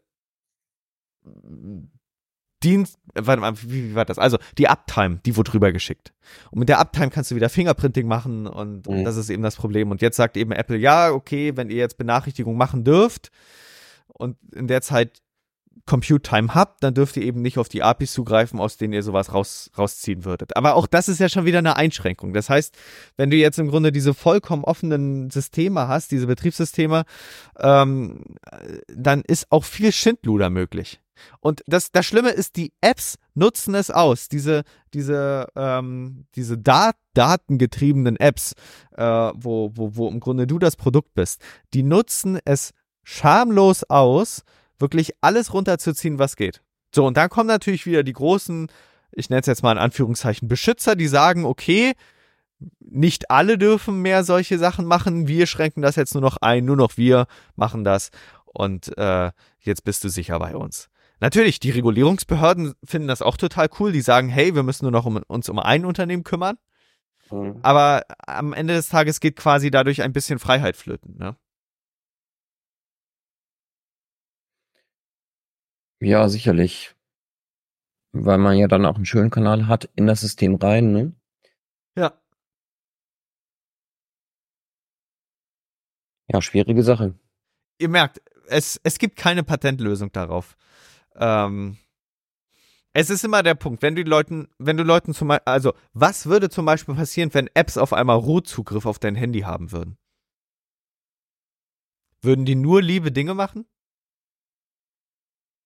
Dienst, 2.62 2.98
äh, 3.14 3.22
warte 3.24 3.40
mal, 3.40 3.54
wie, 3.62 3.90
wie 3.90 3.94
war 3.94 4.04
das? 4.04 4.18
Also 4.18 4.36
die 4.58 4.68
Uptime, 4.68 5.20
die 5.24 5.34
wurde 5.34 5.50
drüber 5.50 5.72
geschickt. 5.72 6.12
Und 6.50 6.58
mit 6.58 6.68
der 6.68 6.80
Uptime 6.80 7.08
kannst 7.08 7.30
du 7.30 7.34
wieder 7.34 7.48
Fingerprinting 7.48 8.06
machen 8.06 8.46
und, 8.46 8.86
mhm. 8.86 8.98
und 8.98 9.04
das 9.04 9.16
ist 9.16 9.30
eben 9.30 9.42
das 9.42 9.56
Problem. 9.56 9.90
Und 9.90 10.02
jetzt 10.02 10.18
sagt 10.18 10.36
eben 10.36 10.52
Apple, 10.52 10.76
ja, 10.76 11.12
okay, 11.12 11.56
wenn 11.56 11.70
ihr 11.70 11.78
jetzt 11.78 11.96
Benachrichtigung 11.96 12.58
machen 12.58 12.84
dürft 12.84 13.30
und 14.08 14.36
in 14.54 14.66
der 14.66 14.82
Zeit 14.82 15.22
Compute 15.86 16.22
Time 16.22 16.54
habt, 16.54 16.82
dann 16.82 16.94
dürft 16.94 17.16
ihr 17.16 17.22
eben 17.22 17.42
nicht 17.42 17.58
auf 17.58 17.68
die 17.68 17.82
APIs 17.82 18.12
zugreifen, 18.12 18.58
aus 18.58 18.76
denen 18.76 18.92
ihr 18.92 19.02
sowas 19.02 19.32
raus, 19.32 19.70
rausziehen 19.76 20.24
würdet. 20.24 20.56
Aber 20.56 20.74
auch 20.74 20.86
das 20.86 21.08
ist 21.08 21.20
ja 21.20 21.28
schon 21.28 21.44
wieder 21.44 21.58
eine 21.58 21.76
Einschränkung. 21.76 22.32
Das 22.32 22.48
heißt, 22.48 22.76
wenn 23.16 23.30
du 23.30 23.36
jetzt 23.36 23.58
im 23.58 23.68
Grunde 23.68 23.92
diese 23.92 24.14
vollkommen 24.14 24.64
offenen 24.64 25.30
Systeme 25.30 25.88
hast, 25.88 26.10
diese 26.10 26.26
Betriebssysteme, 26.26 27.04
ähm, 27.58 28.24
dann 28.88 29.22
ist 29.22 29.46
auch 29.50 29.64
viel 29.64 29.92
Schindluder 29.92 30.50
möglich. 30.50 31.00
Und 31.40 31.62
das, 31.66 31.92
das 31.92 32.06
Schlimme 32.06 32.30
ist, 32.30 32.56
die 32.56 32.72
Apps 32.80 33.16
nutzen 33.34 33.74
es 33.74 33.90
aus. 33.90 34.28
Diese, 34.28 34.62
diese, 34.92 35.48
ähm, 35.56 36.26
diese 36.34 36.58
Dat 36.58 36.96
datengetriebenen 37.14 38.16
Apps, 38.16 38.54
äh, 38.96 39.04
wo, 39.04 39.70
wo, 39.74 39.96
wo 39.96 40.08
im 40.08 40.20
Grunde 40.20 40.46
du 40.46 40.58
das 40.58 40.76
Produkt 40.76 41.14
bist, 41.14 41.40
die 41.72 41.82
nutzen 41.82 42.38
es 42.44 42.72
schamlos 43.04 43.84
aus, 43.84 44.42
wirklich 44.78 45.12
alles 45.20 45.52
runterzuziehen, 45.52 46.18
was 46.18 46.36
geht. 46.36 46.62
So, 46.94 47.06
und 47.06 47.16
dann 47.16 47.28
kommen 47.28 47.48
natürlich 47.48 47.86
wieder 47.86 48.02
die 48.02 48.12
großen, 48.12 48.68
ich 49.12 49.30
nenne 49.30 49.40
es 49.40 49.46
jetzt 49.46 49.62
mal 49.62 49.72
in 49.72 49.78
Anführungszeichen, 49.78 50.48
Beschützer, 50.48 50.96
die 50.96 51.08
sagen, 51.08 51.44
okay, 51.44 51.94
nicht 52.80 53.30
alle 53.30 53.58
dürfen 53.58 54.00
mehr 54.00 54.24
solche 54.24 54.58
Sachen 54.58 54.86
machen, 54.86 55.26
wir 55.26 55.46
schränken 55.46 55.82
das 55.82 55.96
jetzt 55.96 56.14
nur 56.14 56.22
noch 56.22 56.36
ein, 56.40 56.64
nur 56.64 56.76
noch 56.76 56.96
wir 56.96 57.26
machen 57.56 57.84
das 57.84 58.10
und 58.44 58.96
äh, 58.96 59.32
jetzt 59.58 59.84
bist 59.84 60.04
du 60.04 60.08
sicher 60.08 60.38
bei 60.38 60.54
uns. 60.56 60.88
Natürlich, 61.20 61.60
die 61.60 61.70
Regulierungsbehörden 61.70 62.74
finden 62.84 63.08
das 63.08 63.22
auch 63.22 63.36
total 63.36 63.68
cool, 63.78 63.92
die 63.92 64.00
sagen, 64.00 64.28
hey, 64.28 64.54
wir 64.54 64.62
müssen 64.62 64.84
nur 64.84 64.92
noch 64.92 65.06
um, 65.06 65.20
uns 65.26 65.48
um 65.48 65.58
ein 65.58 65.84
Unternehmen 65.84 66.24
kümmern. 66.24 66.56
Mhm. 67.30 67.58
Aber 67.62 68.02
am 68.26 68.52
Ende 68.52 68.74
des 68.74 68.88
Tages 68.88 69.20
geht 69.20 69.36
quasi 69.36 69.70
dadurch 69.70 70.02
ein 70.02 70.12
bisschen 70.12 70.38
Freiheit 70.38 70.76
flöten. 70.76 71.16
Ne? 71.18 71.36
Ja, 76.04 76.28
sicherlich. 76.28 76.94
Weil 78.12 78.36
man 78.36 78.58
ja 78.58 78.68
dann 78.68 78.84
auch 78.84 78.96
einen 78.96 79.06
schönen 79.06 79.30
Kanal 79.30 79.68
hat 79.68 79.88
in 79.96 80.06
das 80.06 80.20
System 80.20 80.56
rein, 80.56 80.92
ne? 80.92 81.14
Ja. 81.96 82.20
Ja, 86.28 86.42
schwierige 86.42 86.82
Sache. 86.82 87.18
Ihr 87.78 87.88
merkt, 87.88 88.20
es, 88.48 88.78
es 88.84 88.98
gibt 88.98 89.16
keine 89.16 89.44
Patentlösung 89.44 90.12
darauf. 90.12 90.58
Ähm, 91.16 91.78
es 92.92 93.08
ist 93.08 93.24
immer 93.24 93.42
der 93.42 93.54
Punkt, 93.54 93.80
wenn 93.80 93.96
du 93.96 94.02
Leuten, 94.02 94.48
wenn 94.58 94.76
du 94.76 94.84
Leuten 94.84 95.14
zum 95.14 95.28
Beispiel, 95.28 95.46
also 95.46 95.72
was 95.94 96.26
würde 96.26 96.50
zum 96.50 96.66
Beispiel 96.66 96.94
passieren, 96.94 97.32
wenn 97.32 97.48
Apps 97.54 97.78
auf 97.78 97.94
einmal 97.94 98.18
Rohzugriff 98.18 98.84
auf 98.84 98.98
dein 98.98 99.14
Handy 99.14 99.40
haben 99.40 99.72
würden? 99.72 99.96
Würden 102.20 102.44
die 102.44 102.56
nur 102.56 102.82
liebe 102.82 103.10
Dinge 103.10 103.32
machen? 103.32 103.66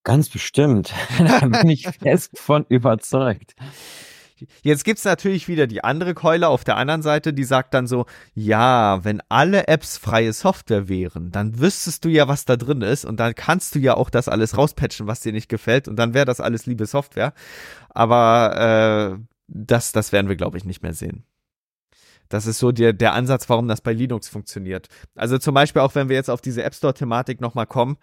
Ganz 0.09 0.31
bestimmt. 0.31 0.95
da 1.19 1.41
bin 1.41 1.69
ich 1.69 1.87
fest 2.03 2.39
von 2.39 2.65
überzeugt. 2.71 3.55
Jetzt 4.63 4.85
gibt's 4.85 5.05
natürlich 5.05 5.49
wieder 5.49 5.67
die 5.67 5.85
andere 5.85 6.15
Keule 6.15 6.49
auf 6.49 6.65
der 6.65 6.79
anderen 6.79 7.03
Seite, 7.03 7.35
die 7.35 7.45
sagt 7.45 7.75
dann 7.75 7.87
so, 7.87 8.07
ja, 8.35 9.05
wenn 9.05 9.21
alle 9.29 9.69
Apps 9.69 9.99
freie 9.99 10.33
Software 10.33 10.89
wären, 10.89 11.31
dann 11.31 11.61
wüsstest 11.61 12.07
du 12.07 12.09
ja, 12.09 12.27
was 12.27 12.47
da 12.47 12.57
drin 12.57 12.81
ist 12.81 13.05
und 13.05 13.21
dann 13.21 13.35
kannst 13.35 13.75
du 13.75 13.81
ja 13.81 13.99
auch 13.99 14.09
das 14.09 14.29
alles 14.29 14.57
rauspatchen, 14.57 15.07
was 15.07 15.21
dir 15.21 15.33
nicht 15.33 15.51
gefällt 15.51 15.89
und 15.89 15.97
dann 15.97 16.15
wäre 16.15 16.25
das 16.25 16.41
alles 16.41 16.65
liebe 16.65 16.87
Software. 16.87 17.35
Aber 17.91 19.19
äh, 19.19 19.23
das, 19.49 19.93
das 19.93 20.13
werden 20.13 20.29
wir, 20.29 20.37
glaube 20.37 20.57
ich, 20.57 20.65
nicht 20.65 20.83
mehr 20.83 20.95
sehen. 20.95 21.25
Das 22.29 22.47
ist 22.47 22.59
so 22.59 22.73
der, 22.73 22.93
der 22.93 23.15
Ansatz, 23.15 23.49
warum 23.49 23.69
das 23.69 23.81
bei 23.81 23.93
Linux 23.93 24.29
funktioniert. 24.29 24.89
Also 25.15 25.39
zum 25.39 25.55
Beispiel 25.55 25.83
auch, 25.83 25.95
wenn 25.95 26.09
wir 26.09 26.17
jetzt 26.17 26.31
auf 26.31 26.41
diese 26.41 26.63
App 26.63 26.75
Store-Thematik 26.75 27.41
nochmal 27.41 27.67
kommen. 27.67 27.97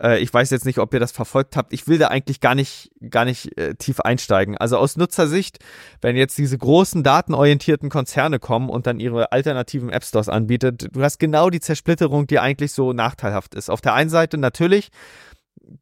Äh, 0.00 0.20
ich 0.20 0.32
weiß 0.32 0.50
jetzt 0.50 0.66
nicht, 0.66 0.78
ob 0.78 0.92
ihr 0.94 1.00
das 1.00 1.12
verfolgt 1.12 1.56
habt. 1.56 1.72
Ich 1.72 1.88
will 1.88 1.98
da 1.98 2.08
eigentlich 2.08 2.40
gar 2.40 2.54
nicht, 2.54 2.90
gar 3.10 3.24
nicht 3.24 3.56
äh, 3.58 3.74
tief 3.74 4.00
einsteigen. 4.00 4.56
Also 4.56 4.76
aus 4.78 4.96
Nutzersicht, 4.96 5.58
wenn 6.00 6.16
jetzt 6.16 6.38
diese 6.38 6.58
großen 6.58 7.02
datenorientierten 7.02 7.90
Konzerne 7.90 8.38
kommen 8.38 8.68
und 8.70 8.86
dann 8.86 9.00
ihre 9.00 9.32
alternativen 9.32 9.90
App 9.90 10.04
Stores 10.04 10.28
anbietet, 10.28 10.88
du 10.92 11.02
hast 11.02 11.18
genau 11.18 11.50
die 11.50 11.60
Zersplitterung, 11.60 12.26
die 12.26 12.38
eigentlich 12.38 12.72
so 12.72 12.92
nachteilhaft 12.92 13.54
ist. 13.54 13.70
Auf 13.70 13.80
der 13.80 13.94
einen 13.94 14.10
Seite 14.10 14.38
natürlich, 14.38 14.90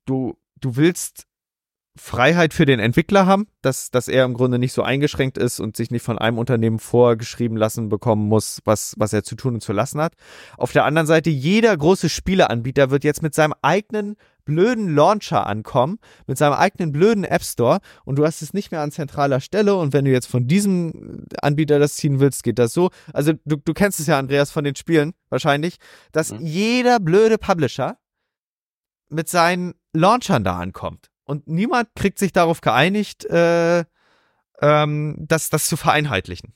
du, 0.05 0.37
du 0.61 0.77
willst 0.77 1.28
Freiheit 1.99 2.55
für 2.55 2.65
den 2.65 2.81
Entwickler 2.81 3.27
haben, 3.27 3.47
dass, 3.61 3.91
dass 3.91 4.09
er 4.09 4.25
im 4.25 4.35
Grunde 4.35 4.59
nicht 4.59 4.73
so 4.73 4.83
eingeschränkt 4.83 5.37
ist 5.37 5.61
und 5.61 5.77
sich 5.77 5.91
nicht 5.91 6.03
von 6.03 6.19
einem 6.19 6.39
Unternehmen 6.39 6.79
vorgeschrieben 6.79 7.57
lassen 7.57 7.89
bekommen 7.89 8.29
muss, 8.29 8.61
was, 8.65 8.95
was 8.97 9.13
er 9.13 9.25
zu 9.25 9.35
tun 9.35 9.55
und 9.55 9.61
zu 9.61 9.73
lassen 9.73 10.01
hat. 10.01 10.15
Auf 10.57 10.73
der 10.73 10.85
anderen 10.85 11.07
Seite, 11.07 11.31
jeder 11.31 11.77
große 11.77 12.09
Spieleanbieter 12.09 12.91
wird 12.91 13.05
jetzt 13.05 13.23
mit 13.23 13.35
seinem 13.35 13.55
eigenen 13.63 14.17
blöden 14.45 14.95
Launcher 14.95 15.47
ankommen, 15.47 15.99
mit 16.27 16.39
seinem 16.39 16.55
eigenen 16.55 16.91
blöden 16.91 17.25
App 17.25 17.43
Store 17.43 17.81
und 18.05 18.17
du 18.17 18.25
hast 18.25 18.41
es 18.41 18.55
nicht 18.55 18.71
mehr 18.71 18.81
an 18.81 18.91
zentraler 18.91 19.41
Stelle 19.41 19.75
und 19.75 19.93
wenn 19.93 20.07
du 20.07 20.11
jetzt 20.11 20.27
von 20.27 20.47
diesem 20.47 21.27
Anbieter 21.43 21.79
das 21.79 21.97
ziehen 21.97 22.19
willst, 22.19 22.45
geht 22.45 22.59
das 22.59 22.73
so. 22.73 22.91
Also 23.13 23.35
du, 23.45 23.57
du 23.57 23.75
kennst 23.75 24.01
es 24.01 24.07
ja, 24.07 24.19
Andreas, 24.19 24.51
von 24.51 24.65
den 24.65 24.75
Spielen 24.75 25.13
wahrscheinlich, 25.29 25.77
dass 26.13 26.33
mhm. 26.33 26.41
jeder 26.41 26.99
blöde 26.99 27.37
Publisher 27.37 27.99
mit 29.11 29.29
seinen 29.29 29.75
Launchern 29.93 30.45
da 30.45 30.59
ankommt 30.59 31.11
und 31.29 31.47
niemand 31.47 31.95
kriegt 31.95 32.19
sich 32.19 32.33
darauf 32.33 32.63
geeinigt, 32.63 33.27
äh, 33.27 33.85
ähm, 34.61 35.15
das, 35.19 35.51
das 35.51 35.67
zu 35.67 35.77
vereinheitlichen. 35.77 36.55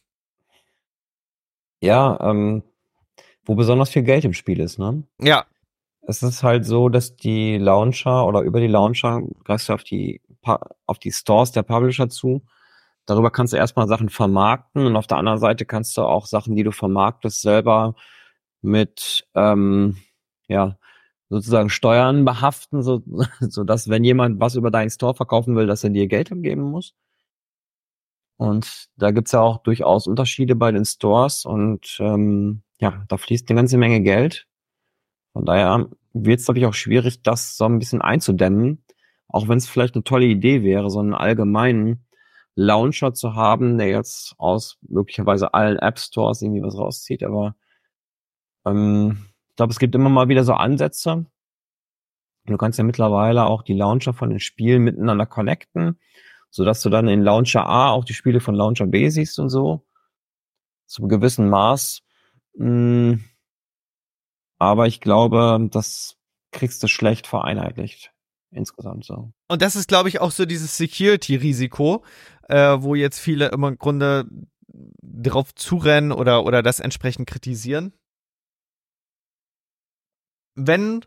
Ja, 1.80 2.18
ähm, 2.20 2.62
wo 3.44 3.54
besonders 3.54 3.90
viel 3.90 4.02
Geld 4.02 4.24
im 4.24 4.32
Spiel 4.32 4.60
ist, 4.60 4.78
ne? 4.78 5.04
Ja. 5.20 5.44
es 6.06 6.22
ist 6.22 6.42
halt 6.42 6.64
so, 6.64 6.88
dass 6.88 7.16
die 7.16 7.58
Launcher 7.58 8.26
oder 8.26 8.40
über 8.40 8.60
die 8.60 8.66
Launcher 8.66 9.22
greifst 9.44 9.68
du 9.68 9.74
auf 9.74 9.84
die, 9.84 10.20
auf 10.86 10.98
die 10.98 11.12
Stores 11.12 11.52
der 11.52 11.62
Publisher 11.62 12.08
zu. 12.08 12.42
Darüber 13.04 13.30
kannst 13.30 13.52
du 13.52 13.58
erstmal 13.58 13.88
Sachen 13.88 14.08
vermarkten 14.08 14.86
und 14.86 14.96
auf 14.96 15.06
der 15.06 15.18
anderen 15.18 15.38
Seite 15.38 15.66
kannst 15.66 15.96
du 15.96 16.02
auch 16.02 16.26
Sachen, 16.26 16.56
die 16.56 16.62
du 16.62 16.72
vermarktest, 16.72 17.42
selber 17.42 17.94
mit, 18.62 19.26
ähm, 19.34 19.98
ja, 20.48 20.78
sozusagen 21.32 21.70
Steuern 21.70 22.26
behaften, 22.26 22.82
so, 22.82 23.02
so 23.40 23.64
dass 23.64 23.88
wenn 23.88 24.04
jemand 24.04 24.38
was 24.38 24.54
über 24.54 24.70
deinen 24.70 24.90
Store 24.90 25.14
verkaufen 25.14 25.56
will, 25.56 25.66
dass 25.66 25.82
er 25.82 25.90
dir 25.90 26.06
Geld 26.06 26.30
abgeben 26.30 26.62
muss. 26.62 26.94
Und 28.36 28.88
da 28.96 29.12
gibt's 29.12 29.32
ja 29.32 29.40
auch 29.40 29.62
durchaus 29.62 30.06
Unterschiede 30.06 30.54
bei 30.54 30.72
den 30.72 30.84
Stores 30.84 31.46
und 31.46 31.96
ähm, 32.00 32.62
ja, 32.80 33.04
da 33.08 33.16
fließt 33.16 33.48
eine 33.48 33.56
ganze 33.56 33.78
Menge 33.78 34.02
Geld. 34.02 34.46
Von 35.32 35.46
daher 35.46 35.88
wird 36.12 36.40
es, 36.40 36.44
glaube 36.46 36.58
ich, 36.58 36.66
auch 36.66 36.74
schwierig, 36.74 37.22
das 37.22 37.56
so 37.56 37.64
ein 37.64 37.78
bisschen 37.78 38.02
einzudämmen, 38.02 38.84
auch 39.28 39.48
wenn 39.48 39.56
es 39.56 39.68
vielleicht 39.68 39.94
eine 39.94 40.04
tolle 40.04 40.26
Idee 40.26 40.62
wäre, 40.62 40.90
so 40.90 40.98
einen 40.98 41.14
allgemeinen 41.14 42.04
Launcher 42.56 43.14
zu 43.14 43.34
haben, 43.34 43.78
der 43.78 43.88
jetzt 43.88 44.34
aus 44.36 44.76
möglicherweise 44.82 45.54
allen 45.54 45.78
App 45.78 45.98
Stores 45.98 46.42
irgendwie 46.42 46.62
was 46.62 46.76
rauszieht. 46.76 47.22
Aber 47.22 47.54
ähm, 48.66 49.31
ich 49.52 49.56
glaube, 49.56 49.72
es 49.72 49.78
gibt 49.78 49.94
immer 49.94 50.08
mal 50.08 50.28
wieder 50.28 50.44
so 50.44 50.54
Ansätze. 50.54 51.26
Du 52.46 52.56
kannst 52.56 52.78
ja 52.78 52.84
mittlerweile 52.84 53.44
auch 53.44 53.62
die 53.62 53.74
Launcher 53.74 54.14
von 54.14 54.30
den 54.30 54.40
Spielen 54.40 54.82
miteinander 54.82 55.26
connecten, 55.26 56.00
so 56.48 56.64
dass 56.64 56.80
du 56.80 56.88
dann 56.88 57.06
in 57.06 57.20
Launcher 57.20 57.66
A 57.66 57.90
auch 57.90 58.06
die 58.06 58.14
Spiele 58.14 58.40
von 58.40 58.54
Launcher 58.54 58.86
B 58.86 59.10
siehst 59.10 59.38
und 59.38 59.50
so. 59.50 59.86
Zu 60.86 61.02
einem 61.02 61.10
gewissen 61.10 61.50
Maß. 61.50 62.02
Hm, 62.56 63.22
aber 64.58 64.86
ich 64.86 65.02
glaube, 65.02 65.68
das 65.70 66.16
kriegst 66.50 66.82
du 66.82 66.88
schlecht 66.88 67.26
vereinheitlicht 67.26 68.10
insgesamt 68.50 69.04
so. 69.04 69.32
Und 69.48 69.60
das 69.60 69.76
ist, 69.76 69.88
glaube 69.88 70.08
ich, 70.08 70.20
auch 70.20 70.30
so 70.30 70.46
dieses 70.46 70.78
Security-Risiko, 70.78 72.04
äh, 72.48 72.76
wo 72.80 72.94
jetzt 72.94 73.18
viele 73.18 73.48
immer 73.48 73.68
im 73.68 73.78
Grunde 73.78 74.26
drauf 75.02 75.54
zurennen 75.54 76.12
oder, 76.12 76.44
oder 76.44 76.62
das 76.62 76.80
entsprechend 76.80 77.28
kritisieren. 77.28 77.92
Wenn 80.54 81.02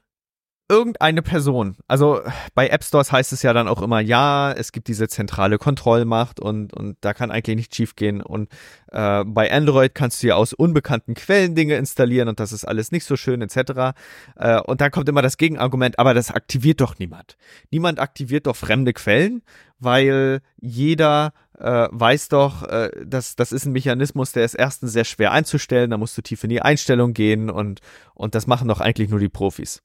irgendeine 0.68 1.22
Person, 1.22 1.78
also 1.88 2.22
bei 2.56 2.70
App 2.70 2.84
Stores 2.84 3.12
heißt 3.12 3.34
es 3.34 3.44
ja 3.44 3.54
dann 3.54 3.68
auch 3.68 3.82
immer, 3.82 4.00
ja, 4.00 4.52
es 4.52 4.72
gibt 4.72 4.88
diese 4.88 5.08
zentrale 5.08 5.60
Kontrollmacht 5.60 6.40
und, 6.40 6.74
und 6.74 6.98
da 7.02 7.14
kann 7.14 7.30
eigentlich 7.30 7.56
nichts 7.56 7.76
schiefgehen. 7.76 8.22
Und 8.22 8.50
äh, 8.92 9.24
bei 9.26 9.52
Android 9.52 9.94
kannst 9.94 10.24
du 10.24 10.28
ja 10.28 10.36
aus 10.36 10.54
unbekannten 10.54 11.14
Quellen 11.14 11.54
Dinge 11.54 11.76
installieren 11.76 12.30
und 12.30 12.40
das 12.40 12.52
ist 12.52 12.66
alles 12.66 12.92
nicht 12.92 13.06
so 13.06 13.16
schön, 13.16 13.42
etc. 13.42 13.96
Äh, 14.36 14.60
und 14.62 14.82
dann 14.82 14.90
kommt 14.90 15.08
immer 15.08 15.22
das 15.22 15.38
Gegenargument, 15.38 16.00
aber 16.00 16.16
das 16.16 16.32
aktiviert 16.32 16.82
doch 16.82 16.98
niemand. 16.98 17.38
Niemand 17.70 18.00
aktiviert 18.00 18.48
doch 18.48 18.56
fremde 18.56 18.94
Quellen, 18.94 19.44
weil 19.78 20.42
jeder 20.60 21.34
äh, 21.60 21.88
weiß 21.92 22.30
doch, 22.30 22.64
äh, 22.64 22.90
dass 23.06 23.36
das 23.36 23.52
ist 23.52 23.66
ein 23.66 23.72
Mechanismus, 23.72 24.32
der 24.32 24.46
ist 24.46 24.56
erstens 24.56 24.94
sehr 24.94 25.06
schwer 25.06 25.32
einzustellen, 25.32 25.92
da 25.92 25.98
musst 25.98 26.18
du 26.18 26.22
tief 26.22 26.44
in 26.44 26.50
die 26.50 26.62
Einstellung 26.62 27.14
gehen 27.14 27.50
und, 27.50 27.82
und 28.14 28.36
das 28.36 28.48
machen 28.48 28.68
doch 28.68 28.82
eigentlich 28.82 29.10
nur 29.10 29.20
die 29.20 29.30
Profis. 29.30 29.82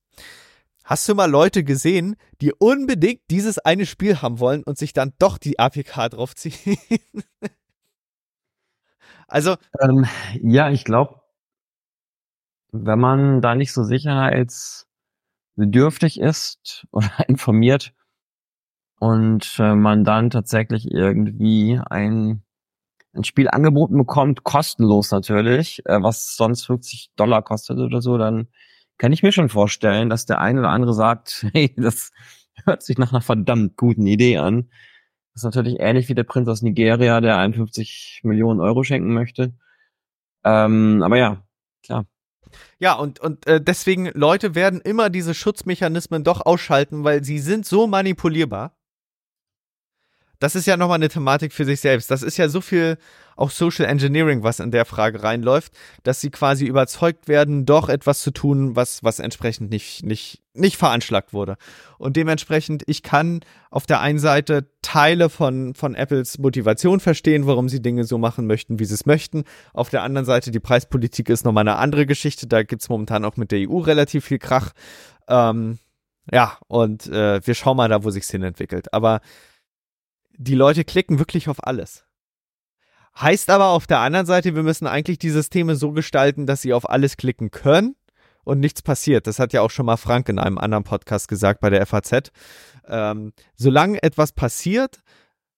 Hast 0.85 1.09
du 1.09 1.15
mal 1.15 1.31
Leute 1.31 1.63
gesehen, 1.63 2.17
die 2.41 2.53
unbedingt 2.53 3.21
dieses 3.31 3.59
eine 3.59 3.87
Spiel 3.87 4.23
haben 4.23 4.41
wollen 4.41 4.65
und 4.65 4.79
sich 4.79 4.93
dann 4.93 5.13
doch 5.19 5.39
die 5.39 5.59
APK 5.59 6.09
draufziehen? 6.09 6.79
also. 9.29 9.57
Ähm, 9.81 10.07
ja, 10.43 10.71
ich 10.71 10.85
glaube, 10.85 11.21
wenn 12.73 12.99
man 12.99 13.41
da 13.41 13.55
nicht 13.55 13.73
so 13.73 13.85
sicherheitsbedürftig 13.85 16.19
ist 16.19 16.89
oder 16.91 17.11
informiert 17.29 17.95
und 19.01 19.57
äh, 19.59 19.75
man 19.75 20.05
dann 20.05 20.29
tatsächlich 20.29 20.91
irgendwie 20.91 21.81
ein, 21.89 22.43
ein 23.15 23.25
Spiel 23.25 23.49
angeboten 23.49 23.97
bekommt, 23.97 24.45
kostenlos 24.45 25.11
natürlich, 25.11 25.83
äh, 25.87 26.03
was 26.03 26.37
sonst 26.37 26.67
50 26.67 27.13
Dollar 27.17 27.43
kostet 27.43 27.79
oder 27.79 28.03
so, 28.03 28.19
dann 28.19 28.49
kann 28.99 29.13
ich 29.13 29.23
mir 29.23 29.33
schon 29.33 29.49
vorstellen, 29.49 30.11
dass 30.11 30.27
der 30.27 30.39
eine 30.41 30.61
oder 30.61 30.69
andere 30.69 30.93
sagt, 30.93 31.47
hey, 31.55 31.75
das 31.79 32.13
hört 32.67 32.83
sich 32.83 32.99
nach 32.99 33.11
einer 33.11 33.23
verdammt 33.23 33.79
guten 33.79 34.07
Idee 34.07 34.37
an. 34.37 34.69
Das 35.33 35.41
ist 35.41 35.45
natürlich 35.45 35.81
ähnlich 35.81 36.11
wie 36.11 36.15
der 36.15 36.25
Prinz 36.25 36.47
aus 36.49 36.61
Nigeria, 36.61 37.23
der 37.23 37.39
51 37.39 38.21
Millionen 38.25 38.61
Euro 38.61 38.83
schenken 38.85 39.15
möchte. 39.15 39.55
Ähm, 40.45 41.03
aber 41.03 41.17
ja, 41.17 41.43
klar. 41.83 42.05
Ja, 42.79 42.95
und, 42.95 43.19
und 43.19 43.47
äh, 43.47 43.63
deswegen, 43.63 44.11
Leute 44.13 44.55
werden 44.55 44.83
immer 44.83 45.09
diese 45.09 45.33
Schutzmechanismen 45.33 46.23
doch 46.23 46.45
ausschalten, 46.45 47.03
weil 47.03 47.25
sie 47.25 47.39
sind 47.39 47.65
so 47.65 47.87
manipulierbar 47.87 48.77
das 50.41 50.55
ist 50.55 50.67
ja 50.67 50.77
nochmal 50.77 50.97
eine 50.97 51.09
Thematik 51.09 51.53
für 51.53 51.65
sich 51.65 51.81
selbst. 51.81 52.11
Das 52.11 52.23
ist 52.23 52.39
ja 52.39 52.49
so 52.49 52.61
viel 52.61 52.97
auch 53.37 53.51
Social 53.51 53.87
Engineering, 53.87 54.43
was 54.43 54.61
in 54.61 54.71
der 54.71 54.85
Frage 54.85 55.23
reinläuft, 55.23 55.73
dass 56.03 56.21
sie 56.21 56.31
quasi 56.31 56.67
überzeugt 56.67 57.29
werden, 57.29 57.65
doch 57.65 57.89
etwas 57.89 58.21
zu 58.21 58.33
tun, 58.33 58.77
was, 58.77 59.05
was 59.05 59.19
entsprechend 59.19 59.71
nicht, 59.71 60.05
nicht, 60.05 60.43
nicht 60.53 60.77
veranschlagt 60.77 61.33
wurde. 61.33 61.57
Und 61.99 62.17
dementsprechend, 62.17 62.83
ich 62.87 63.03
kann 63.03 63.41
auf 63.71 63.87
der 63.87 64.01
einen 64.01 64.19
Seite 64.19 64.71
Teile 64.83 65.31
von, 65.31 65.75
von 65.75 65.95
Apples 65.95 66.39
Motivation 66.39 67.01
verstehen, 67.01 67.47
warum 67.47 67.69
sie 67.69 67.81
Dinge 67.81 68.05
so 68.05 68.19
machen 68.19 68.47
möchten, 68.47 68.79
wie 68.79 68.85
sie 68.85 68.95
es 68.95 69.07
möchten. 69.07 69.45
Auf 69.73 69.89
der 69.91 70.03
anderen 70.03 70.27
Seite, 70.27 70.51
die 70.51 70.61
Preispolitik 70.61 71.29
ist 71.29 71.45
nochmal 71.45 71.63
eine 71.63 71.77
andere 71.77 72.07
Geschichte. 72.07 72.47
Da 72.47 72.63
gibt's 72.63 72.89
momentan 72.89 73.25
auch 73.25 73.37
mit 73.37 73.53
der 73.53 73.71
EU 73.71 73.79
relativ 73.79 74.27
viel 74.27 74.39
Krach. 74.39 74.73
Ähm, 75.29 75.79
ja, 76.33 76.59
und 76.69 77.07
äh, 77.07 77.41
wir 77.47 77.55
schauen 77.55 77.77
mal 77.77 77.89
da, 77.89 78.05
wo 78.05 78.11
sich's 78.11 78.31
hin 78.31 78.43
entwickelt. 78.43 78.93
Aber 78.93 79.21
die 80.43 80.55
Leute 80.55 80.85
klicken 80.85 81.19
wirklich 81.19 81.51
auf 81.51 81.67
alles. 81.67 82.07
Heißt 83.19 83.51
aber 83.51 83.67
auf 83.67 83.87
der 83.87 83.99
anderen 83.99 84.25
Seite, 84.25 84.55
wir 84.55 84.63
müssen 84.63 84.87
eigentlich 84.87 85.19
die 85.19 85.29
Systeme 85.29 85.77
so 85.77 85.93
gestalten, 85.93 86.47
dass 86.47 86.63
sie 86.63 86.73
auf 86.73 86.89
alles 86.89 87.19
klicken 87.19 87.51
können 87.51 87.95
und 88.45 88.59
nichts 88.59 88.81
passiert. 88.81 89.27
Das 89.27 89.39
hat 89.39 89.53
ja 89.53 89.61
auch 89.61 89.71
schon 89.71 89.85
mal 89.85 89.99
Frank 89.99 90.31
in 90.31 90.39
einem 90.39 90.57
anderen 90.57 90.85
Podcast 90.85 91.29
gesagt 91.29 91.61
bei 91.61 91.69
der 91.69 91.85
FAZ. 91.85 92.31
Ähm, 92.87 93.35
solange 93.55 94.03
etwas 94.03 94.33
passiert, 94.33 95.03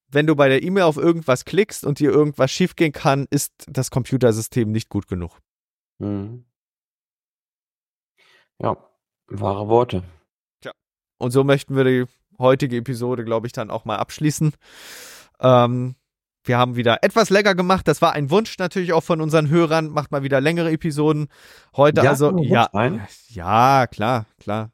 wenn 0.08 0.26
du 0.26 0.34
bei 0.34 0.48
der 0.48 0.64
E-Mail 0.64 0.82
auf 0.82 0.96
irgendwas 0.96 1.44
klickst 1.44 1.84
und 1.84 2.00
dir 2.00 2.10
irgendwas 2.10 2.50
schiefgehen 2.50 2.92
kann, 2.92 3.26
ist 3.30 3.52
das 3.68 3.92
Computersystem 3.92 4.72
nicht 4.72 4.88
gut 4.88 5.06
genug. 5.06 5.38
Mhm. 5.98 6.44
Ja, 8.60 8.76
wahre 9.28 9.68
Worte. 9.68 10.02
Tja. 10.60 10.72
Und 11.18 11.30
so 11.30 11.44
möchten 11.44 11.76
wir 11.76 11.84
die 11.84 12.06
heutige 12.38 12.76
Episode, 12.76 13.24
glaube 13.24 13.46
ich, 13.46 13.52
dann 13.52 13.70
auch 13.70 13.84
mal 13.84 13.96
abschließen. 13.96 14.52
Ähm, 15.40 15.94
wir 16.44 16.58
haben 16.58 16.76
wieder 16.76 16.98
etwas 17.02 17.30
länger 17.30 17.54
gemacht. 17.54 17.86
Das 17.86 18.02
war 18.02 18.12
ein 18.12 18.30
Wunsch 18.30 18.58
natürlich 18.58 18.92
auch 18.92 19.04
von 19.04 19.20
unseren 19.20 19.48
Hörern. 19.48 19.90
Macht 19.90 20.10
mal 20.10 20.22
wieder 20.22 20.40
längere 20.40 20.72
Episoden. 20.72 21.28
Heute 21.76 22.02
ja, 22.02 22.10
also, 22.10 22.36
ja, 22.38 22.68
ja, 23.28 23.86
klar, 23.86 24.26
klar. 24.40 24.70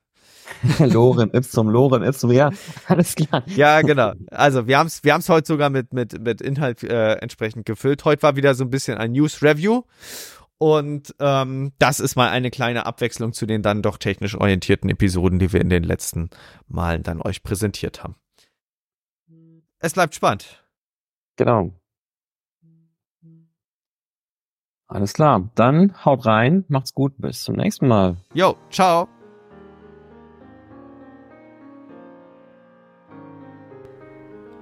Lorem 0.79 1.31
Ipsum, 1.35 1.69
Lorem 1.69 2.03
Ipsum, 2.03 2.33
ja, 2.33 2.51
alles 2.87 3.15
klar. 3.15 3.43
Ja, 3.47 3.83
genau. 3.83 4.13
Also 4.31 4.67
wir 4.67 4.79
haben 4.79 4.87
es 4.87 5.05
wir 5.05 5.13
haben's 5.13 5.29
heute 5.29 5.47
sogar 5.47 5.69
mit, 5.69 5.93
mit, 5.93 6.19
mit 6.21 6.41
Inhalt 6.41 6.83
äh, 6.83 7.15
entsprechend 7.17 7.67
gefüllt. 7.67 8.05
Heute 8.07 8.23
war 8.23 8.37
wieder 8.37 8.55
so 8.55 8.65
ein 8.65 8.71
bisschen 8.71 8.97
ein 8.97 9.13
News 9.13 9.43
Review 9.43 9.83
und 10.59 11.15
ähm, 11.21 11.73
das 11.79 12.01
ist 12.01 12.17
mal 12.17 12.29
eine 12.29 12.51
kleine 12.51 12.85
Abwechslung 12.87 13.33
zu 13.33 13.47
den 13.47 13.63
dann 13.63 13.83
doch 13.83 13.97
technisch 13.97 14.35
orientierten 14.35 14.91
Episoden, 14.91 15.39
die 15.39 15.53
wir 15.53 15.61
in 15.61 15.71
den 15.71 15.85
letzten 15.85 16.31
Malen 16.67 17.03
dann 17.03 17.23
euch 17.23 17.43
präsentiert 17.43 18.03
haben. 18.03 18.17
Es 19.79 19.95
bleibt 19.95 20.15
spannend. 20.15 20.65
Genau. 21.37 21.73
Alles 24.89 25.13
klar. 25.13 25.51
Dann 25.55 26.05
haut 26.05 26.27
rein, 26.27 26.65
macht's 26.69 26.95
gut, 26.95 27.13
bis 27.19 27.43
zum 27.43 27.57
nächsten 27.57 27.87
Mal. 27.87 28.17
Jo, 28.35 28.57
ciao. 28.71 29.09